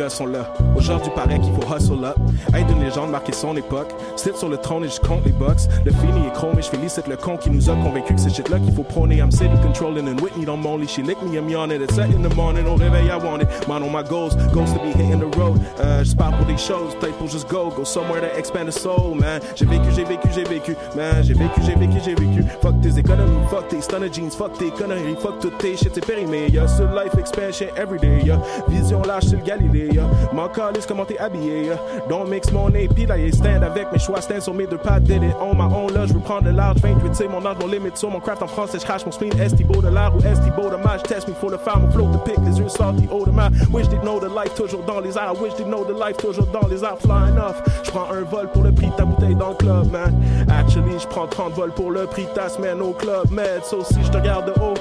[0.10, 0.54] sont là.
[0.76, 2.16] Aujourd'hui, paraît qu'il faut hustle up.
[2.54, 3.94] Être une légende, marquer son époque.
[4.16, 5.68] Sit sur le trône et je compte les box.
[5.86, 8.36] Le fini est chrome et je félicite le con qui nous a convaincus que c'est
[8.36, 9.18] shit là qu'il faut prôner.
[9.18, 10.86] I'm city controlling and Whitney don't moan.
[10.88, 11.82] She lick me, I'm yawning.
[11.82, 12.66] It's set in the morning.
[12.68, 13.68] Au réveil, I want it.
[13.68, 14.36] Man on my goals.
[14.54, 15.60] Goals to be hitting the road.
[15.80, 16.96] Euh, je pars pour des choses.
[17.00, 17.72] Peut-être pour just go.
[17.76, 19.40] Go somewhere to expand the soul, man.
[19.56, 20.76] J'ai vécu, j'ai vécu, j'ai vécu.
[20.96, 22.44] Man, j'ai vécu, j'ai vécu, j'ai vécu.
[22.62, 23.46] Fuck tes économies.
[23.50, 24.32] Fuck tes stunner jeans.
[24.32, 25.16] Fuck tes conneries.
[25.20, 26.48] Fuck toutes tes shit, c'est périmé.
[26.52, 28.22] Y'a ce life expansion everyday.
[28.26, 29.90] Y'a vision lâche, c'est le Galilée.
[29.96, 30.04] Y'a
[30.34, 31.68] m'en calisse comment t'es habillé.
[31.68, 31.78] Y'a
[32.10, 33.16] don't mix mon épi là.
[33.32, 34.22] Stand avec mes choix.
[34.22, 35.04] Stand sur mes deux pattes.
[35.04, 35.94] Did it on my own.
[35.94, 36.78] Là, je veux prendre le large.
[36.82, 37.98] 28, c'est mon âge, mon limite.
[37.98, 39.32] Sur mon craft en français, je crache mon spleen.
[39.40, 41.04] Estibo de l'art ou Estibo de match.
[41.04, 41.80] Test me for the fire.
[41.80, 42.38] Mon flow de pic.
[42.46, 43.08] Les yeux salty.
[43.12, 43.50] Haut de ma.
[43.72, 45.40] Wish did know the life toujours dans les airs.
[45.42, 46.98] Wish did know the life toujours dans les airs.
[47.00, 47.62] Flying off.
[47.84, 50.14] Je prends un vol pour le prix de ta bouteille dans le club, man.
[50.50, 53.62] Actually, je prends 30 vols pour le prix de ta semaine au club, man.
[53.64, 54.74] So si je te regarde de haut.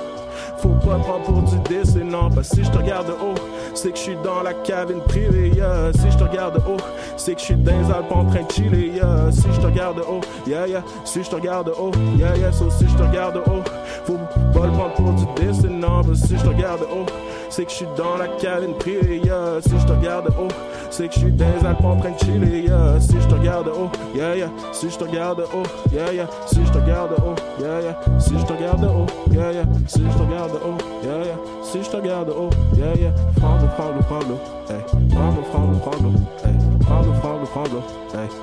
[0.58, 3.34] Faut pas prendre pour du et non, parce si je te regarde de haut,
[3.74, 5.92] c'est que je suis dans la cabine privée, yeah.
[5.92, 6.76] Si je te regarde de haut,
[7.16, 9.30] c'est que je suis dans les Alpes en train de chiller, yeah.
[9.32, 10.82] Si je te regarde de haut, yeah, yeah.
[11.04, 12.52] Si je te regarde de haut, yeah, yeah.
[12.52, 13.62] So si je te regarde de haut,
[14.04, 14.18] faut
[14.52, 17.06] pas le prendre pour du que si je te regarde de haut,
[17.50, 19.60] c'est que je suis dans la cabine privée, yeah.
[19.60, 20.48] Si je te regarde de haut,
[20.90, 23.00] c'est que je suis dans les Alpes en train de chiller, yeah.
[23.00, 24.50] Si je te regarde de haut, yeah, yeah.
[24.72, 26.26] Si je te regarde de haut, yeah, yeah.
[26.46, 27.94] Si je te regarde de haut, yeah, yeah.
[28.18, 29.66] Si je te regarde de haut, yeah, yeah.
[29.86, 31.36] Si je te regarde de haut, yeah.
[31.62, 33.12] Si je te regarde de haut, yeah, yeah.
[33.36, 34.36] Prends-le, prends-le, prends-le,
[34.68, 34.82] hey.
[35.10, 36.10] Prends-le, prends-le, prends-le,
[36.44, 36.54] hey.
[36.80, 37.80] Prends-le, prends-le.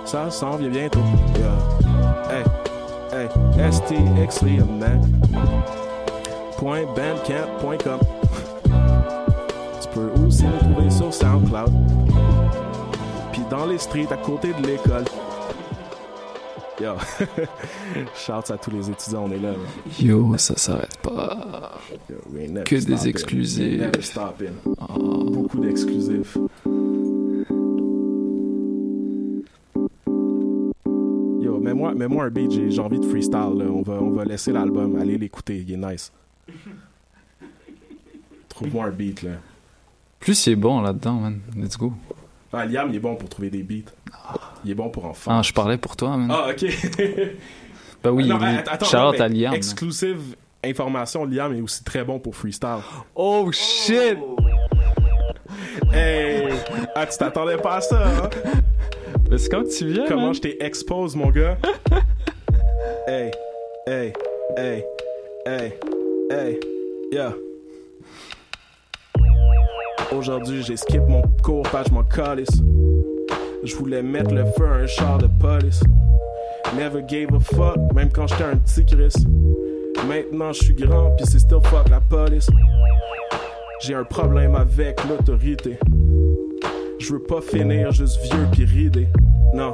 [0.05, 0.99] Ça s'en vient bientôt,
[1.37, 1.57] yeah.
[2.29, 2.43] Hey,
[3.11, 3.71] hey.
[3.71, 4.43] STX.
[6.57, 7.99] Point bandcamp.com.
[9.81, 11.71] Tu peux aussi nous trouver sur SoundCloud.
[13.31, 15.05] Puis dans les streets à côté de l'école.
[16.81, 16.95] Yo,
[18.15, 19.51] shouts à tous les étudiants, on est là.
[19.51, 19.59] man.
[19.99, 21.77] Yo, ça s'arrête pas.
[22.09, 23.09] Yo, we ain't never Que des stopping.
[23.09, 23.59] exclusifs.
[23.59, 24.53] We ain't never stopping.
[24.65, 26.37] Beaucoup d'exclusifs.
[31.41, 33.53] Yo, mets-moi mets un beat, j'ai envie de freestyle.
[33.57, 33.65] là.
[33.65, 36.11] On, va, on va laisser l'album, allez l'écouter, il est nice.
[38.49, 39.31] Trouve-moi un beat là.
[40.19, 41.39] Plus il est bon là-dedans, man.
[41.55, 41.93] Let's go.
[42.53, 43.91] Ah, Liam, il est bon pour trouver des beats.
[44.65, 45.33] Il est bon pour en faire.
[45.33, 46.29] Ah, je parlais pour toi, man.
[46.31, 46.65] Ah, ok.
[48.03, 49.53] Bah oui, Non, att- attends, Shout-out non, à Liam.
[49.53, 50.19] Exclusive
[50.63, 52.79] information, Liam est aussi très bon pour freestyle.
[53.15, 54.17] Oh shit!
[55.93, 56.49] Hey!
[56.95, 58.29] Ah, tu t'attendais pas à ça, hein?
[59.29, 60.33] Mais c'est quand tu viens, Comment man?
[60.33, 61.57] je t'ai expose, mon gars?
[63.07, 63.31] hey,
[63.87, 64.13] hey,
[64.57, 64.85] hey,
[65.45, 65.73] hey,
[66.29, 66.59] hey,
[67.11, 67.33] yeah.
[70.15, 72.61] Aujourd'hui, j'ai skip mon cours, pas je m'en calisse.
[73.63, 75.81] Je voulais mettre le feu à un char de police.
[76.75, 79.13] Never gave a fuck, même quand j'étais un petit Chris.
[80.07, 82.49] Maintenant, je suis grand, pis c'est still fuck la police.
[83.81, 85.79] J'ai un problème avec l'autorité.
[86.99, 89.07] Je veux pas finir juste vieux pis ridé.
[89.53, 89.73] Non.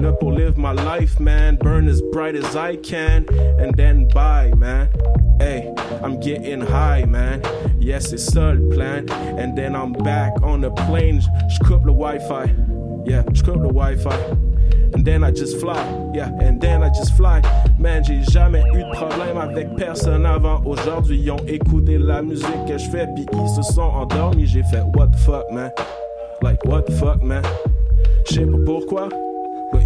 [0.00, 1.56] Là pour live my life, man.
[1.56, 3.26] Burn as bright as I can.
[3.58, 4.88] And then bye, man.
[5.38, 5.72] Hey,
[6.02, 7.42] I'm getting high, man.
[7.80, 9.06] Yes, c'est ça le plan.
[9.38, 11.20] And then I'm back on the plane.
[11.48, 12.50] J'coupe le Wi-Fi.
[13.06, 14.16] Yeah, j'coupe le Wi-Fi.
[14.94, 15.74] And then I just fly,
[16.14, 17.42] yeah, and then I just fly.
[17.80, 20.62] Man, j'ai jamais eu de problème avec personne avant.
[20.64, 24.46] Aujourd'hui, ils ont écouté la musique que je fais, puis ils se sont endormis.
[24.46, 25.72] J'ai fait what the fuck, man?
[26.42, 27.42] Like what the fuck, man?
[28.28, 29.08] Je sais pas pourquoi,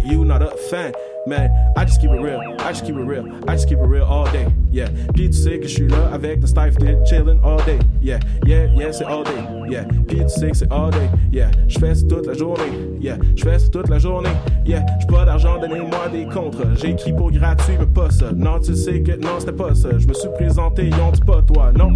[0.09, 0.93] you not a fan.
[1.27, 3.85] Man, I just keep it real, I just keep it real, I just keep it
[3.85, 4.87] real all day, yeah.
[5.31, 6.73] Sais que je suis là avec le staff
[7.05, 9.31] chillin' all day, yeah, yeah, yeah, c'est all day,
[9.69, 9.85] yeah.
[10.27, 11.51] Sais que c'est all day, yeah.
[11.67, 13.17] Je fais toute la journée, yeah.
[13.35, 14.29] Je fais ça toute la journée,
[14.65, 14.83] yeah.
[14.99, 16.73] J'ai pas d'argent, donnez-moi des contrats.
[16.81, 18.31] J'ai écrit pour gratuit, mais pas ça.
[18.33, 19.89] Non, tu sais que non, c'était pas ça.
[19.97, 21.91] Je me suis présenté, ils ont dit pas toi, non.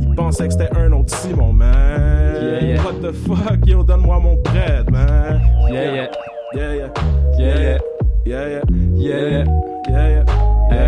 [0.00, 1.74] Ils pensaient que c'était un autre Simon, man.
[2.40, 2.82] Yeah, yeah.
[2.82, 5.40] What the fuck, yo, donne-moi mon bread, man.
[5.68, 6.10] Yeah, yeah.
[6.54, 6.88] Yeah, yeah.
[7.38, 7.78] Yeah, yeah.
[8.24, 9.44] Yeah, yeah.
[9.88, 10.24] Yeah,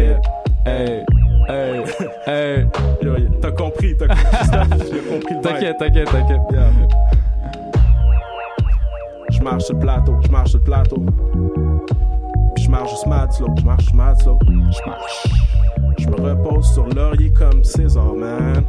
[0.00, 0.20] yeah.
[0.64, 1.04] Hey,
[2.26, 2.66] hey,
[3.40, 6.40] T'as compris, t'as compris, j'ai compris le T'inquiète, t'inquiète, t'inquiète.
[6.52, 6.70] Yeah.
[9.30, 11.04] Je marche sur le plateau, je marche sur le plateau.
[12.54, 14.38] Puis je marche juste mad slow, je marche mad slow.
[14.46, 15.26] Je marche.
[15.98, 18.64] Je me repose sur laurier comme César, man.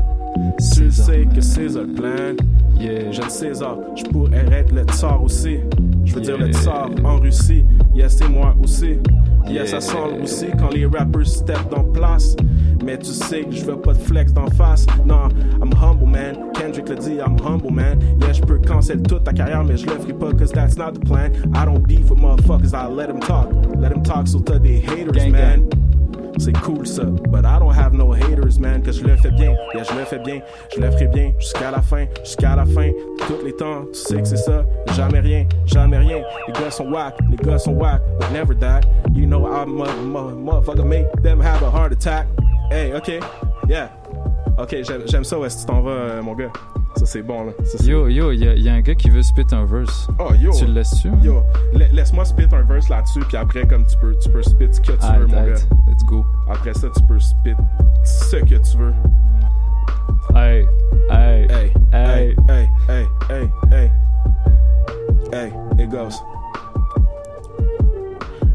[0.57, 2.35] Tu sais que César le plan.
[2.80, 3.11] Yeah.
[3.11, 5.57] J'aime César, je pourrais être le tsar aussi.
[6.06, 6.53] Je veux dire le Yeah.
[6.53, 7.65] tsar en Russie.
[7.93, 8.97] Yes, c'est moi aussi.
[9.49, 12.35] Yes, ça sent aussi quand les rappers step dans place.
[12.85, 14.85] Mais tu sais que je veux pas de flex d'en face.
[15.06, 15.27] Non,
[15.61, 16.35] I'm humble, man.
[16.53, 17.99] Kendrick le dit, I'm humble, man.
[18.22, 20.93] Yeah, je peux cancel toute ta carrière, mais je le ferai pas, cause that's not
[20.93, 21.31] the plan.
[21.53, 23.49] I don't beef with motherfuckers, I let them talk.
[23.77, 25.64] Let them talk, so t'as des haters, Gang, man.
[26.39, 29.53] C'est cool ça, but I don't have no haters, man, que je le fais bien,
[29.75, 30.41] yeah, je le fais bien,
[30.73, 32.91] je le ferai bien, jusqu'à la fin, jusqu'à la fin,
[33.27, 34.63] tous les temps, tu sais que c'est ça,
[34.95, 38.81] jamais rien, jamais rien, les gars sont whack, les gars sont whack, but never that,
[39.13, 42.25] you know I'm a mo- motherfucker, make them have a heart attack,
[42.71, 43.19] hey, ok,
[43.67, 43.89] yeah,
[44.57, 46.51] ok, j'aime ça, ouais, si tu t'en vas, euh, mon gars,
[46.99, 49.09] ça c'est bon, là, Ça, Yo, yo, il y, a- y a un gars qui
[49.09, 50.07] veut spit un verse.
[50.19, 50.51] Oh, yo.
[50.51, 51.09] Tu le laisses-tu?
[51.23, 51.41] Yo,
[51.73, 54.81] la- laisse-moi spit un verse là-dessus, puis après, comme tu peux, tu peux spit ce
[54.81, 55.53] que tu veux, mon gars.
[55.88, 56.26] Let's go.
[56.49, 57.55] Après ça, tu peux spit
[58.03, 58.93] ce que tu veux.
[60.35, 60.65] Hey,
[61.09, 62.35] hey, Hey, hey.
[62.35, 63.91] hey, hey, hey, hey, hey.
[65.31, 65.51] Hey,
[65.84, 66.15] it goes.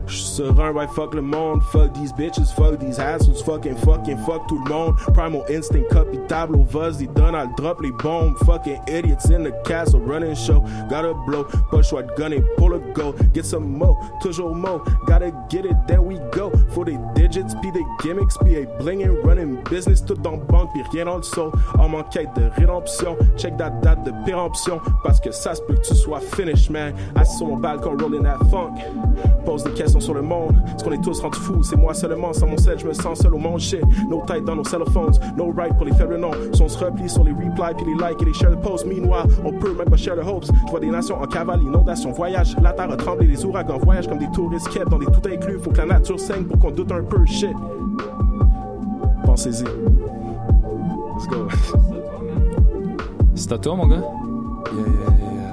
[0.06, 1.62] J'suis serein, right, fuck le monde.
[1.72, 3.42] Fuck these bitches, fuck these hassles.
[3.42, 4.96] Fucking, fucking, fuck tout le monde.
[5.14, 8.36] Primal instinct, copy tableau, buzz, ils donnent, I'll drop les bombes.
[8.44, 10.60] Fucking idiots in the castle, running show.
[10.90, 13.12] Gotta blow, push what gun and pull a go.
[13.32, 14.82] Get some mo, toujours mo.
[15.06, 16.50] Gotta get it, then we go.
[16.74, 20.00] For des digits, pis des gimmicks, pis a blingin' running business.
[20.00, 21.50] Tout dans banque, pis rien dans le sol.
[21.78, 23.16] En quête de rédemption.
[23.36, 24.80] Check that date de péremption.
[25.02, 26.92] Parce que ça se peut que tu sois finish, man.
[27.14, 28.74] Assis sur mon balcon, rolling that funk.
[29.44, 30.56] Pose des questions sur le monde.
[30.74, 31.62] Est-ce qu'on est tous rendus fous?
[31.62, 33.60] C'est moi seulement, sans mon sel, je me sens seul au monde.
[33.60, 35.14] Shit, no tête dans nos cellophones.
[35.36, 36.32] No right pour les faibles noms.
[36.52, 38.86] Si on se replie sur les replies, puis les likes et les share the posts.
[38.86, 40.46] Meanwhile, on peut même pas share the hopes.
[40.66, 42.56] Je vois des nations en cavale, inondation, voyage.
[42.62, 45.58] La terre a tremblé, les ouragans voyagent comme des touristes kept dans des tout inclus.
[45.58, 47.24] Faut que la nature saigne pour qu'on doute un peu.
[47.26, 47.56] Shit.
[49.24, 49.64] Pensez-y.
[49.64, 51.48] Let's go.
[53.34, 53.96] C'est à toi, mon gars?
[53.96, 54.02] Yeah,
[54.72, 55.43] yeah, yeah,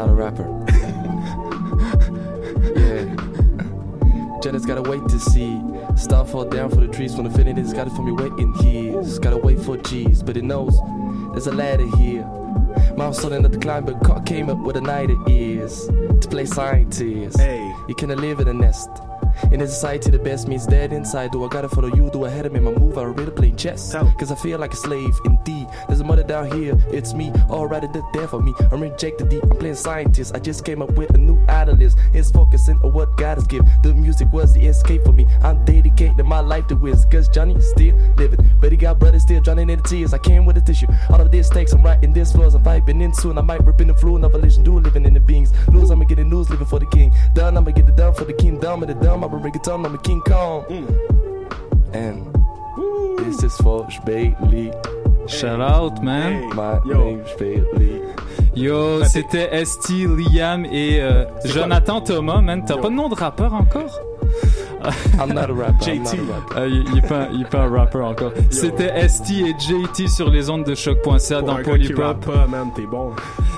[0.00, 0.48] not a rapper.
[2.74, 3.04] yeah.
[4.40, 5.60] Jealous gotta wait to see.
[5.94, 9.02] Star fall down for the trees when is got it for me waiting here.
[9.20, 10.80] Gotta wait for G's, but it knows
[11.32, 12.24] there's a ladder here.
[12.96, 16.28] Mom starting at the climb, but cock came up with a night it is to
[16.30, 17.38] play scientist.
[17.38, 17.70] Hey.
[17.86, 18.88] You cannot live in a nest.
[19.52, 21.32] In a society, the best means dead inside.
[21.32, 22.10] Do I gotta follow you?
[22.10, 22.96] Do I had to make my move?
[22.96, 23.92] I really play chess.
[23.92, 25.66] Cause I feel like a slave indeed.
[25.88, 27.32] There's a down here, it's me.
[27.50, 28.54] Alright, the death for me.
[28.70, 29.42] I'm rejected deep.
[29.42, 30.32] I'm playing scientist.
[30.32, 31.98] I just came up with a new idolist.
[32.14, 33.68] It's focusing on what God has given.
[33.82, 35.26] The music was the escape for me.
[35.42, 37.04] I'm dedicating my life to Wiz.
[37.10, 38.48] Cause Johnny still living.
[38.60, 40.14] But he got brothers still drowning in the tears.
[40.14, 40.86] I came with a tissue.
[41.08, 42.54] All of this takes, I'm writing this floors.
[42.54, 43.36] I'm vibing in soon.
[43.36, 44.14] I might rip in the flu.
[44.14, 45.52] Another legend do living in the beings.
[45.66, 47.12] Lose, I'ma get the news living for the king.
[47.34, 48.84] Done, I'ma get it done for the kingdom.
[48.84, 50.64] And the dumb, I'ma bring it down, I'm a King Kong.
[50.66, 51.92] Mm.
[51.92, 54.72] And this is for Bailey.
[55.26, 56.48] Shout out, man.
[56.54, 58.00] My name's Bailey.
[58.54, 62.64] Yo, c'était ST, Liam et euh, Jonathan Thomas, man.
[62.64, 64.00] T'as pas de nom de rappeur encore?
[65.20, 65.84] I'm not a rapper.
[65.84, 65.98] JT.
[65.98, 66.54] not a rapper.
[66.56, 68.32] Ah, il, il est pas, il est pas un rapper encore.
[68.50, 72.26] C'était ST et JT sur les ondes de choc.ca dans Polypop.
[72.90, 73.12] bon.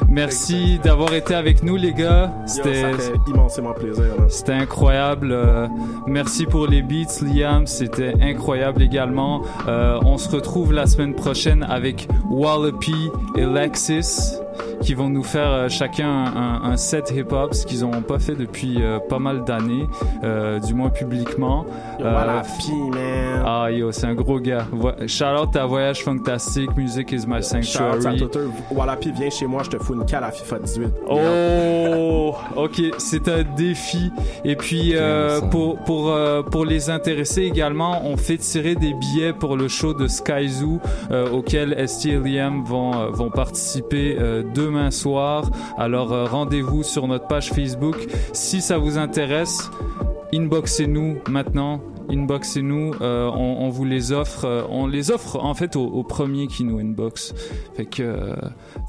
[0.09, 2.32] Merci d'avoir été avec nous, les gars.
[2.47, 5.32] C'était, ça fait immensément plaisir, c'était incroyable.
[5.32, 5.69] Euh,
[6.07, 7.66] merci pour les beats, Liam.
[7.66, 9.43] C'était incroyable également.
[9.69, 14.41] Euh, on se retrouve la semaine prochaine avec Wallopy et Lexis
[14.81, 18.35] qui vont nous faire euh, chacun un, un set hip-hop, ce qu'ils n'ont pas fait
[18.35, 19.87] depuis euh, pas mal d'années,
[20.24, 21.65] euh, du moins publiquement.
[21.99, 23.43] Yo, Wallopy, man.
[23.45, 24.66] Ah yo, c'est un gros gars.
[25.07, 28.19] Shout out à Voyage Fantastique, Music is my Shout out à sanctuary.
[28.19, 28.41] Tutter.
[28.70, 30.89] Wallapi, viens chez moi, je te fous une cale à FIFA 18.
[31.09, 34.11] Oh, ok, c'est un défi.
[34.45, 39.33] Et puis euh, pour pour euh, pour les intéressés également, on fait tirer des billets
[39.33, 40.81] pour le show de Sky Zoo
[41.11, 45.51] euh, auquel ST et Liam vont vont participer euh, demain soir.
[45.78, 47.97] Alors euh, rendez-vous sur notre page Facebook
[48.32, 49.70] si ça vous intéresse.
[50.35, 51.81] Inboxez-nous maintenant.
[52.10, 56.02] Inboxez-nous, euh, on, on vous les offre, euh, on les offre en fait au, au
[56.02, 57.32] premier qui nous inbox.
[57.74, 58.35] Fait que euh,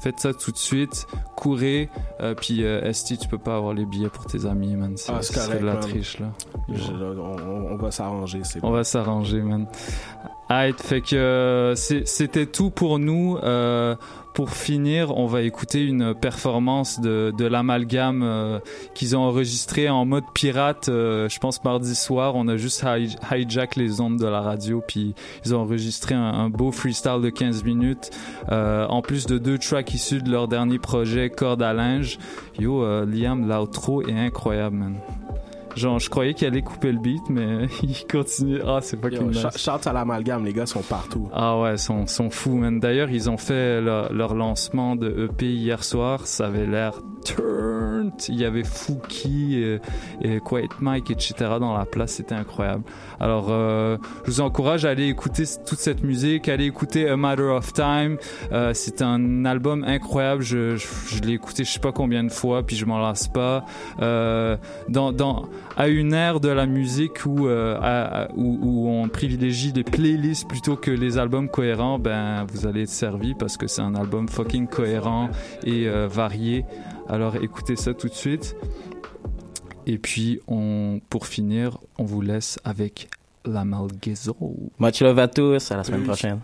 [0.00, 1.06] faites ça tout de suite,
[1.36, 1.88] courez,
[2.40, 4.94] puis Esti, tu peux pas avoir les billets pour tes amis, man.
[4.96, 5.82] C'est Ah, c'est correct, de la man.
[5.82, 6.26] triche là.
[6.72, 9.66] Je- on, va s'arranger, c'est On va s'arranger, man.
[10.48, 13.38] Alright, fait que c'était tout pour nous.
[14.34, 18.58] Pour finir, on va écouter une performance de, de l'amalgame euh,
[18.92, 20.88] qu'ils ont enregistré en mode pirate.
[20.88, 24.82] euh, je pense mardi soir, on a juste hi- hijack les ondes de la radio,
[24.84, 25.14] puis
[25.46, 28.10] ils ont enregistré un, un beau freestyle de 15 minutes.
[28.50, 32.18] euh, en plus de deux tracks issus de leur dernier projet, Corde à linge.
[32.58, 34.94] Yo, euh, Liam, l'outro est incroyable, man.
[35.76, 38.60] Genre, je croyais qu'il allait couper le beat, mais il continue.
[38.66, 39.46] Ah, c'est pas nice.
[39.56, 41.28] shout- à l'amalgame, les gars sont partout.
[41.32, 42.80] Ah ouais, sont, sont fous, man.
[42.80, 46.26] D'ailleurs, ils ont fait leur, leur lancement de EP hier soir.
[46.26, 48.12] Ça avait l'air turned.
[48.28, 49.80] Il y avait Fouki et,
[50.22, 51.34] et Quiet Mike, etc.
[51.58, 52.12] dans la place.
[52.12, 52.84] C'était incroyable.
[53.18, 57.42] Alors, euh, je vous encourage à aller écouter toute cette musique, aller écouter A Matter
[57.42, 58.18] of Time.
[58.52, 60.42] Euh, c'est un album incroyable.
[60.42, 63.28] Je, je, je l'ai écouté je sais pas combien de fois, puis je m'en lasse
[63.28, 63.64] pas.
[64.02, 64.56] Euh,
[64.88, 69.72] dans, dans, à une ère de la musique où, euh, à- où, où on privilégie
[69.72, 73.82] les playlists plutôt que les albums cohérents, ben vous allez être servi parce que c'est
[73.82, 75.30] un album fucking cohérent
[75.64, 76.64] et euh, varié.
[77.08, 78.56] Alors écoutez ça tout de suite.
[79.86, 83.08] Et puis on, pour finir, on vous laisse avec
[83.44, 83.64] la.
[83.64, 86.38] Much love à tous, à la semaine prochaine.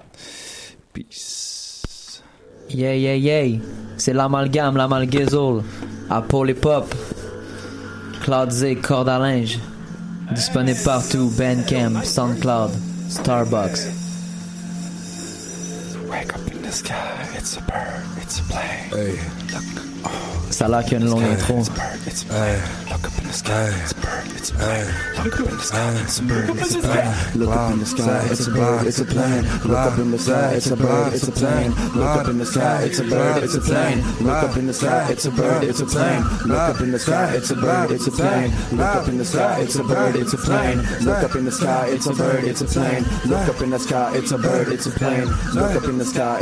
[0.93, 2.23] Peace.
[2.69, 3.59] Yeah, yeah, yeah.
[3.97, 5.62] C'est l'amalgame, l'amalgazole.
[6.09, 6.94] À Polypop.
[8.21, 9.59] Cloud Z, corde à linge.
[10.33, 11.31] Disponible partout.
[11.37, 12.71] Bandcamp, SoundCloud,
[13.09, 13.89] Starbucks.
[16.09, 19.19] Wake up in the sky, it's a bird, it's a plane.
[20.51, 21.63] Ça a l'air qu'il y a une longue intro.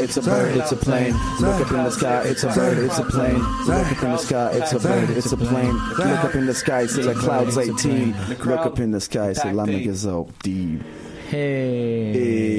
[0.08, 1.14] It's a bird, it's a plane.
[1.40, 3.47] Look up in the sky, it's a bird, it's a plane.
[3.66, 5.78] Look up in the sky, it's a bird, it's a plane.
[5.98, 8.14] Look up in the sky, c'est le Clouds 18.
[8.28, 10.82] Look up in the sky, c'est l'Amagazo Deep.
[11.30, 12.58] Hey.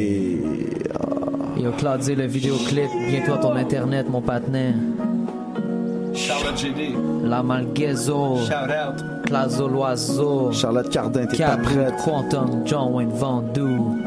[1.57, 2.89] Yo, Cloud Z, le vidéoclip.
[3.07, 4.75] Bientôt à ton internet, mon patinet.
[6.13, 6.93] Charlotte GD.
[7.23, 8.37] L'amalgazo.
[8.45, 9.03] Shout out.
[9.25, 10.51] Clazo l'oiseau.
[10.51, 11.95] Charlotte Cardin, t'es pas prête.
[12.03, 13.97] Quantum, John Wayne Vendoux.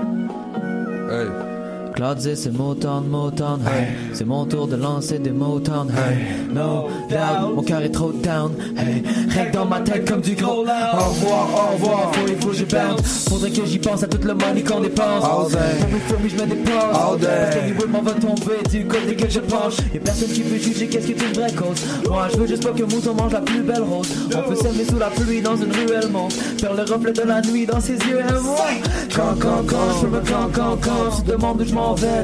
[1.11, 1.52] Hey.
[1.95, 3.89] Claude c'est Motown, Motown, hey.
[4.13, 6.53] C'est mon tour de lancer des Motown, hey.
[6.53, 9.03] No doubt, mon cœur est trop down, hey.
[9.29, 10.61] Règle dans ma tête comme du gros.
[10.61, 13.29] Au revoir, au revoir, faut, il faut que je bounce.
[13.29, 15.25] Faudrait que j'y pense à tout le money qu'on dépense.
[15.25, 15.99] All day.
[16.09, 16.73] Pour mes je me dépose.
[16.93, 17.75] All day.
[17.77, 19.77] Parce que va tomber du côté que je penche.
[19.95, 21.83] Y'a personne qui peut juger qu'est-ce qui est une vraie cause.
[22.09, 24.09] Moi, je veux juste pas que Mouton mange la plus belle rose.
[24.35, 26.33] On peut s'aimer sous la pluie dans une ruelle monte.
[26.33, 28.67] Faire le reflet de la nuit dans ses yeux et moi.
[29.15, 31.17] Quand, quand, quand, je me quand, quand, quand.
[31.17, 31.75] Tu demandes où je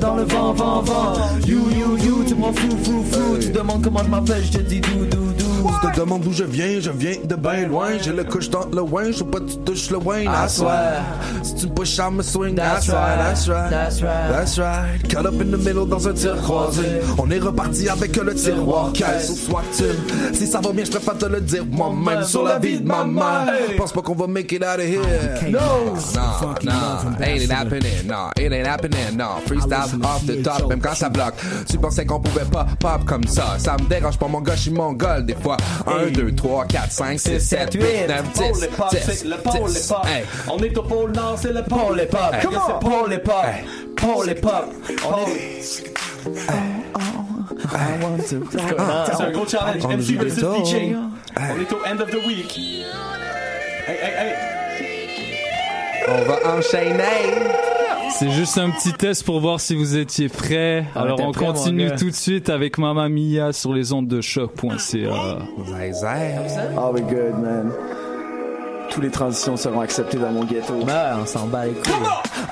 [0.01, 1.15] dans le vent, vent, vent.
[1.47, 3.39] You, you, you, tu m'en fous, fou, fou.
[3.41, 5.28] Tu demandes comment je m'appelle, je te dis dou, dou, dou.
[5.28, 5.28] Je
[5.63, 7.91] te demande d'où je viens, je viens de bien loin.
[8.03, 10.23] J'ai le couche dans le win, je veux pas que tu touches le win.
[10.23, 11.03] I That's right.
[11.43, 12.55] Si tu me pushes, I'ma swing.
[12.55, 13.71] That's That's right, that's right.
[13.71, 14.31] That's right.
[14.31, 15.09] That's right.
[15.09, 17.01] Cut up in the middle dans un tir croisé.
[17.19, 20.33] On est reparti avec le tiroir caisse au swatine.
[20.33, 23.05] Si ça va bien, je préfère te le dire moi-même sur la vie de ma
[23.05, 23.53] mère.
[23.77, 25.51] Pense pas qu'on va make it out of here.
[25.51, 25.95] No.
[26.15, 29.39] Nah, nah, ain't it happening, nah, it ain't happening, nah.
[29.47, 31.35] Freestyle off the top, même quand ça bloque.
[31.69, 33.57] Tu pensais qu'on pouvait pas pop comme ça.
[33.59, 35.25] Ça me dérange pas, mon gars, je suis mongol.
[35.27, 35.57] Des fois, quoi
[35.87, 38.41] 1, 2, 3, 4, 5, 6, 7, 8, 9, 10.
[38.41, 40.07] Pôle hip c'est le pôle hip hop.
[40.49, 42.37] On est au pôle Nord, c'est le pôle hip hop.
[42.43, 43.45] Come C'est pôle hip hop.
[43.97, 44.67] Pôle hip hop.
[45.07, 45.63] On est.
[48.25, 49.85] C'est un gros challenge.
[49.85, 50.39] MC versus.
[50.39, 50.95] DJ.
[51.37, 52.59] On est au end of the week.
[53.87, 54.68] Hey, hey, hey.
[56.11, 57.03] On va enchaîner.
[58.19, 60.85] C'est juste un petit test pour voir si vous étiez prêts.
[60.95, 61.97] On Alors était on prêts, mon continue gars.
[61.97, 65.09] tout de suite avec Mamma Mia sur les ondes de choc.ca.
[66.77, 67.73] Ah, we good, man.
[68.91, 70.75] Tous les transitions seront acceptées dans mon ghetto.
[70.75, 71.93] on s'en bat les couilles.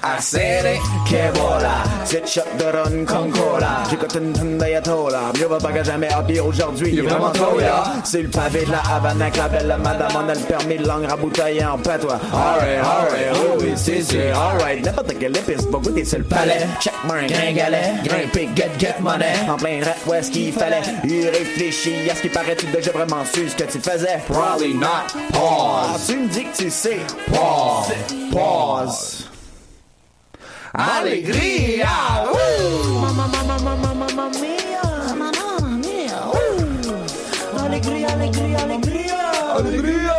[0.05, 0.81] I said it,
[1.11, 1.83] que voilà.
[2.05, 3.83] C'est shot de run con cola.
[3.91, 5.33] J'écoute une tonne d'ayatollah.
[5.39, 6.91] Mieux va pas que jamais à pire aujourd'hui.
[6.93, 7.85] Il est vraiment trop là.
[8.05, 10.09] C'est le pavé de la Havane avec la belle madame.
[10.15, 12.21] On a le permis de langue raboutaillée en patois.
[12.33, 14.85] Alright, alright, oh oui, c'est c'est alright.
[14.85, 16.67] N'importe quelle épice va goûter sur le palais.
[16.81, 17.95] Check-moi un gringalet.
[18.05, 19.35] Grimper, get, get money.
[19.49, 20.83] En plein rap, où est-ce qu'il fallait?
[21.05, 22.57] Il réfléchit à ce qui paraît.
[22.57, 24.21] Tu déjà vraiment su ce que tu faisais?
[24.29, 25.07] Probably not.
[25.33, 26.13] Pause.
[26.27, 27.01] Ah, tu me dis que tu sais.
[27.33, 27.95] Pause.
[28.33, 29.29] Pause.
[30.75, 31.87] Alegria!
[33.01, 34.83] Mamma, mamma, mamma, mamma mia.
[35.15, 36.19] Mamma mia.
[37.65, 39.19] Alegria, alegria, alegria.
[39.55, 40.03] Alegria.
[40.03, 40.16] Y'a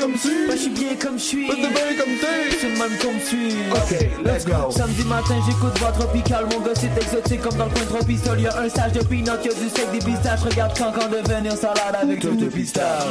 [0.00, 0.12] comme.
[0.12, 1.46] Bah, je suis bien comme je suis.
[1.46, 2.56] Fais de bien comme t'es.
[2.60, 3.52] C'est même comme tu.
[3.72, 4.70] Ok, let's go.
[4.70, 6.46] Samedi matin, j'écoute voix tropicale.
[6.52, 8.40] Mon gars, c'est exotique comme dans le coin Tropisol.
[8.40, 10.40] Y'a un sage de peanut, y'a du sec, des pistaches.
[10.40, 13.04] Regarde quand quand devenir salade avec tout de pistache.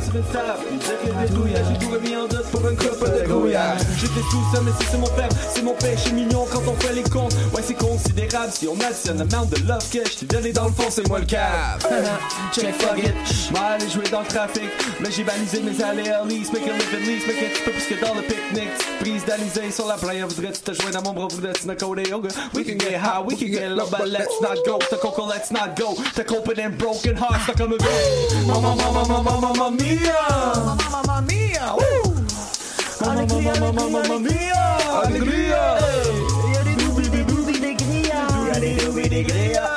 [0.00, 3.80] Sur une table, j'ai tout remis en doute pour une coupe de grouillage.
[3.98, 6.92] J'étais tout seul, mais si c'est mon père, c'est mon péché mignon quand on fait
[6.92, 7.34] les comptes.
[7.54, 10.72] Ouais, c'est considérable si on additionne l'amount de love que je t'ai donné dans le
[10.72, 11.86] fond, c'est moi le cap.
[12.52, 13.14] Check fuck it,
[13.50, 14.68] moi aller jouer dans le trafic,
[15.00, 17.70] mais j'ai balisé mes allées lease, make a live at least, make un petit peu
[17.72, 18.68] plus que dans le pique-nique.
[19.00, 22.08] Prise d'Alizé sur la playa, voudrais-tu te joindre à mon bras, voudrais-tu not go there,
[22.08, 22.28] yoga?
[22.54, 24.78] We can get high, we can get low, but let's not go.
[24.90, 25.94] The coco, let's not go.
[26.14, 28.46] The open and broken heart, stuck on the go.
[28.46, 30.20] Mama, mama, mama, mama mia.
[30.90, 32.14] Mama mia, woo.
[33.00, 34.62] Mama, mama, mama, mama mia.
[35.04, 35.78] Alegria.
[36.52, 38.26] Y'a des doubis, des doubis, des grillas.
[38.52, 39.76] Y'a des doubis, des grillas.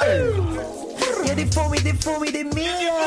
[1.25, 2.97] Y'a des fourmis, des fourmis, des millions.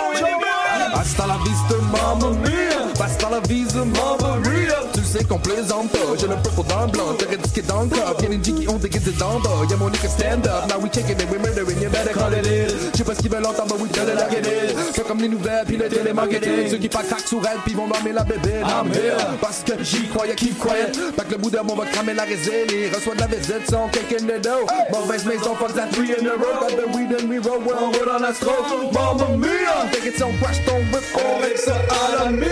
[0.95, 3.05] Hasta la vista, mamma mia.
[3.05, 4.91] Hasta la vista, mamma mia.
[5.12, 5.98] Sais qu'on plaisante pas.
[6.18, 7.12] J'ai le purple dans le blanc.
[7.18, 8.16] T'aurais disqué dans le corps.
[8.22, 9.51] Y'a les G qui ont déguisé le bas.
[9.68, 10.70] Y'a mon nigga stand up.
[10.70, 11.82] Now we checking it, we murdering.
[11.82, 12.72] You better call it in.
[12.94, 14.97] J'sais pas ce qu'ils veulent entendre, but we tell it like it is.
[14.97, 16.70] Pas comme les nouvelles, puis le télémarketing.
[16.70, 18.62] Ceux qui parlent crack sur elle, puis vont nommer la bébé.
[18.64, 19.18] I'm here.
[19.39, 20.93] Parce que j'y croyais, qui croyait.
[21.14, 22.72] Pas que le bout d'un mot va cramer la résine.
[22.72, 24.64] Il reçoit de la visite, son cake the dough.
[24.90, 26.56] Mauvaise maison, fuck that three in a row.
[26.59, 28.52] Got the weed and we roll, we're on road on astro.
[28.94, 29.90] Mamma mia.
[29.93, 32.48] Think it's on fresh, don't whip, on ça à la mia.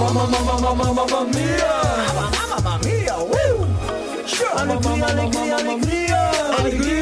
[0.00, 1.41] Mamma, mamma, mamma, mamma mia.
[1.42, 1.72] Alegría,
[2.14, 3.66] mamá, mamá mía, woo.
[4.56, 7.01] Alegría, alegría, alegría, alegría.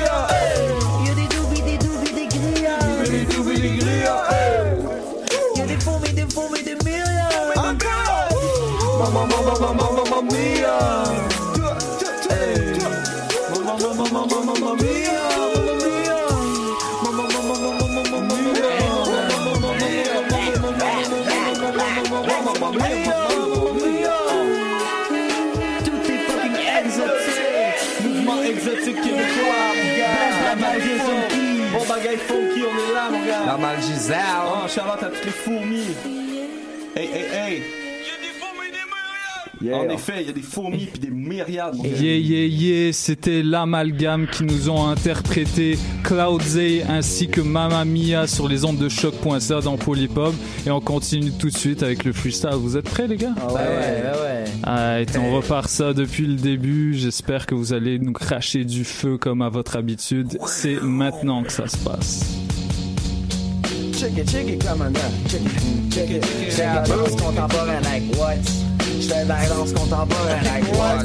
[33.60, 34.16] Malgiselle.
[34.46, 35.94] Oh, Charlotte à toutes les fourmis.
[36.96, 37.62] Hey, hey, hey.
[39.62, 39.76] Yeah.
[39.76, 41.84] En effet, il y a des fourmis puis des myriades, mon.
[41.84, 48.26] Yeah, yeah, yeah, c'était l'amalgame qui nous ont interprété Cloud Z ainsi que Mamma Mia
[48.26, 50.34] sur les ondes de choc.ca dans Polypop.
[50.66, 52.54] Et on continue tout de suite avec le freestyle.
[52.54, 53.34] Vous êtes prêts, les gars?
[53.38, 54.44] Ah ouais, ouais, ouais.
[54.62, 56.94] Alright, on repart ça depuis le début.
[56.94, 60.38] J'espère que vous allez nous cracher du feu comme à votre habitude.
[60.46, 62.39] C'est maintenant que ça se passe.
[64.02, 64.08] It.
[64.08, 64.24] J'fais
[66.64, 68.36] de la danse contemporaine like what?
[68.98, 71.04] J'fais de la danse contemporaine like what?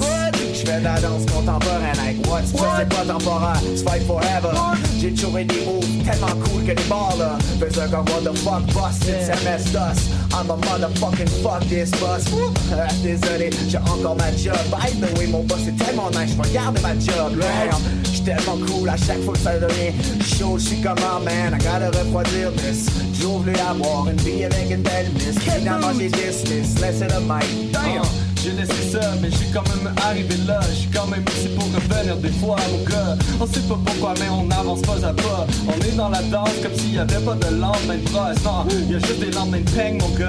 [0.53, 2.43] J'fais de la danse contemporaine like what?
[2.43, 4.53] Ça c'est pas temporaire, it's fight forever.
[4.97, 8.63] J'ai trouvé des moves tellement cool que les balles là faisaient comme what the fuck
[8.73, 9.99] boss, it's MS DOS.
[10.35, 12.25] I'm a motherfucking fuck this boss.
[12.73, 14.57] Ah, Désolé, j'ai encore ma job.
[14.69, 17.39] By the way, mon boss est tellement nice, garder ma job.
[17.39, 19.93] Damn, j'suis tellement cool à chaque fois que ça devient
[20.37, 20.57] chaud.
[20.59, 22.89] J'suis comme un man, I gotta refroidir this.
[23.19, 25.39] J'ouvre le à boire une vie avec une belle miss.
[25.39, 27.71] Finalement j'ai dismiss, laissez le mic.
[27.71, 28.03] Damn,
[28.43, 30.59] j'ai laissé ça, mais j'ai quand même arrivé là.
[30.69, 33.15] Je suis quand même ici pour revenir des fois, mon gars.
[33.39, 35.47] On sait pas pourquoi, mais on avance pas à pas.
[35.67, 38.43] On est dans la danse comme s'il y avait pas de lendemain de brosse.
[38.43, 40.24] Non, y a juste des lendemains de peigne, mon gars.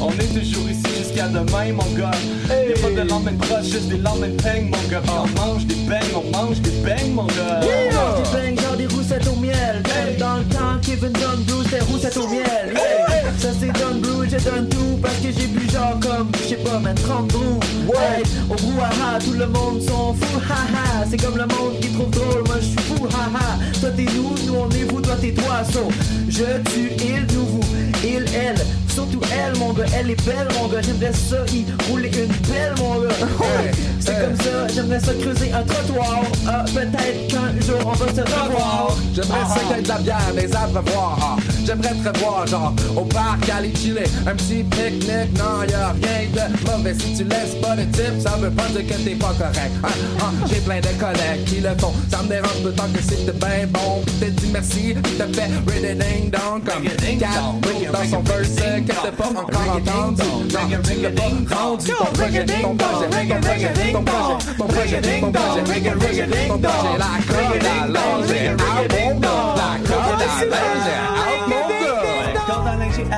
[0.00, 2.10] On est toujours ici jusqu'à demain, mon gars.
[2.48, 5.02] Y a pas de lendemain de brosse, juste des lendemains de peigne, mon gars.
[5.08, 7.60] On mange des beignes, on mange des beignes, mon gars.
[7.62, 9.82] On mange des beignes, genre des roussettes au miel.
[9.84, 12.74] Même dans le temps, Kevin Dunn Blue, c'était roussettes au miel.
[12.74, 16.48] Hey, Ça c'est Dunn Blue, je donne tout parce que j'ai bu genre comme, je
[16.48, 17.60] sais pas, man, 30 brous.
[17.88, 21.04] Ouais, au brouhaha, tout le monde s'en fout, haha.
[21.10, 23.58] C'est comme le monde qui trouve drôle, moi je suis fou, haha.
[23.80, 25.88] Toi t'es nous, nous on est vous, toi t'es toi, so.
[26.28, 27.60] Je tue, il, nous, vous,
[28.04, 28.56] il, elle.
[28.88, 30.80] Surtout elle, mon gars, elle est belle, mon gars.
[30.82, 33.08] J'aimerais ça y rouler une belle, mon gars.
[33.38, 33.70] Ouais,
[34.00, 36.22] c'est comme ça, j'aimerais ça creuser un trottoir.
[36.46, 38.96] Ah, Peut-être qu'un jour on va se revoir.
[39.14, 41.18] J'aimerais ça qu'il y ait de la bière, des abreuvoirs.
[41.22, 44.04] Ah, J'aimerais te revoir, genre, au parc, aller chiller.
[44.26, 46.94] Un petit pique-nique, non, y'a rien de mauvais.
[46.94, 49.72] Si tu laisses pas de type, ça veut pas dire que t'es pas correct.
[49.84, 51.92] Ah, J'ai plein de collègues qui le font.
[52.10, 54.02] Ça me dérange peu tant que c'était ben bon.
[54.06, 56.84] Pis t'as dit merci, pis t'as fait ready ding dong comme
[57.92, 60.22] dans son verse que t'as pas encore entendu.
[60.52, 61.22] Non, tu l'as pas
[61.54, 61.86] rendu.
[61.86, 67.10] Ton projet, ton projet, ton projet, ton projet, ton projet, ton projet, ton projet, la
[67.28, 69.54] corde à linge est out, mon gars.
[69.56, 72.40] La corde à linge est out, mon gars.
[72.46, 73.08] Corde à linge est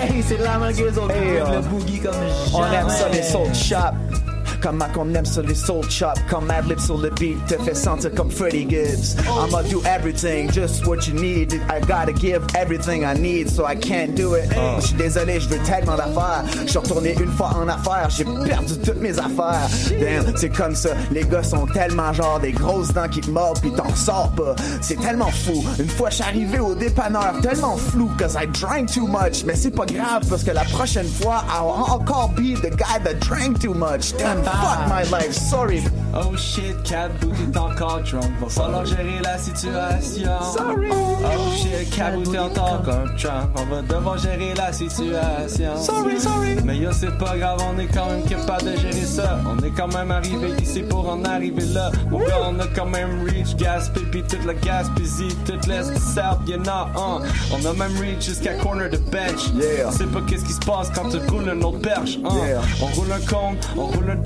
[0.00, 2.14] Hey, c'est la mangueuse au le boogie comme
[2.54, 2.76] On jamais.
[2.76, 4.27] aime ça les soul shop.
[4.60, 6.14] Comment qu'on aime ça les soul chop.
[6.28, 9.16] Comme Madlib sur le beat te fait sentir comme Freddie Gibbs.
[9.26, 11.54] I'ma do everything, just what you need.
[11.70, 14.48] I gotta give everything I need So I can't do it.
[14.80, 16.44] Je suis désolé, je veux tellement d'affaires.
[16.64, 19.68] Je suis retourné une fois en affaires J'ai perdu toutes mes affaires.
[20.00, 23.60] Damn, c'est comme ça Les gars sont tellement genre des grosses dents qui te mordent
[23.60, 24.54] Puis t'en sors pas.
[24.80, 25.64] C'est tellement fou.
[25.78, 29.44] Une fois je suis arrivé au dépanneur Tellement flou Cause I drank too much.
[29.46, 33.14] Mais c'est pas grave parce que la prochaine fois I'll encore be the guy that
[33.20, 34.16] drank too much.
[34.18, 35.82] Damn, fuck my life, sorry
[36.14, 38.24] Oh shit, Cat Boot est encore drunk.
[38.40, 40.30] Va falloir gérer la situation.
[40.56, 40.88] Sorry.
[40.90, 43.50] Oh shit, Cat Boot est encore comme drunk.
[43.56, 45.76] On va devoir gérer la situation.
[45.76, 46.56] Sorry, sorry.
[46.64, 49.38] Mais yo, c'est pas grave, on est quand même capable de gérer ça.
[49.46, 51.90] On est quand même arrivé ici pour en arriver là.
[52.10, 56.00] Mon gars, on a quand même reach Gaspé, pis toute la Gaspésie, toute l'est du
[56.00, 57.20] South, y'en a un.
[57.52, 59.50] On a même reach jusqu'à corner de bench.
[59.54, 59.88] Yeah.
[59.88, 62.18] On sait pas qu'est-ce qui se passe quand tu roules un autre perche.
[62.24, 62.30] hein.
[62.46, 62.60] Yeah.
[62.80, 64.16] On roule un cône, on roule un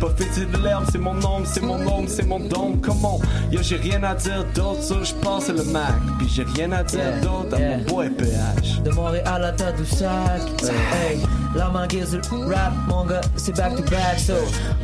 [0.00, 2.80] Pas fêter de l'herbe, c'est mon nom, c'est mon nom, c'est mon dôme.
[2.80, 3.20] Comment?
[3.50, 5.94] Yo, j'ai rien à dire d'autre, ça je pense à le Mac.
[6.18, 7.78] Puis j'ai rien à dire Yeah, d'autre à yeah.
[7.78, 8.82] mon boy PH.
[8.82, 11.18] De Montréal à Tadoussac Hey,
[11.54, 12.18] la mangueuse
[12.48, 14.34] rap, mon gars, c'est back to back So,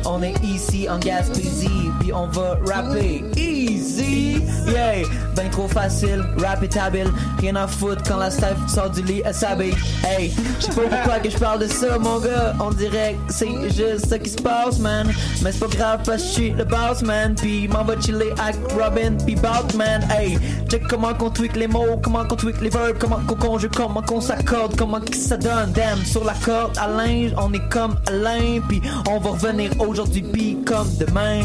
[0.05, 4.41] on est ici en Gaspésie Puis on va rapper easy.
[4.67, 5.03] Yeah,
[5.35, 9.21] ben trop facile, rap est habile Rien à foutre quand la staff sort du lit,
[9.25, 9.75] elle s'habille
[10.05, 14.07] Hey, j'sais pas pourquoi que je parle de ça, mon gars On dirait c'est juste
[14.07, 15.11] ça qui se passe, man.
[15.43, 18.71] Mais c'est pas grave parce que je le boss, man Puis m'en va chiller avec
[18.71, 20.37] Robin, puis Batman Hey,
[20.69, 24.01] check comment qu'on tweak les mots, comment qu'on tweak les verbes Comment qu'on conjugue, comment
[24.01, 27.95] qu'on s'accorde, comment que ça donne Damn, sur la corde à linge, on est comme
[28.07, 31.41] Alain Puis on va revenir aujourd'hui, puis comme demain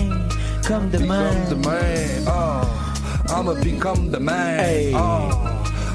[0.66, 2.24] Comme demain Become the man.
[2.26, 2.86] Oh,
[3.28, 4.58] I'ma become the man.
[4.58, 4.92] Hey.
[4.94, 5.46] Oh.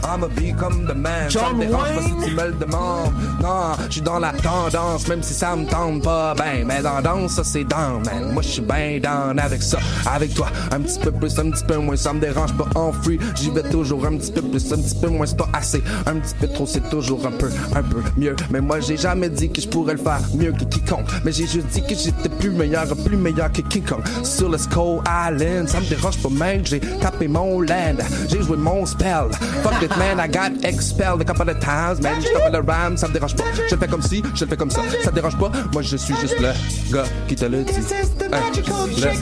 [0.04, 1.30] I'ma become the man.
[1.30, 3.12] ça me dérange pas si tu me le demandes.
[3.42, 6.34] Non, je suis dans la tendance, même si ça me tente pas.
[6.36, 8.34] Ben, mais dans la danse, ça c'est down, man.
[8.34, 9.80] Moi, je suis ben down avec ça.
[10.06, 11.96] Avec toi, un petit peu plus, un petit peu moins.
[11.96, 13.20] Ça me dérange pas en free.
[13.36, 15.26] J'y vais toujours un petit peu plus, un petit peu moins.
[15.26, 15.84] C'est pas assez.
[16.06, 18.36] Un petit peu trop, c'est toujours un peu, un peu mieux.
[18.50, 21.08] Mais moi, j'ai jamais dit que je pourrais le faire mieux que quiconque.
[21.24, 24.02] Mais j'ai juste dit que j'étais plus meilleur, plus meilleur que Kong.
[24.24, 26.66] Sur le Skull Island, ça me dérange pas, mec.
[26.66, 27.98] J'ai tapé mon land.
[28.30, 29.30] J'ai joué mon spell.
[29.64, 32.22] Fuck man, I got expelled a couple of times, man.
[32.22, 33.44] Je tape le ram, ça me dérange pas.
[33.70, 34.82] Je le fais comme ci, je le fais comme ça.
[35.04, 35.52] Ça te dérange pas?
[35.74, 36.52] Moi, je suis juste le
[36.94, 37.74] gars qui te le dit.
[37.74, 38.52] Hey,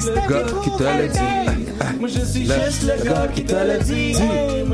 [0.05, 1.19] le gars qui te le dit.
[1.99, 4.15] Moi je suis juste le gars qui te le dit.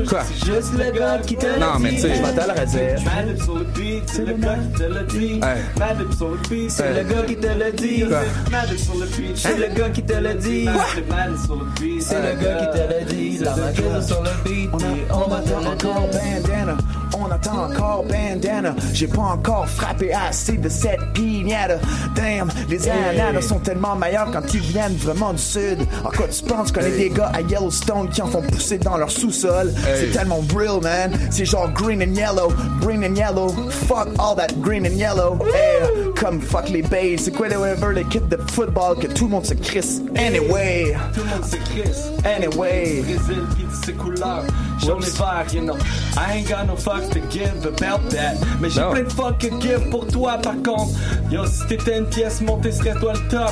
[0.08, 0.22] Quoi?
[0.24, 1.60] suis juste le gars qui te le dit.
[1.60, 3.04] Non, mais tu sais- Je.
[3.04, 5.40] Madlib sur le beat, c'est le gars qui te le dit.
[5.78, 6.94] Madlib sur le beat, c'est Hey.
[7.04, 8.04] le gars qui te le dit.
[8.50, 10.64] Madlib sur le C'est le gars qui te le dit
[11.08, 11.66] Madlib sur le.
[12.00, 15.02] C'est le gars qui te le dit La mangueuse sur le beat On, puis
[15.86, 16.76] on attend encore bandana,
[17.18, 18.74] on attend encore bandana.
[18.92, 21.76] J'ai pas encore frappé assez de cette pignata.
[22.14, 25.78] Damn, les ananas sont tellement meilleurs quand ils viennent vraiment du sud.
[26.04, 28.96] En quoi tu penses qu'on est des gars à Yellowstone qui en font pousser dans
[28.96, 29.72] leur sous-sol?
[29.96, 31.12] C'est tellement real, man.
[31.30, 33.48] C'est genre green and yellow, green and yellow.
[33.88, 35.38] Fuck all that green and yellow.
[35.46, 37.18] Eh, comme fuck les Bays.
[37.18, 40.00] C'est quoi whatever l'équipe de football que tout le monde se crisse?
[40.16, 42.10] Anyway, Tout le monde se crisse.
[42.24, 43.02] anyway.
[43.02, 43.42] Brésil
[43.96, 44.44] couleurs.
[44.78, 45.76] J'en ai verre, you know.
[46.16, 48.34] I ain't got no fucks to give about that.
[48.60, 50.92] Mais j'ai plein de fuck to give pour toi, par contre.
[51.30, 53.50] Yo, si t'étais une pièce montée, serait toi le top.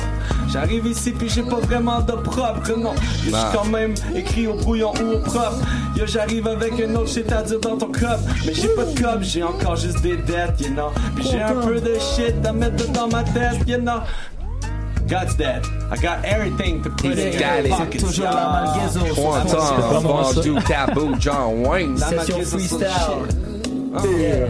[0.51, 2.93] J'arrive ici, puis j'ai pas vraiment de propre, non.
[3.25, 3.49] Yo, Nah.
[3.49, 5.57] J'suis quand même écrit au brouillon ou au propre.
[5.97, 8.07] Yo, j'arrive avec un autre shit à dire dans ton cup.
[8.45, 10.89] Mais j'ai pas de cup, j'ai encore juste des dettes, you know.
[11.15, 13.99] Puis j'ai un peu de shit à mettre dans ma tête, you know.
[15.07, 15.63] God's dead.
[15.91, 17.69] I got everything to put in got your it.
[17.71, 18.03] pockets.
[18.03, 18.33] Toujours y'all.
[18.33, 20.35] la malgaison sur One la time, conscience.
[20.45, 21.99] vendu taboo, John Wayne.
[21.99, 22.89] La Session malgaison sur freestyle.
[23.21, 24.19] le shit.
[24.19, 24.47] Yeah.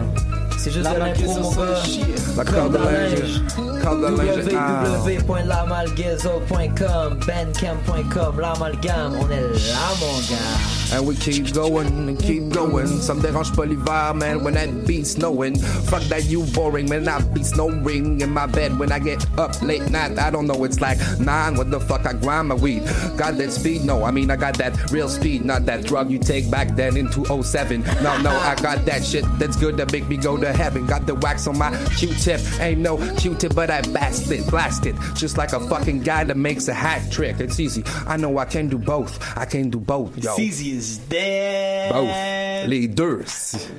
[0.58, 1.82] C'est juste La de l'impro, malgaison mon sur le gars.
[1.84, 2.36] shit.
[2.36, 3.42] La corde à linge.
[3.86, 4.48] Corde à linge.
[4.56, 4.82] Ah.
[4.84, 10.76] www.lamalgaiso.com bandcamp.com L'amalgame, on est là, mon gars.
[10.92, 12.86] And we keep going and keep going.
[13.00, 15.58] Ça me dérange pas l'hiver, man, when that beat's snowing.
[15.58, 19.60] Fuck that you boring, man, I be snowing in my bed when I get up
[19.62, 20.18] late night.
[20.18, 21.56] I don't know, it's like nine.
[21.56, 22.84] What the fuck, I grind my weed.
[23.16, 23.84] Got that speed?
[23.84, 26.96] No, I mean, I got that real speed, not that drug you take back then
[26.96, 27.82] in 207.
[28.02, 30.86] No, no, I got that shit that's good to make me go to heaven.
[30.86, 32.40] Got the wax on my Q-tip.
[32.60, 34.94] Ain't no Q-tip, but I blast it, blast it.
[35.14, 37.40] Just like a fucking guy that makes a hat trick.
[37.40, 37.82] It's easy.
[38.06, 39.18] I know I can do both.
[39.36, 40.36] I can do both, yo.
[40.38, 41.92] Easy is dead.
[41.92, 42.68] Both.
[42.68, 43.22] Les deux.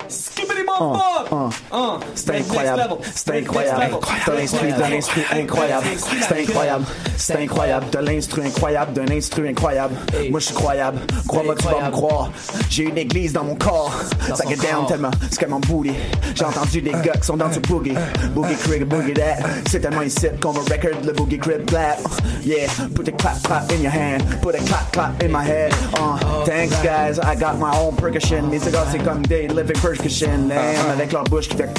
[0.08, 1.54] Skibbity bop.
[1.72, 6.86] Uh, C'est incroyable, c'est incroyable, de l'instru, de l'instru incroyable, c'est incroyable,
[7.18, 9.96] c'est incroyable, de l'instru incroyable, d'un instru incroyable.
[10.30, 12.32] Moi je suis croyable, crois-moi tu vas me croire.
[12.70, 13.94] J'ai une église dans mon corps,
[14.34, 15.94] ça get down tellement, c'est comme mon booty.
[16.36, 17.96] J'ai entendu des gars qui sont dans du boogie,
[18.34, 19.38] boogie crick, boogie that.
[19.70, 22.00] C'est tellement ici qu'on va record le boogie crip clap.
[22.44, 25.74] Yeah, put a clap clap in your hand, put a clap clap in my head.
[26.00, 28.50] Uh, thanks guys, I got my own percussion.
[28.50, 30.48] Mes cigares c'est comme des living percussion,
[30.92, 31.70] avec leur bouche qui fait.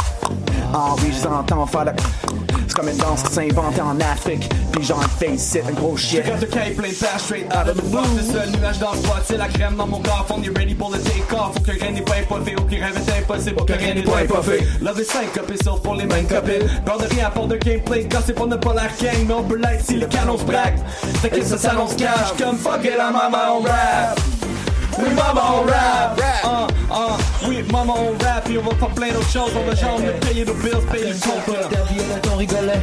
[0.75, 1.93] Ah oui, je entends faire le.
[2.67, 4.49] C'est comme une danse qui s'est inventée en Afrique.
[4.73, 6.25] Puis genre face it, un gros shit.
[6.27, 8.03] Got the K plane pass straight out of the blue.
[8.21, 10.35] C'est le nuage dans le spot, c'est la crème dans mon coffre.
[10.37, 11.55] On est ready pour le take off.
[11.55, 13.59] Faut que rien n'est pas fait, aucun rêve est impossible.
[13.59, 14.67] Faut que rien n'est pas fait.
[14.83, 16.69] Love est syncopé, sauf pour les mêmes copines.
[16.85, 18.07] Peur de rien à part de gameplay.
[18.11, 20.45] Quand c'est pour ne pas la gang, mais on peut l'être si le canon se
[20.45, 20.77] braque.
[21.23, 24.19] Que ça s'annonce cash comme fuck it, la maman on rap.
[24.99, 26.21] Oui, maman on rap.
[26.45, 28.45] Uh, uh, oui, maman on rap.
[28.45, 29.51] Puis on va faire plein d'autres choses.
[29.57, 31.71] On va genre me payer nos bills, payer le compte.
[31.71, 32.81] Derrière on rigolait.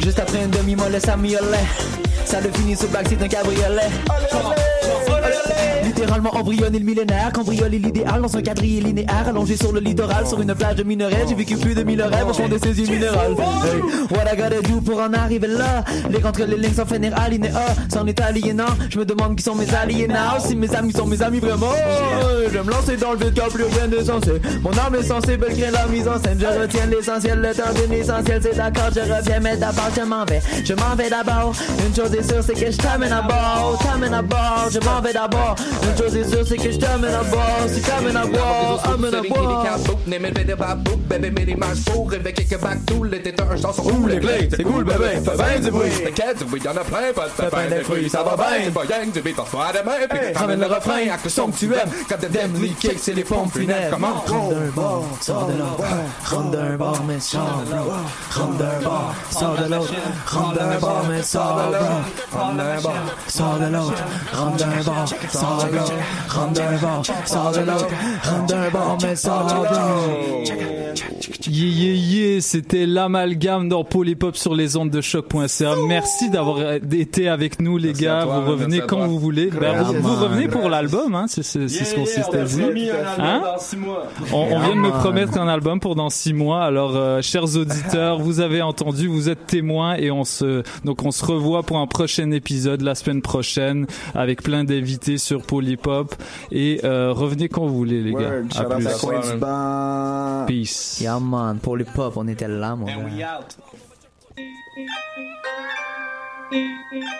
[0.00, 1.66] Juste après une demi-molle, ça miaulait.
[2.24, 3.90] Ça le finit sur back, c'est un cabriolet.
[6.06, 10.40] Littéralement embryonné le millénaire, cambriolé l'idéal dans un quadrille linéaire, allongé sur le littoral, sur
[10.40, 11.26] une plage de minerais.
[11.28, 13.32] J'ai vécu plus de mille rêves au fond de ces minérales.
[13.32, 15.82] Hey, what I gotta do pour en arriver là?
[16.08, 17.60] Les contre les lignes sans finir alinéa,
[17.92, 18.66] c'en est aliénant.
[18.88, 21.72] Je me demande qui sont mes alliés now, si mes amis sont mes amis vraiment.
[22.52, 24.40] Je me lancer dans le vide car plus rien n'est censé.
[24.62, 26.38] Mon âme est sensible, elle crée la mise en scène.
[26.38, 30.24] Je retiens l'essentiel, le temps de l'essentiel, c'est d'accord, je reviens, mais d'abord je m'en
[30.24, 30.40] vais.
[30.64, 31.52] Je m'en vais d'abord.
[31.84, 33.76] Une chose est sûre, c'est que je t'amène à bord.
[33.82, 35.56] T'amène à bord, je m'en vais d'abord.
[35.96, 37.66] Chose est sûre, c'est que je t'amène à bord.
[37.68, 39.62] Si t'amènes à bord, amène à bord.
[43.86, 45.90] Ouh, les clés, c'est cool, bébé, fais bien du bruit.
[46.04, 48.70] T'inquiète, oui, y'en a plein, pas de Fais plein de fruits, ça va bien.
[48.70, 50.18] Pas rien que du beat parfois demain, puis
[50.56, 51.90] le refrain avec le son que tu aimes.
[52.08, 53.90] Quand t'aimes T'aimes les cakes, c'est les pompes funèbres.
[53.90, 54.12] Comment?
[54.26, 55.84] Rentre d'un bord, sors de l'autre.
[56.24, 57.92] Rentre d'un bord, mais sors, bro.
[58.30, 59.94] Rentre d'un bord, sors de l'autre.
[60.26, 61.72] Rentre d'un bord, mais sors.
[62.32, 62.92] Rentre d'un bord,
[63.26, 64.02] sors de l'autre.
[64.34, 65.85] Rentre d'un bord, sors de l'autre.
[66.28, 67.88] Rentre d'un bord, sors de l'autre.
[68.22, 69.64] Rentre d'un bord, mais sors, bro.
[71.48, 75.74] Yeah, yeah, yeah, c'était l'amalgame dans Polypop sur les ondes de choc.ca.
[75.86, 78.22] Merci d'avoir été avec nous, les gars.
[78.24, 79.06] toi, vous revenez quand toi.
[79.06, 79.50] vous voulez.
[79.50, 81.26] Ben, vous, revenez pour l'album, hein.
[81.28, 82.04] C'est ce qu'on
[82.72, 82.90] dit.
[83.18, 83.42] Hein?
[83.44, 84.06] dans six mois.
[84.32, 84.98] On, on vient de me Vraiment.
[84.98, 86.64] promettre un album pour dans six mois.
[86.64, 91.10] Alors, euh, chers auditeurs, vous avez entendu, vous êtes témoins et on se donc on
[91.10, 96.14] se revoit pour un prochain épisode la semaine prochaine avec plein d'invités sur Polypop Lollipop
[96.52, 98.42] et euh, revenez quand vous voulez les gars.
[98.56, 98.86] À plus.
[99.42, 100.98] À Peace.
[101.00, 103.40] Yeah man, pour les pop, on était là mon gars.